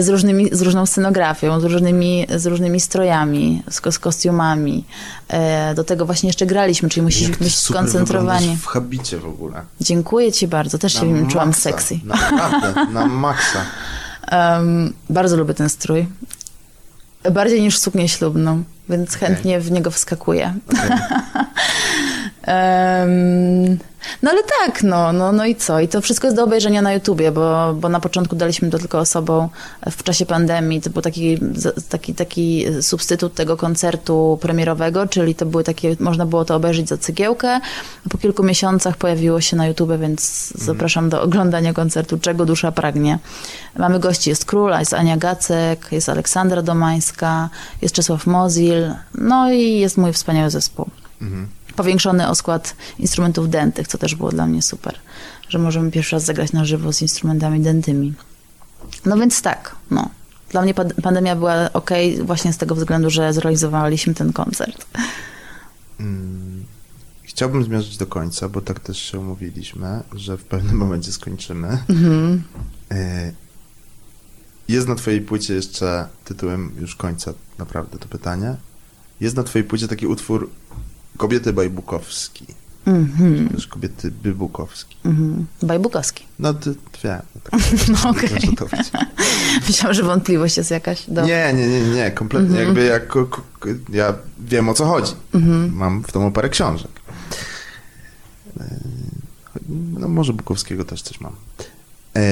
z, 0.00 0.08
różnymi, 0.08 0.48
z 0.52 0.62
różną 0.62 0.86
scenografią, 0.86 1.60
z 1.60 1.64
różnymi, 1.64 2.26
z 2.36 2.46
różnymi 2.46 2.80
strojami, 2.80 3.62
z, 3.70 3.94
z 3.94 3.98
kostiumami. 3.98 4.84
E, 5.28 5.74
Do 5.74 5.84
tego 5.84 6.06
właśnie 6.06 6.26
jeszcze 6.28 6.46
graliśmy, 6.46 6.88
czyli 6.88 7.02
musieliśmy 7.04 7.36
być 7.36 7.54
skoncentrowani. 7.58 8.56
w 8.56 8.66
habicie 8.66 9.18
w 9.18 9.26
ogóle. 9.26 9.62
Dziękuję 9.80 10.32
ci 10.32 10.48
bardzo, 10.48 10.78
też 10.78 10.92
się 10.92 11.06
Na 11.06 11.30
czułam 11.30 11.48
maksa. 11.48 11.62
sexy. 11.62 12.00
Naprawdę, 12.04 12.86
na 12.92 13.06
maksa. 13.06 13.58
Em, 14.28 14.92
bardzo 15.10 15.36
lubię 15.36 15.54
ten 15.54 15.68
strój. 15.68 16.06
Bardziej 17.30 17.62
niż 17.62 17.78
suknię 17.78 18.08
ślubną, 18.08 18.62
więc 18.88 19.14
chętnie 19.14 19.60
w 19.60 19.70
niego 19.70 19.90
wskakuję. 19.90 20.54
Okej. 20.68 20.90
No 24.22 24.30
ale 24.30 24.42
tak, 24.42 24.82
no, 24.82 25.12
no, 25.12 25.32
no 25.32 25.46
i 25.46 25.54
co? 25.54 25.80
I 25.80 25.88
to 25.88 26.00
wszystko 26.00 26.26
jest 26.26 26.36
do 26.36 26.44
obejrzenia 26.44 26.82
na 26.82 26.92
YouTubie, 26.92 27.32
bo, 27.32 27.74
bo 27.74 27.88
na 27.88 28.00
początku 28.00 28.36
daliśmy 28.36 28.70
to 28.70 28.78
tylko 28.78 28.98
osobom 28.98 29.48
w 29.90 30.02
czasie 30.02 30.26
pandemii. 30.26 30.80
To 30.80 30.90
był 30.90 31.02
taki, 31.02 31.38
taki, 31.88 32.14
taki 32.14 32.66
substytut 32.80 33.34
tego 33.34 33.56
koncertu 33.56 34.38
premierowego, 34.40 35.06
czyli 35.06 35.34
to 35.34 35.46
były 35.46 35.64
takie, 35.64 35.96
można 36.00 36.26
było 36.26 36.44
to 36.44 36.56
obejrzeć 36.56 36.88
za 36.88 36.98
cegiełkę. 36.98 37.60
Po 38.10 38.18
kilku 38.18 38.42
miesiącach 38.42 38.96
pojawiło 38.96 39.40
się 39.40 39.56
na 39.56 39.66
YouTube, 39.66 39.92
więc 40.00 40.52
zapraszam 40.56 41.08
do 41.08 41.22
oglądania 41.22 41.72
koncertu 41.72 42.18
Czego 42.18 42.44
dusza 42.46 42.72
pragnie. 42.72 43.18
Mamy 43.76 44.00
gości, 44.00 44.30
jest 44.30 44.44
Król, 44.44 44.72
jest 44.78 44.94
Ania 44.94 45.16
Gacek, 45.16 45.88
jest 45.92 46.08
Aleksandra 46.08 46.62
Domańska, 46.62 47.48
jest 47.82 47.94
Czesław 47.94 48.26
Mozil, 48.26 48.94
no 49.14 49.52
i 49.52 49.78
jest 49.78 49.96
mój 49.96 50.12
wspaniały 50.12 50.50
zespół 50.50 50.90
Mhm. 51.22 51.48
Powiększony 51.76 52.28
o 52.28 52.34
skład 52.34 52.76
instrumentów 52.98 53.50
dętych, 53.50 53.88
co 53.88 53.98
też 53.98 54.14
było 54.14 54.30
dla 54.30 54.46
mnie 54.46 54.62
super, 54.62 54.98
że 55.48 55.58
możemy 55.58 55.90
pierwszy 55.90 56.16
raz 56.16 56.24
zagrać 56.24 56.52
na 56.52 56.64
żywo 56.64 56.92
z 56.92 57.02
instrumentami 57.02 57.60
dętymi. 57.60 58.14
No 59.06 59.16
więc 59.16 59.42
tak, 59.42 59.76
no. 59.90 60.08
Dla 60.50 60.62
mnie 60.62 60.74
pandemia 60.74 61.36
była 61.36 61.72
ok 61.72 61.90
właśnie 62.24 62.52
z 62.52 62.58
tego 62.58 62.74
względu, 62.74 63.10
że 63.10 63.32
zrealizowaliśmy 63.32 64.14
ten 64.14 64.32
koncert. 64.32 64.86
Mm, 66.00 66.64
Chciałbym 67.22 67.64
zmierzyć 67.64 67.96
do 67.96 68.06
końca, 68.06 68.48
bo 68.48 68.60
tak 68.60 68.80
też 68.80 68.98
się 68.98 69.18
umówiliśmy, 69.18 70.02
że 70.14 70.36
w 70.36 70.44
pewnym 70.44 70.76
momencie 70.76 71.12
skończymy. 71.12 71.78
Mhm. 71.88 72.42
E, 72.90 73.32
Jest 74.68 74.88
na 74.88 74.94
twojej 74.94 75.20
płycie 75.20 75.54
jeszcze 75.54 76.08
tytułem 76.24 76.72
już 76.80 76.96
końca 76.96 77.32
naprawdę 77.58 77.98
to 77.98 78.08
pytanie. 78.08 78.56
Jest 79.20 79.36
na 79.36 79.42
twojej 79.42 79.68
płycie 79.68 79.88
taki 79.88 80.06
utwór 80.06 80.50
Kobiety 81.16 81.52
Bajbukowski. 81.52 82.46
Mhm. 82.86 83.48
Też 83.48 83.66
kobiety 83.66 84.10
Bybukowski. 84.10 84.96
Mhm. 85.04 85.46
Bajbukowski. 85.62 86.24
No 86.38 86.52
dwie. 86.52 86.72
No, 87.34 87.40
tak, 87.50 87.60
No, 88.04 88.10
okej. 88.10 88.30
Myślałam, 89.68 89.94
że 89.94 90.02
wątpliwość 90.02 90.56
jest 90.56 90.70
jakaś. 90.70 91.04
Dobra. 91.08 91.24
Nie, 91.26 91.52
nie, 91.54 91.68
nie, 91.68 91.80
nie, 91.80 92.10
kompletnie. 92.10 92.48
Mhm. 92.60 92.66
Jakby 92.66 92.84
jak, 92.84 93.16
ja 93.88 94.14
wiem 94.38 94.68
o 94.68 94.74
co 94.74 94.86
chodzi. 94.86 95.12
Mhm. 95.34 95.74
Mam 95.74 96.02
w 96.02 96.12
domu 96.12 96.30
parę 96.32 96.48
książek. 96.48 96.90
E, 98.60 98.64
No 99.98 100.08
może 100.08 100.32
Bukowskiego 100.32 100.84
też 100.84 101.02
coś 101.02 101.20
mam. 101.20 101.32
E, 102.16 102.22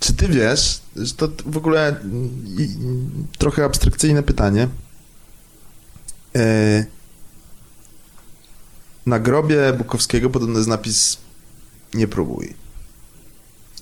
czy 0.00 0.12
ty 0.14 0.28
wiesz, 0.28 0.80
że 0.96 1.14
to 1.14 1.28
w 1.46 1.56
ogóle 1.56 1.88
mm, 2.00 2.30
i- 2.58 2.62
i 2.62 2.78
trochę 3.38 3.64
abstrakcyjne 3.64 4.22
pytanie. 4.22 4.68
E, 6.36 6.84
na 9.06 9.18
grobie 9.18 9.72
Bukowskiego 9.72 10.30
podobno 10.30 10.58
jest 10.58 10.68
napis 10.68 11.18
nie 11.94 12.08
próbuj. 12.08 12.54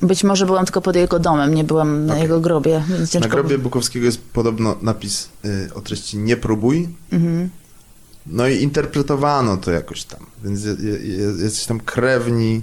Być 0.02 0.24
może 0.24 0.46
byłam 0.46 0.64
tylko 0.64 0.80
pod 0.80 0.96
jego 0.96 1.18
domem, 1.18 1.54
nie 1.54 1.64
byłam 1.64 2.06
na 2.06 2.12
Okej. 2.12 2.22
jego 2.22 2.40
grobie. 2.40 2.84
Na 3.20 3.28
grobie 3.28 3.58
Bukowskiego 3.58 4.06
jest 4.06 4.20
podobno 4.20 4.76
napis 4.82 5.28
y, 5.44 5.74
o 5.74 5.80
treści 5.80 6.18
nie 6.18 6.36
próbuj. 6.36 6.88
Mhm. 7.12 7.50
No 8.26 8.48
i 8.48 8.62
interpretowano 8.62 9.56
to 9.56 9.70
jakoś 9.70 10.04
tam. 10.04 10.26
Więc 10.44 10.64
jacyś 11.42 11.66
tam 11.66 11.80
krewni 11.80 12.62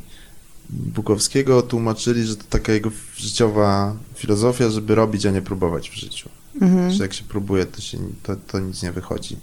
Bukowskiego 0.70 1.62
tłumaczyli, 1.62 2.24
że 2.24 2.36
to 2.36 2.43
taka 2.49 2.74
jego 2.74 2.91
życiowa 3.18 3.95
filozofia, 4.16 4.70
żeby 4.70 4.95
robić, 4.95 5.26
a 5.26 5.32
nie 5.32 5.41
próbować 5.41 5.89
w 5.89 5.93
życiu. 5.93 6.30
Mhm. 6.62 6.91
Że 6.91 7.03
jak 7.03 7.14
się 7.14 7.24
próbuje, 7.24 7.66
to, 7.66 7.82
się, 7.82 7.97
to, 8.24 8.36
to 8.36 8.60
nic 8.60 8.84
nie 8.84 8.91
wychodzi. 8.91 9.38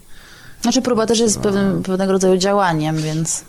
Znaczy 0.64 0.82
próba 0.82 1.06
też 1.06 1.18
jest 1.18 1.38
pewnym, 1.38 1.82
pewnego 1.82 2.12
rodzaju 2.12 2.36
działaniem, 2.36 2.96
więc... 2.96 3.44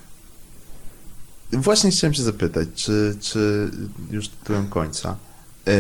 Właśnie 1.52 1.92
chciałem 1.92 2.14
się 2.14 2.24
zapytać, 2.24 2.68
czy, 2.76 3.16
czy 3.22 3.72
już 4.12 4.28
tytułem 4.30 4.68
końca, 4.68 5.16
yy, 5.66 5.74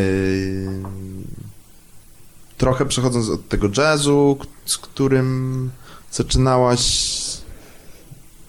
trochę 2.57 2.85
przechodząc 2.85 3.29
od 3.29 3.49
tego 3.49 3.69
jazzu, 3.77 4.37
z 4.65 4.77
którym 4.77 5.71
zaczynałaś 6.11 7.11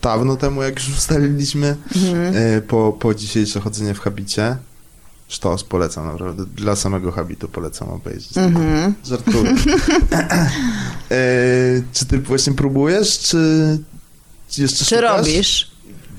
dawno 0.03 0.37
temu, 0.37 0.63
jak 0.63 0.75
już 0.75 0.89
ustaliliśmy, 0.99 1.77
Mhm. 1.97 2.35
yy, 2.35 2.63
po, 2.63 2.93
po 2.93 3.15
dzisiejsze 3.15 3.61
chodzenie 3.61 3.95
w 3.95 4.01
habicie, 4.01 4.57
sztos 5.29 5.65
polecam 5.65 6.07
naprawdę, 6.07 6.45
dla 6.47 6.77
samego 6.77 7.13
habitu 7.13 7.49
polecam 7.49 7.89
obejrzeć. 7.89 8.39
Mhm. 8.39 8.95
Żartuję. 9.05 9.43
yy, 11.11 11.83
czy 11.93 12.07
ty 12.07 12.19
właśnie 12.19 12.53
próbujesz, 12.53 13.19
czy 13.19 13.79
jeszcze 14.59 14.85
Czy 14.85 14.97
szukasz? 14.97 15.19
robisz? 15.19 15.71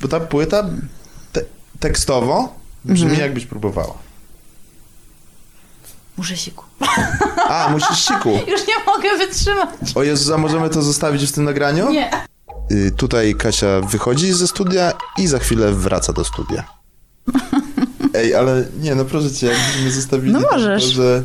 Bo 0.01 0.07
ta 0.07 0.19
płyta 0.19 0.63
te, 1.33 1.41
tekstowo 1.79 2.55
brzmi 2.85 3.03
Mhm. 3.09 3.21
jakbyś 3.21 3.45
próbowała. 3.45 3.93
Muszę 6.17 6.37
siku. 6.37 6.63
A, 7.49 7.69
musisz 7.71 8.05
siku. 8.05 8.29
Już 8.51 8.67
nie 8.67 8.85
mogę 8.85 9.17
wytrzymać. 9.17 9.69
O 9.95 10.03
Jezu, 10.03 10.33
a 10.33 10.37
możemy 10.37 10.69
to 10.69 10.81
zostawić 10.81 11.23
w 11.25 11.31
tym 11.31 11.43
nagraniu? 11.43 11.89
Nie. 11.91 12.11
Y, 12.71 12.91
tutaj 12.97 13.35
Kasia 13.35 13.81
wychodzi 13.81 14.33
ze 14.33 14.47
studia 14.47 14.93
i 15.17 15.27
za 15.27 15.39
chwilę 15.39 15.71
wraca 15.71 16.13
do 16.13 16.23
studia. 16.25 16.63
Ej, 18.17 18.35
ale 18.35 18.63
nie, 18.81 18.95
no 18.95 19.05
proszę 19.05 19.31
cię, 19.31 19.47
jakbyśmy 19.47 19.81
mnie 19.81 19.91
zostawili, 19.91 20.33
No 20.33 20.41
to 20.41 20.51
możesz. 20.51 20.83
że 20.83 21.23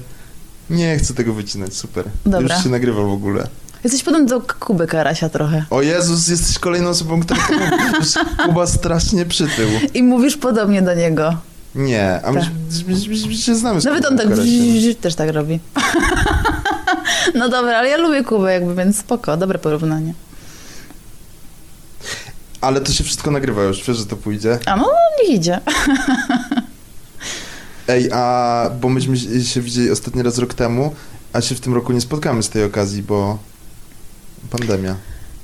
nie 0.70 0.99
chcę 0.99 1.14
tego 1.14 1.32
wycinać, 1.34 1.74
super. 1.74 2.05
Dobra. 2.26 2.55
Już 2.55 2.64
się 2.64 2.70
nagrywa 2.70 3.03
w 3.03 3.12
ogóle. 3.12 3.47
Jesteś 3.84 4.03
podobny 4.03 4.26
do 4.26 4.40
Kuby 4.40 4.86
Karasia 4.86 5.28
trochę. 5.28 5.64
O 5.70 5.82
Jezus, 5.82 6.28
jesteś 6.28 6.59
kolejną 6.59 6.88
osobą, 6.88 7.20
która 7.20 7.40
to. 7.49 7.99
Już 7.99 8.09
Kuba 8.47 8.66
strasznie 8.66 9.26
przytył. 9.26 9.68
I 9.95 10.03
mówisz 10.03 10.36
podobnie 10.36 10.82
do 10.82 10.95
niego. 10.95 11.36
Nie, 11.74 12.20
a 12.24 12.32
my, 12.32 12.40
Tak. 12.40 12.49
my, 13.28 13.36
się 13.36 13.55
znamy 13.55 13.80
z 13.80 13.84
Nawet 13.84 14.07
on 14.07 14.18
tak 14.18 14.26
też 15.01 15.14
tak 15.14 15.30
robi. 15.30 15.61
No 17.34 17.49
dobra, 17.49 17.78
ale 17.78 17.88
ja 17.88 17.97
lubię 17.97 18.24
Kubę 18.24 18.53
jakby, 18.53 18.74
więc 18.74 18.99
spoko, 18.99 19.36
dobre 19.36 19.59
porównanie. 19.59 20.14
Ale 22.61 22.80
to 22.80 22.93
się 22.93 23.05
wszystko 23.05 23.30
nagrywa 23.30 23.62
już, 23.62 23.84
wiesz, 23.84 23.97
że 23.97 24.07
to 24.07 24.16
pójdzie. 24.16 24.59
A 24.66 24.76
no, 24.76 24.88
niech 25.22 25.36
idzie. 25.36 25.61
Ej, 27.93 28.09
a 28.12 28.70
bo 28.80 28.88
myśmy 28.88 29.16
się 29.45 29.61
widzieli 29.61 29.90
ostatni 29.90 30.22
raz 30.22 30.38
rok 30.38 30.55
temu, 30.55 30.95
a 31.32 31.40
się 31.40 31.55
w 31.55 31.61
tym 31.61 31.74
roku 31.74 31.93
nie 31.93 32.01
spotkamy 32.01 32.43
z 32.43 32.49
tej 32.49 32.64
okazji, 32.64 33.03
bo 33.03 33.38
pandemia. 34.51 34.97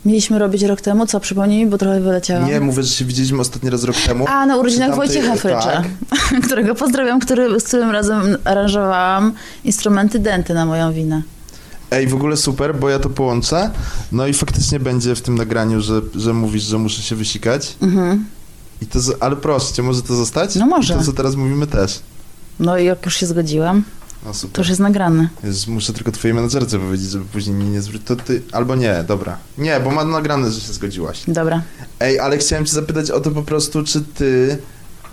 Mieliśmy 0.04 0.38
robić 0.38 0.62
rok 0.62 0.80
temu, 0.80 1.06
co 1.06 1.20
przypomnij 1.20 1.64
mi, 1.64 1.70
bo 1.70 1.78
trochę 1.78 2.00
wyleciałam. 2.00 2.46
Nie, 2.46 2.60
mówię, 2.60 2.82
że 2.82 2.94
się 2.94 3.04
widzieliśmy 3.04 3.40
ostatni 3.40 3.70
raz 3.70 3.84
rok 3.84 3.96
temu. 3.96 4.24
A, 4.28 4.46
na 4.46 4.56
urodzinach 4.56 4.96
Wojciecha 4.96 5.36
Frycza, 5.36 5.60
tak. 5.60 5.86
którego 6.46 6.74
pozdrawiam, 6.74 7.20
który, 7.20 7.60
z 7.60 7.64
którym 7.64 7.90
razem 7.90 8.36
aranżowałam 8.44 9.32
instrumenty 9.64 10.18
denty 10.18 10.54
na 10.54 10.66
moją 10.66 10.92
winę. 10.92 11.22
Ej, 11.90 12.06
w 12.06 12.14
ogóle 12.14 12.36
super, 12.36 12.78
bo 12.78 12.88
ja 12.88 12.98
to 12.98 13.10
połączę. 13.10 13.70
No 14.12 14.26
i 14.26 14.32
faktycznie 14.32 14.80
będzie 14.80 15.14
w 15.14 15.20
tym 15.20 15.34
nagraniu, 15.34 15.80
że, 15.80 16.00
że 16.14 16.34
mówisz, 16.34 16.62
że 16.62 16.78
muszę 16.78 17.02
się 17.02 17.16
wysikać. 17.16 17.76
Mhm. 17.82 18.24
I 18.82 18.86
to, 18.86 18.98
ale 19.20 19.36
proszę 19.36 19.74
cię, 19.74 19.82
może 19.82 20.02
to 20.02 20.14
zostać? 20.14 20.54
No 20.54 20.66
może. 20.66 20.94
To, 20.94 21.04
co 21.04 21.12
teraz 21.12 21.34
mówimy 21.34 21.66
też. 21.66 22.00
No 22.60 22.78
i 22.78 22.84
jak 22.84 23.04
już 23.04 23.16
się 23.16 23.26
zgodziłam, 23.26 23.84
No 24.24 24.28
to 24.32 24.38
super. 24.38 24.58
już 24.58 24.68
jest 24.68 24.80
nagrane. 24.80 25.28
Jezus, 25.44 25.66
muszę 25.66 25.92
tylko 25.92 26.12
twojej 26.12 26.34
menadżerce 26.34 26.78
powiedzieć, 26.78 27.10
żeby 27.10 27.24
później 27.24 27.56
mi 27.56 27.64
nie 27.64 27.82
zwrócić. 27.82 28.06
To 28.08 28.16
ty, 28.16 28.42
albo 28.52 28.76
nie, 28.76 29.04
dobra. 29.08 29.36
Nie, 29.58 29.80
bo 29.80 29.90
ma 29.90 30.04
nagrane, 30.04 30.50
że 30.50 30.60
się 30.60 30.72
zgodziłaś. 30.72 31.22
Dobra. 31.28 31.62
Ej, 32.00 32.18
ale 32.20 32.38
chciałem 32.38 32.66
cię 32.66 32.72
zapytać 32.72 33.10
o 33.10 33.20
to 33.20 33.30
po 33.30 33.42
prostu, 33.42 33.84
czy 33.84 34.00
ty 34.00 34.58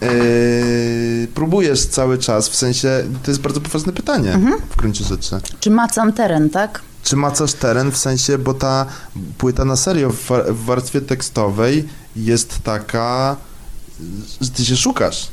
yy, 0.02 1.28
próbujesz 1.34 1.86
cały 1.86 2.18
czas, 2.18 2.50
w 2.50 2.56
sensie, 2.56 3.04
to 3.24 3.32
jest 3.32 3.42
bardzo 3.42 3.62
poważne 3.62 3.94
pytanie 3.94 4.34
Mhm. 4.34 4.62
w 4.70 4.76
gruncie 4.76 5.04
rzeczy. 5.04 5.36
Czy 5.60 5.70
macam 5.72 6.14
teren, 6.14 6.50
tak? 6.50 6.82
Czy 7.04 7.16
macasz 7.16 7.54
teren, 7.54 7.92
w 7.92 7.98
sensie, 7.98 8.38
bo 8.38 8.54
ta 8.54 8.86
płyta 9.38 9.66
na 9.66 9.76
serio 9.76 10.10
w 10.10 10.66
warstwie 10.66 11.02
tekstowej 11.02 11.88
jest 12.16 12.60
taka, 12.64 13.36
że 14.42 14.50
ty 14.50 14.66
się 14.66 14.76
szukasz. 14.78 15.28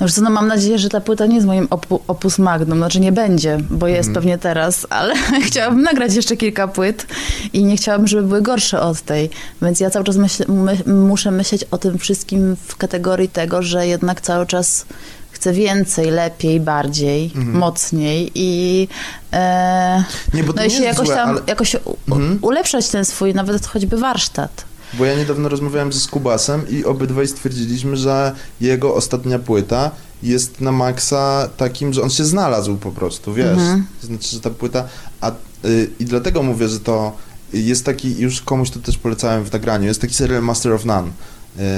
No, 0.00 0.06
wiesz 0.06 0.14
co, 0.14 0.20
no 0.20 0.30
mam 0.30 0.48
nadzieję, 0.48 0.78
że 0.78 0.88
ta 0.88 1.00
płyta 1.00 1.26
nie 1.26 1.34
jest 1.34 1.46
moim 1.46 1.66
opu, 1.70 2.00
opus 2.08 2.38
magnum, 2.38 2.78
znaczy 2.78 3.00
nie 3.00 3.12
będzie, 3.12 3.58
bo 3.70 3.86
jest 3.88 4.08
Mhm. 4.08 4.14
pewnie 4.14 4.38
teraz, 4.38 4.86
ale 4.90 5.14
chciałabym 5.42 5.82
nagrać 5.82 6.14
jeszcze 6.14 6.36
kilka 6.36 6.68
płyt 6.68 7.06
i 7.52 7.64
nie 7.64 7.76
chciałabym, 7.76 8.06
żeby 8.08 8.22
były 8.22 8.42
gorsze 8.42 8.80
od 8.80 9.00
tej, 9.00 9.30
więc 9.62 9.80
ja 9.80 9.90
cały 9.90 10.04
czas 10.04 10.16
myśl, 10.16 10.44
my, 10.48 10.78
muszę 10.94 11.30
myśleć 11.30 11.64
o 11.70 11.78
tym 11.78 11.98
wszystkim 11.98 12.56
w 12.66 12.76
kategorii 12.76 13.28
tego, 13.28 13.62
że 13.62 13.86
jednak 13.86 14.20
cały 14.20 14.46
czas 14.46 14.86
chcę 15.30 15.52
więcej, 15.52 16.10
lepiej, 16.10 16.60
bardziej, 16.60 17.32
Mhm. 17.36 17.58
mocniej 17.58 18.30
i 18.34 18.88
e, 19.32 20.04
Nie, 20.34 20.44
bo 20.44 20.52
no 20.52 20.64
i 20.64 20.70
się 20.70 20.82
jakoś 20.84 21.06
złe, 21.06 21.16
tam, 21.16 21.28
ale... 21.30 21.40
jakoś 21.46 21.74
u, 21.84 21.96
Mhm. 22.14 22.38
ulepszać 22.42 22.88
ten 22.88 23.04
swój, 23.04 23.34
nawet 23.34 23.66
choćby 23.66 23.96
warsztat. 23.96 24.64
Bo 24.94 25.04
ja 25.04 25.14
niedawno 25.16 25.48
rozmawiałem 25.48 25.92
ze 25.92 26.00
Skubasem 26.00 26.68
i 26.68 26.84
obydwaj 26.84 27.28
stwierdziliśmy, 27.28 27.96
że 27.96 28.32
jego 28.60 28.94
ostatnia 28.94 29.38
płyta 29.38 29.90
jest 30.22 30.60
na 30.60 30.72
maksa 30.72 31.48
takim, 31.56 31.92
że 31.92 32.02
on 32.02 32.10
się 32.10 32.24
znalazł 32.24 32.76
po 32.76 32.90
prostu, 32.92 33.34
wiesz. 33.34 33.48
Mhm. 33.58 33.86
To 34.00 34.06
znaczy, 34.06 34.28
że 34.28 34.40
ta 34.40 34.50
płyta... 34.50 34.84
A, 35.20 35.30
y, 35.64 35.90
I 35.98 36.04
dlatego 36.04 36.42
mówię, 36.42 36.68
że 36.68 36.80
to 36.80 37.16
jest 37.52 37.84
taki, 37.84 38.18
już 38.18 38.40
komuś 38.40 38.70
to 38.70 38.78
też 38.80 38.98
polecałem 38.98 39.44
w 39.44 39.52
nagraniu, 39.52 39.86
jest 39.86 40.00
taki 40.00 40.14
serial 40.14 40.42
Master 40.42 40.72
of 40.72 40.84
None 40.84 41.08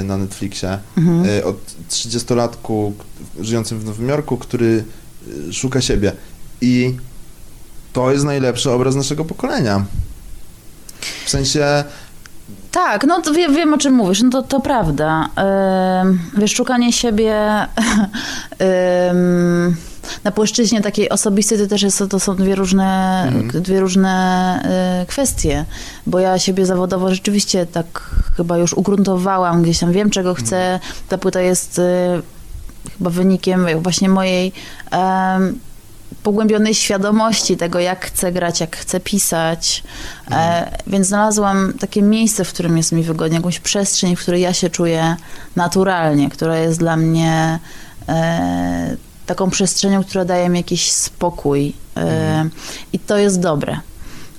y, 0.01 0.05
na 0.05 0.17
Netflixie. 0.17 0.79
Mhm. 0.97 1.27
y, 1.27 1.45
od 1.45 1.57
30-latku 1.91 2.93
k- 2.99 3.05
żyjącym 3.45 3.79
w 3.81 3.85
Nowym 3.85 4.09
Jorku, 4.09 4.37
który 4.37 4.85
szuka 5.53 5.81
siebie. 5.81 6.13
I 6.61 6.97
to 7.93 8.13
jest 8.13 8.25
najlepszy 8.25 8.71
obraz 8.71 8.95
naszego 8.95 9.25
pokolenia. 9.25 9.85
W 11.25 11.31
sensie, 11.31 11.85
Tak, 12.71 13.05
no 13.05 13.23
to 13.23 13.33
wie, 13.33 13.49
wiem 13.49 13.75
o 13.75 13.79
czym 13.79 13.95
mówisz, 13.95 14.23
no 14.23 14.31
to, 14.31 14.43
to 14.43 14.61
prawda. 14.61 15.29
Ym, 16.03 16.19
wiesz, 16.37 16.55
szukanie 16.55 16.93
siebie 16.93 17.35
ym, 19.11 19.77
na 20.25 20.31
płaszczyźnie 20.31 20.81
takiej 20.81 21.09
osobistej 21.11 21.59
to 21.59 21.67
też 21.67 21.83
jest, 21.83 22.03
to 22.11 22.21
są 22.21 22.37
dwie 22.37 22.55
różne, 22.55 23.23
Mhm. 23.29 23.63
dwie 23.63 23.81
różne 23.81 24.63
y, 25.03 25.07
kwestie, 25.07 25.65
bo 26.07 26.19
ja 26.19 26.39
siebie 26.39 26.67
zawodowo 26.67 27.15
rzeczywiście 27.15 27.67
tak 27.67 28.11
chyba 28.37 28.59
już 28.59 28.73
ugruntowałam, 28.73 29.63
gdzieś 29.63 29.79
tam 29.79 29.93
wiem 29.93 30.11
czego 30.11 30.35
chcę, 30.35 30.81
ta 31.09 31.19
płyta 31.19 31.41
jest 31.41 31.79
y, 31.79 31.83
chyba 32.99 33.11
wynikiem 33.11 33.67
właśnie 33.83 34.09
mojej 34.09 34.53
pogłębionej 36.23 36.75
świadomości 36.75 37.57
tego, 37.57 37.79
jak 37.79 38.07
chcę 38.07 38.33
grać, 38.33 38.61
jak 38.61 38.77
chcę 38.77 39.01
pisać. 39.01 39.83
E, 40.31 40.71
więc 40.87 41.07
znalazłam 41.07 41.73
takie 41.81 42.03
miejsce, 42.03 42.45
w 42.45 42.53
którym 42.53 42.77
jest 42.77 42.93
mi 42.93 43.03
wygodnie, 43.03 43.37
jakąś 43.37 43.61
przestrzeń, 43.61 44.17
w 44.17 44.21
której 44.21 44.43
ja 44.43 44.53
się 44.53 44.71
czuję 44.71 45.17
naturalnie, 45.57 46.31
która 46.31 46.59
jest 46.59 46.79
dla 46.79 46.97
mnie 46.97 47.59
e, 48.09 48.97
taką 49.27 49.51
przestrzenią, 49.51 50.05
która 50.05 50.25
daje 50.25 50.49
mi 50.49 50.59
jakiś 50.59 50.93
spokój. 50.93 51.73
E, 51.97 52.49
I 52.93 52.99
to 52.99 53.19
jest 53.19 53.41
dobre. 53.41 53.81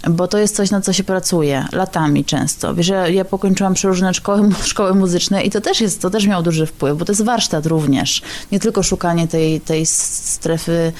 Bo 0.07 0.27
to 0.27 0.37
jest 0.37 0.55
coś, 0.55 0.71
na 0.71 0.81
co 0.81 0.93
się 0.93 1.03
pracuje 1.03 1.65
latami 1.71 2.25
często. 2.25 2.75
Wiesz, 2.75 2.87
ja, 2.87 3.07
ja 3.07 3.25
pokończyłam 3.25 3.73
przeróżne 3.73 4.13
szkoły, 4.13 4.49
szkoły 4.63 4.95
muzyczne 4.95 5.43
i 5.43 5.49
to 5.49 5.61
też 5.61 5.81
jest, 5.81 6.01
to 6.01 6.09
też 6.09 6.27
miał 6.27 6.43
duży 6.43 6.65
wpływ, 6.65 6.97
bo 6.97 7.05
to 7.05 7.11
jest 7.11 7.23
warsztat 7.23 7.65
również. 7.65 8.21
Nie 8.51 8.59
tylko 8.59 8.83
szukanie 8.83 9.27
tej, 9.27 9.61
tej 9.61 9.85
strefy 9.85 10.91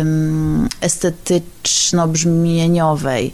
ym, 0.00 0.68
estetyczno-brzmieniowej. 0.80 3.32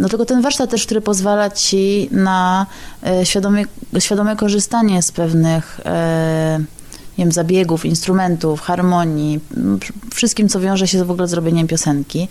No 0.00 0.08
tylko 0.08 0.24
ten 0.24 0.42
warsztat 0.42 0.70
też, 0.70 0.84
który 0.84 1.00
pozwala 1.00 1.50
ci 1.50 2.08
na 2.12 2.66
e, 3.06 3.26
świadome, 3.26 3.62
świadome 3.98 4.36
korzystanie 4.36 5.02
z 5.02 5.12
pewnych 5.12 5.80
e, 5.84 6.60
nie 7.18 7.24
wiem, 7.24 7.32
zabiegów, 7.32 7.84
instrumentów, 7.84 8.60
harmonii, 8.60 9.40
wszystkim, 10.14 10.48
co 10.48 10.60
wiąże 10.60 10.88
się 10.88 11.04
w 11.04 11.10
ogóle 11.10 11.28
z 11.28 11.32
robieniem 11.32 11.66
piosenki. 11.66 12.28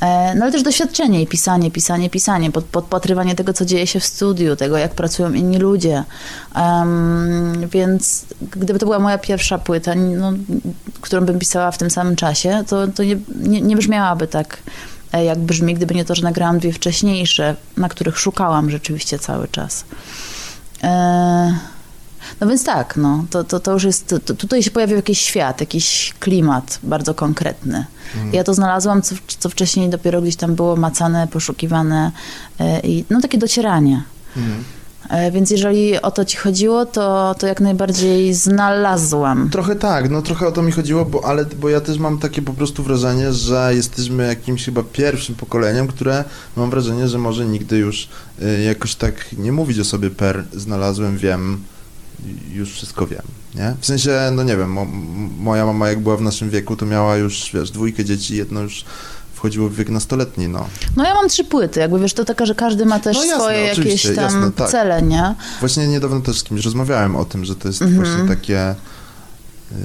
E, 0.00 0.34
No 0.34 0.42
ale 0.42 0.52
też 0.52 0.62
doświadczenie 0.62 1.22
i 1.22 1.26
pisanie, 1.26 1.70
pisanie, 1.70 2.10
pisanie, 2.10 2.52
pod, 2.52 2.64
podpatrywanie 2.64 3.34
tego, 3.34 3.52
co 3.52 3.64
dzieje 3.64 3.86
się 3.86 4.00
w 4.00 4.04
studiu, 4.04 4.56
tego, 4.56 4.78
jak 4.78 4.94
pracują 4.94 5.32
inni 5.32 5.58
ludzie. 5.58 6.04
Em, 6.54 7.68
więc 7.68 8.24
gdyby 8.40 8.78
to 8.78 8.86
była 8.86 8.98
moja 8.98 9.18
pierwsza 9.18 9.58
płyta, 9.58 9.94
no, 9.94 10.32
którą 11.00 11.24
bym 11.24 11.38
pisała 11.38 11.70
w 11.70 11.78
tym 11.78 11.90
samym 11.90 12.16
czasie, 12.16 12.64
to, 12.68 12.88
to 12.88 13.04
nie, 13.04 13.16
nie, 13.40 13.60
nie 13.60 13.76
brzmiałaby 13.76 14.26
tak, 14.26 14.58
e, 15.12 15.24
jak 15.24 15.38
brzmi, 15.38 15.74
gdyby 15.74 15.94
nie 15.94 16.04
to, 16.04 16.14
że 16.14 16.22
nagrałam 16.22 16.58
dwie 16.58 16.72
wcześniejsze, 16.72 17.56
na 17.76 17.88
których 17.88 18.18
szukałam 18.18 18.70
rzeczywiście 18.70 19.18
cały 19.18 19.48
czas. 19.48 19.84
E, 20.82 21.73
no 22.40 22.46
więc 22.46 22.64
tak, 22.64 22.96
no, 22.96 23.24
to, 23.30 23.44
to, 23.44 23.60
to 23.60 23.72
już 23.72 23.84
jest, 23.84 24.14
to, 24.24 24.34
tutaj 24.34 24.62
się 24.62 24.70
pojawił 24.70 24.96
jakiś 24.96 25.18
świat, 25.18 25.60
jakiś 25.60 26.14
klimat 26.20 26.78
bardzo 26.82 27.14
konkretny. 27.14 27.86
Ja 28.32 28.44
to 28.44 28.54
znalazłam, 28.54 29.02
co, 29.02 29.14
co 29.38 29.48
wcześniej 29.48 29.88
dopiero 29.90 30.22
gdzieś 30.22 30.36
tam 30.36 30.54
było 30.54 30.76
macane, 30.76 31.28
poszukiwane 31.28 32.12
e, 32.60 32.80
i 32.80 33.04
no 33.10 33.20
takie 33.20 33.38
docieranie. 33.38 34.02
mhm. 34.36 34.64
E, 35.10 35.30
Więc 35.30 35.50
jeżeli 35.50 36.02
o 36.02 36.10
to 36.10 36.24
ci 36.24 36.36
chodziło, 36.36 36.86
to, 36.86 37.34
to 37.38 37.46
jak 37.46 37.60
najbardziej 37.60 38.34
znalazłam. 38.34 39.50
Trochę 39.50 39.76
tak, 39.76 40.10
no 40.10 40.22
trochę 40.22 40.46
o 40.46 40.52
to 40.52 40.62
mi 40.62 40.72
chodziło, 40.72 41.04
bo, 41.04 41.24
ale, 41.24 41.44
bo 41.44 41.68
ja 41.68 41.80
też 41.80 41.98
mam 41.98 42.18
takie 42.18 42.42
po 42.42 42.52
prostu 42.52 42.82
wrażenie, 42.82 43.32
że 43.32 43.72
jesteśmy 43.74 44.26
jakimś 44.26 44.64
chyba 44.64 44.82
pierwszym 44.82 45.34
pokoleniem, 45.34 45.86
które 45.86 46.24
mam 46.56 46.70
wrażenie, 46.70 47.08
że 47.08 47.18
może 47.18 47.46
nigdy 47.46 47.78
już 47.78 48.08
y, 48.42 48.62
jakoś 48.62 48.94
tak 48.94 49.14
nie 49.38 49.52
mówić 49.52 49.78
o 49.78 49.84
sobie 49.84 50.10
per 50.10 50.44
znalazłem, 50.52 51.18
wiem, 51.18 51.60
już 52.52 52.72
wszystko 52.72 53.06
wiem, 53.06 53.22
nie? 53.54 53.74
W 53.80 53.86
sensie, 53.86 54.10
no 54.32 54.42
nie 54.42 54.56
wiem, 54.56 54.72
mo, 54.72 54.84
moja 55.38 55.66
mama 55.66 55.88
jak 55.88 56.00
była 56.00 56.16
w 56.16 56.22
naszym 56.22 56.50
wieku, 56.50 56.76
to 56.76 56.86
miała 56.86 57.16
już, 57.16 57.50
wiesz, 57.54 57.70
dwójkę 57.70 58.04
dzieci, 58.04 58.36
jedno 58.36 58.60
już 58.60 58.84
wchodziło 59.34 59.68
w 59.68 59.74
wiek 59.74 59.88
nastoletni, 59.88 60.48
no. 60.48 60.66
No 60.96 61.04
ja 61.04 61.14
mam 61.14 61.28
trzy 61.28 61.44
płyty, 61.44 61.80
jakby 61.80 62.00
wiesz, 62.00 62.12
to 62.14 62.24
taka, 62.24 62.46
że 62.46 62.54
każdy 62.54 62.86
ma 62.86 63.00
też 63.00 63.16
No 63.16 63.24
jasne, 63.24 63.40
swoje 63.40 63.60
jakieś 63.60 64.02
tam 64.02 64.14
jasne, 64.14 64.52
tak. 64.52 64.70
cele, 64.70 65.02
nie? 65.02 65.34
Właśnie 65.60 65.86
niedawno 65.88 66.20
też 66.20 66.38
z 66.38 66.44
kimś 66.44 66.64
rozmawiałem 66.64 67.16
o 67.16 67.24
tym, 67.24 67.44
że 67.44 67.56
to 67.56 67.68
jest 67.68 67.82
Mhm. 67.82 68.04
właśnie 68.04 68.28
takie. 68.36 68.74
Yy, 69.72 69.76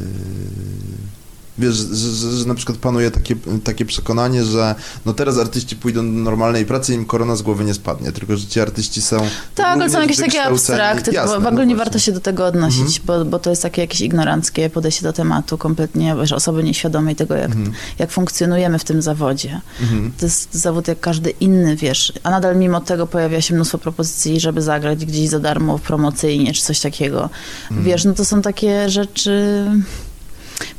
Wiesz, 1.60 1.76
że, 1.76 1.96
że, 1.96 2.32
że 2.32 2.46
na 2.46 2.56
przykład 2.56 2.78
panuje 2.78 3.12
takie, 3.12 3.36
takie 3.64 3.86
przekonanie, 3.86 4.44
że 4.44 4.76
no 5.06 5.14
teraz 5.14 5.38
artyści 5.38 5.76
pójdą 5.76 6.06
do 6.06 6.12
normalnej 6.12 6.66
pracy 6.66 6.94
i 6.94 6.96
im 6.96 7.06
korona 7.06 7.36
z 7.36 7.42
głowy 7.42 7.66
nie 7.66 7.74
spadnie, 7.74 8.12
tylko 8.12 8.38
że 8.38 8.48
ci 8.48 8.60
artyści 8.60 9.02
są... 9.02 9.18
Tak, 9.56 9.66
ale 9.66 9.90
są 9.90 10.02
jakieś 10.02 10.18
takie 10.18 10.44
abstrakty, 10.44 11.12
Jasne, 11.12 11.36
bo 11.36 11.40
w 11.40 11.44
no 11.44 11.50
ogóle 11.50 11.66
nie 11.66 11.76
warto 11.76 12.00
się 12.00 12.12
do 12.12 12.20
tego 12.20 12.46
odnosić, 12.46 13.00
bo, 13.00 13.26
bo 13.26 13.40
to 13.40 13.50
jest 13.50 13.62
takie 13.62 13.82
jakieś 13.82 14.02
ignoranckie 14.02 14.70
podejście 14.70 15.04
do 15.04 15.14
tematu, 15.14 15.58
kompletnie 15.58 16.16
wiesz, 16.20 16.32
osoby 16.32 16.64
nieświadomej 16.64 17.16
tego, 17.16 17.36
jak, 17.36 17.52
jak 18.00 18.12
funkcjonujemy 18.12 18.80
w 18.80 18.84
tym 18.84 19.02
zawodzie. 19.02 19.62
Mhm. 19.82 20.12
To 20.20 20.26
jest 20.26 20.54
zawód 20.54 20.88
jak 20.88 21.00
każdy 21.00 21.30
inny, 21.30 21.76
wiesz, 21.76 22.14
a 22.24 22.30
nadal 22.30 22.58
mimo 22.58 22.82
tego 22.82 23.08
pojawia 23.08 23.42
się 23.42 23.56
mnóstwo 23.56 23.78
propozycji, 23.78 24.40
żeby 24.40 24.62
zagrać 24.62 25.06
gdzieś 25.06 25.30
za 25.30 25.40
darmo, 25.40 25.80
promocyjnie, 25.80 26.54
czy 26.54 26.62
coś 26.62 26.80
takiego. 26.80 27.30
Wiesz, 27.72 28.06
no 28.06 28.14
to 28.14 28.26
są 28.26 28.42
takie 28.42 28.90
rzeczy... 28.90 29.66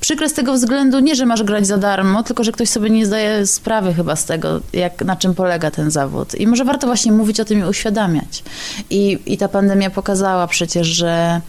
Przykre 0.01 0.29
z 0.29 0.33
tego 0.33 0.53
względu 0.55 0.99
nie, 1.01 1.15
że 1.15 1.27
masz 1.27 1.43
grać 1.43 1.67
za 1.67 1.79
darmo, 1.79 2.23
tylko 2.23 2.45
że 2.45 2.53
ktoś 2.53 2.69
sobie 2.69 2.91
nie 2.91 3.07
zdaje 3.07 3.47
sprawy 3.47 3.95
chyba 3.95 4.17
z 4.17 4.25
tego, 4.25 4.61
jak, 4.73 5.05
na 5.05 5.17
czym 5.17 5.35
polega 5.35 5.71
ten 5.71 5.91
zawód. 5.91 6.35
I 6.35 6.47
może 6.47 6.65
warto 6.65 6.87
właśnie 6.87 7.13
mówić 7.13 7.41
o 7.41 7.45
tym 7.45 7.61
i 7.61 7.65
uświadamiać. 7.65 8.43
I, 8.91 9.19
i 9.27 9.39
ta 9.39 9.49
pandemia 9.49 9.91
pokazała 9.91 10.47
przecież, 10.47 10.87
że 10.87 11.41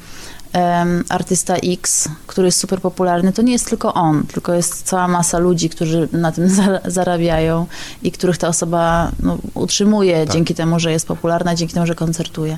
em, 0.53 1.03
artysta 1.09 1.55
X, 1.55 2.09
który 2.27 2.47
jest 2.47 2.59
super 2.59 2.81
popularny, 2.81 3.33
to 3.33 3.41
nie 3.41 3.51
jest 3.53 3.69
tylko 3.69 3.93
on, 3.93 4.23
tylko 4.23 4.53
jest 4.53 4.83
cała 4.83 5.07
masa 5.07 5.37
ludzi, 5.39 5.69
którzy 5.69 6.09
na 6.11 6.31
tym 6.31 6.49
za- 6.55 6.81
zarabiają 6.85 7.65
i 8.03 8.11
których 8.11 8.37
ta 8.37 8.47
osoba 8.47 9.11
no, 9.19 9.37
utrzymuje 9.53 10.25
Tak. 10.25 10.33
dzięki 10.33 10.55
temu, 10.55 10.79
że 10.79 10.91
jest 10.91 11.07
popularna, 11.07 11.55
dzięki 11.55 11.73
temu, 11.73 11.85
że 11.85 11.95
koncertuje. 11.95 12.57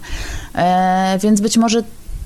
E, 0.55 1.19
więc 1.21 1.41
być 1.41 1.57
może 1.57 1.83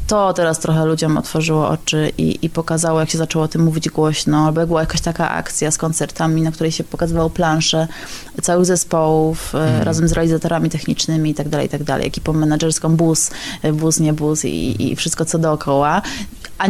to 0.07 0.33
teraz 0.33 0.59
trochę 0.59 0.85
ludziom 0.85 1.17
otworzyło 1.17 1.69
oczy 1.69 2.11
i, 2.17 2.39
i 2.41 2.49
pokazało, 2.49 2.99
jak 2.99 3.09
się 3.09 3.17
zaczęło 3.17 3.45
o 3.45 3.47
tym 3.47 3.63
mówić 3.63 3.89
głośno, 3.89 4.45
albo 4.45 4.59
jak 4.59 4.67
była 4.67 4.81
jakaś 4.81 5.01
taka 5.01 5.29
akcja 5.31 5.71
z 5.71 5.77
koncertami, 5.77 6.41
na 6.41 6.51
której 6.51 6.71
się 6.71 6.83
pokazywało 6.83 7.29
plansze 7.29 7.87
całych 8.41 8.65
zespołów 8.65 9.55
e, 9.55 9.83
razem 9.83 10.07
z 10.07 10.11
realizatorami 10.11 10.69
technicznymi 10.69 11.29
i 11.29 11.33
tak 11.33 11.49
dalej, 11.49 11.65
i 11.67 11.69
tak 11.69 11.83
dalej, 11.83 12.07
ekipą 12.07 12.33
menedżerską, 12.33 12.95
bus, 12.95 13.31
e, 13.63 13.73
bus, 13.73 13.99
nie 13.99 14.13
bus 14.13 14.45
i, 14.45 14.91
i 14.91 14.95
wszystko 14.95 15.25
co 15.25 15.37
dookoła. 15.37 16.01
A 16.57 16.65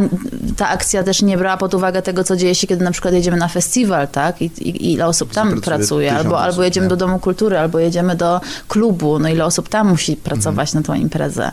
ta 0.57 0.69
akcja 0.69 1.03
też 1.03 1.21
nie 1.21 1.37
brała 1.37 1.57
pod 1.57 1.73
uwagę 1.73 2.01
tego, 2.01 2.23
co 2.23 2.35
dzieje 2.35 2.55
się, 2.55 2.67
kiedy 2.67 2.83
na 2.85 2.91
przykład 2.91 3.13
jedziemy 3.13 3.37
na 3.37 3.47
festiwal, 3.47 4.07
tak? 4.07 4.41
I, 4.41 4.45
i, 4.45 4.93
ile 4.93 5.05
osób 5.07 5.33
tam 5.33 5.47
Pracuje 5.47 5.61
pracuje, 5.77 6.13
albo, 6.13 6.39
albo 6.39 6.63
jedziemy 6.63 6.85
nie? 6.85 6.89
do 6.89 6.95
Domu 6.95 7.19
Kultury, 7.19 7.57
albo 7.59 7.79
jedziemy 7.79 8.15
do 8.15 8.41
klubu, 8.67 9.19
no 9.19 9.29
ile 9.29 9.45
osób 9.45 9.69
tam 9.69 9.87
musi 9.89 10.15
pracować 10.15 10.69
Mhm. 10.69 10.83
na 10.83 10.87
tą 10.87 11.01
imprezę. 11.01 11.51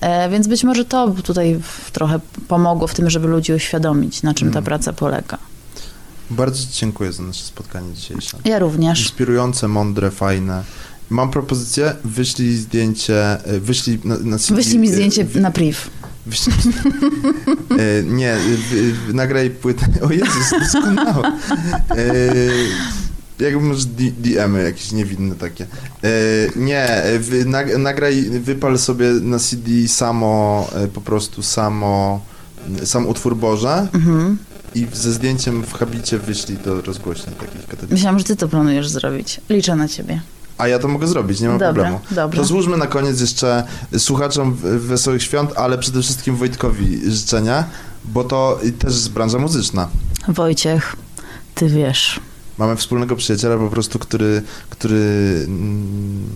E, 0.00 0.28
więc 0.28 0.46
być 0.46 0.64
może 0.64 0.84
to 0.84 1.08
tutaj 1.24 1.60
w, 1.62 1.90
trochę 1.90 2.20
pomogło 2.48 2.86
w 2.88 2.94
tym, 2.94 3.10
żeby 3.10 3.28
ludzi 3.28 3.52
uświadomić, 3.52 4.22
na 4.22 4.34
czym 4.34 4.48
ta 4.48 4.58
Mhm. 4.58 4.64
praca 4.64 4.92
polega. 4.92 5.38
Bardzo 6.30 6.62
Ci 6.66 6.72
dziękuję 6.72 7.12
za 7.12 7.22
nasze 7.22 7.44
spotkanie 7.44 7.94
dzisiejsze. 7.94 8.38
Ja 8.44 8.58
również. 8.58 9.00
Inspirujące, 9.00 9.68
mądre, 9.68 10.10
fajne. 10.10 10.62
Mam 11.10 11.30
propozycję, 11.30 11.94
wyślij 12.04 12.56
zdjęcie, 12.56 13.48
y, 13.54 13.60
wyślij 13.60 13.98
na, 14.04 14.16
na 14.18 14.38
CD, 14.38 14.54
Wyślij 14.56 14.78
mi 14.78 14.88
y, 14.88 14.92
zdjęcie 14.92 15.26
na 15.34 15.50
priv. 15.50 15.76
Wyślij, 16.26 16.54
y, 17.80 18.04
nie, 18.18 18.34
y, 18.36 18.38
y, 19.10 19.14
nagraj 19.14 19.50
płytę. 19.50 19.86
O 20.02 20.10
Jezus, 20.12 20.50
doskonałe. 20.60 21.32
Jak 23.38 23.60
masz 23.60 23.84
D- 23.84 24.10
DM-y 24.18 24.62
jakieś 24.64 24.92
niewinne 24.92 25.34
takie. 25.34 25.64
Y, 26.04 26.52
nie, 26.56 27.06
y, 27.06 27.18
wy, 27.18 27.44
nag, 27.44 27.78
nagraj, 27.78 28.22
wypal 28.22 28.78
sobie 28.78 29.10
na 29.10 29.38
CD 29.38 29.88
samo, 29.88 30.68
y, 30.84 30.88
po 30.88 31.00
prostu 31.00 31.42
samo, 31.42 32.20
sam 32.84 33.06
utwór 33.06 33.36
Boże 33.36 33.88
Mhm. 33.94 34.38
i 34.74 34.86
ze 34.92 35.12
zdjęciem 35.12 35.62
w 35.62 35.72
habicie 35.72 36.18
wyślij 36.18 36.58
do 36.58 36.80
rozgłośni 36.82 37.32
takich 37.32 37.60
katolickich. 37.60 37.90
Myślałam, 37.90 38.18
że 38.18 38.24
ty 38.24 38.36
to 38.36 38.48
planujesz 38.48 38.88
zrobić. 38.88 39.40
Liczę 39.50 39.76
na 39.76 39.88
ciebie. 39.88 40.20
A 40.58 40.68
ja 40.68 40.78
to 40.78 40.88
mogę 40.88 41.06
zrobić, 41.06 41.40
nie 41.40 41.48
ma 41.48 41.52
Dobra, 41.54 41.66
problemu. 41.72 42.00
dobra. 42.10 42.38
To 42.40 42.44
złóżmy 42.44 42.76
na 42.76 42.86
koniec 42.86 43.20
jeszcze 43.20 43.64
słuchaczom 43.98 44.54
wesołych 44.62 45.22
świąt, 45.22 45.50
ale 45.56 45.78
przede 45.78 46.02
wszystkim 46.02 46.36
Wojtkowi 46.36 47.10
życzenia, 47.10 47.64
bo 48.04 48.24
to 48.24 48.60
też 48.78 48.92
jest 48.94 49.10
branża 49.10 49.38
muzyczna. 49.38 49.88
Wojciech, 50.28 50.96
ty 51.54 51.68
wiesz. 51.68 52.20
Mamy 52.58 52.76
wspólnego 52.76 53.16
przyjaciela 53.16 53.56
po 53.56 53.68
prostu, 53.68 53.98
który, 53.98 54.42
który 54.70 54.96
mm, 55.46 56.26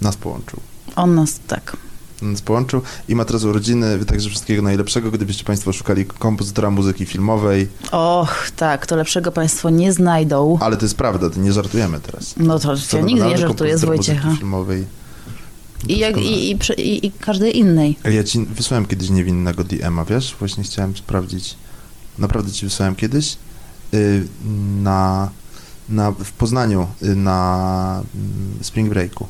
nas 0.00 0.16
połączył. 0.16 0.60
On 0.96 1.14
nas 1.14 1.40
tak. 1.48 1.76
Nas 2.22 2.42
połączył 2.42 2.82
i 3.08 3.14
ma 3.14 3.24
teraz 3.24 3.44
urodziny, 3.44 4.04
także 4.04 4.30
wszystkiego 4.30 4.62
najlepszego. 4.62 5.10
Gdybyście 5.10 5.44
Państwo 5.44 5.72
szukali 5.72 6.06
kompozytora 6.06 6.70
muzyki 6.70 7.06
filmowej, 7.06 7.68
Och, 7.90 8.50
tak, 8.56 8.86
to 8.86 8.96
lepszego 8.96 9.32
państwo 9.32 9.70
nie 9.70 9.92
znajdą. 9.92 10.58
ale 10.60 10.76
to 10.76 10.84
jest 10.84 10.96
prawda, 10.96 11.30
to 11.30 11.40
nie 11.40 11.52
żartujemy 11.52 12.00
teraz. 12.00 12.34
No 12.36 12.58
to 12.58 12.74
ja 12.92 13.00
nigdy 13.02 13.26
nie 13.26 13.38
żartuję 13.38 13.78
z 13.78 13.84
Wojciecha. 13.84 14.36
filmowej. 14.36 14.84
I, 15.88 15.98
jak, 15.98 16.16
i, 16.16 16.50
i, 16.78 17.06
i, 17.06 17.12
każdej 17.12 17.58
innej. 17.58 17.98
Ja 18.12 18.24
ci 18.24 18.46
wysłałem 18.46 18.86
kiedyś 18.86 19.10
niewinnego 19.10 19.64
DM-a, 19.64 20.04
wiesz? 20.04 20.36
Właśnie 20.38 20.64
chciałem 20.64 20.96
sprawdzić. 20.96 21.56
Naprawdę 22.18 22.52
ci 22.52 22.66
wysłałem 22.66 22.94
kiedyś 22.94 23.36
na, 24.82 25.30
na, 25.88 26.10
w 26.12 26.32
Poznaniu 26.32 26.86
y, 27.02 27.16
na 27.16 28.02
mm, 28.14 28.58
Spring 28.64 28.88
Breaku. 28.88 29.26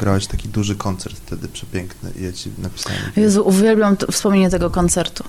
Grałeś 0.00 0.26
taki 0.26 0.48
duży 0.48 0.76
koncert 0.76 1.16
wtedy, 1.26 1.48
przepiękny 1.48 2.12
i 2.20 2.24
ja 2.24 2.32
ci 2.32 2.50
napisałem. 2.58 2.98
Jezu, 3.16 3.42
uwielbiam 3.48 3.96
to, 3.96 4.12
wspomnienie 4.12 4.50
tego 4.50 4.70
koncertu. 4.70 5.24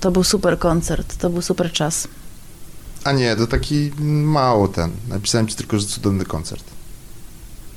To 0.00 0.10
był 0.10 0.24
super 0.24 0.58
koncert, 0.58 1.16
to 1.16 1.30
był 1.30 1.42
super 1.42 1.72
czas. 1.72 2.08
A 3.04 3.12
nie, 3.12 3.36
to 3.36 3.46
taki 3.46 3.90
mało 4.24 4.68
ten. 4.68 4.90
Napisałem 5.08 5.46
ci 5.48 5.54
tylko, 5.54 5.78
że 5.78 5.86
cudowny 5.86 6.24
koncert. 6.24 6.64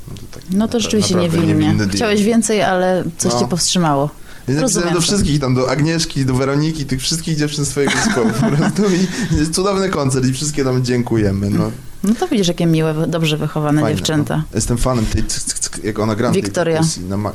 No 0.07 0.13
to, 0.15 0.39
taki 0.39 0.55
No 0.57 0.67
to 0.67 0.79
rzeczywiście 0.79 1.15
niewinnie. 1.15 1.47
niewinny. 1.47 1.87
Chciałeś 1.89 2.23
więcej, 2.23 2.61
ale 2.61 3.03
coś 3.17 3.33
No. 3.33 3.39
cię 3.39 3.47
powstrzymało. 3.47 4.09
Ja 4.47 4.53
napisałem 4.53 4.61
Rozumiem 4.61 4.93
do 4.93 5.01
wszystkich, 5.01 5.39
tam 5.39 5.55
do 5.55 5.69
Agnieszki, 5.69 6.25
do 6.25 6.33
Weroniki, 6.33 6.85
tych 6.85 7.01
wszystkich 7.01 7.37
dziewczyn 7.37 7.65
swojego 7.65 7.93
zespołu 8.05 8.29
po 8.41 8.57
prostu 8.57 8.83
i 8.95 9.37
jest 9.37 9.53
cudowny 9.53 9.89
koncert 9.89 10.25
i 10.25 10.33
wszystkie 10.33 10.63
tam 10.63 10.83
dziękujemy, 10.83 11.49
no. 11.49 11.71
No 12.03 12.15
to 12.15 12.27
widzisz, 12.27 12.47
jakie 12.47 12.65
miłe, 12.65 13.07
dobrze 13.07 13.37
wychowane 13.37 13.81
Fajne, 13.81 13.97
dziewczęta. 13.97 14.37
No. 14.37 14.43
Jestem 14.55 14.77
fanem 14.77 15.05
tej, 15.05 15.23
cyk, 15.23 15.83
jak 15.83 15.99
ona 15.99 16.15
gra. 16.15 16.31
Wiktoria. 16.31 16.81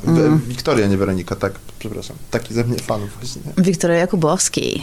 Mm. 0.07 0.41
Wiktoria, 0.49 0.87
nie 0.87 0.97
Weronika, 0.97 1.37
tak, 1.37 1.53
przepraszam. 1.79 2.17
Taki 2.31 2.55
ze 2.55 2.65
mnie 2.65 2.79
fanów 2.79 3.11
właśnie. 3.21 3.43
Wiktoria 3.59 3.97
Jakubowski. 3.97 4.83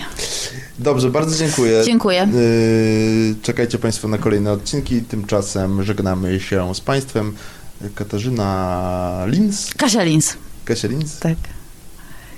Dobrze, 0.80 1.10
bardzo 1.10 1.38
dziękuję. 1.38 1.82
Dziękuję. 1.86 2.30
Yy, 2.34 3.36
czekajcie 3.42 3.78
Państwo 3.78 4.08
na 4.08 4.18
kolejne 4.18 4.52
odcinki. 4.52 5.02
Tymczasem 5.02 5.84
żegnamy 5.84 6.40
się 6.40 6.76
z 6.76 6.82
Państwem. 6.82 7.34
Katarzyna 7.96 9.24
Lins. 9.28 9.74
Kasia 9.78 10.04
Lins. 10.04 10.34
Kasia 10.66 10.88
Lins. 10.88 11.20
Tak. 11.20 11.38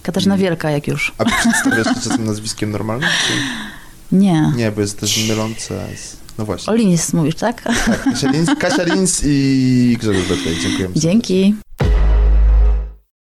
Katarzyna 0.09 0.35
Mm. 0.35 0.43
Wielka, 0.43 0.71
jak 0.71 0.87
już. 0.87 1.13
A 1.17 1.25
przedstawiasz 1.25 1.87
się 1.87 2.09
czasem 2.09 2.25
nazwiskiem 2.25 2.71
normalnym? 2.71 3.09
Czy? 3.27 3.33
Nie. 4.15 4.51
Nie, 4.55 4.71
bo 4.71 4.81
jest 4.81 4.99
też 4.99 5.27
mylące 5.27 5.87
z... 5.95 6.17
No 6.37 6.45
właśnie. 6.45 6.73
O 6.73 6.75
Lins 6.75 7.13
mówisz, 7.13 7.35
tak? 7.35 7.63
Tak, 7.63 8.03
Kasia 8.03 8.31
Lins, 8.31 8.49
Kasia 8.59 8.83
Lins 8.83 9.21
i 9.25 9.97
Grzegorz 9.99 10.27
Betlej. 10.27 10.55
Serdecznie. 10.55 10.87
Dzięki. 10.95 11.55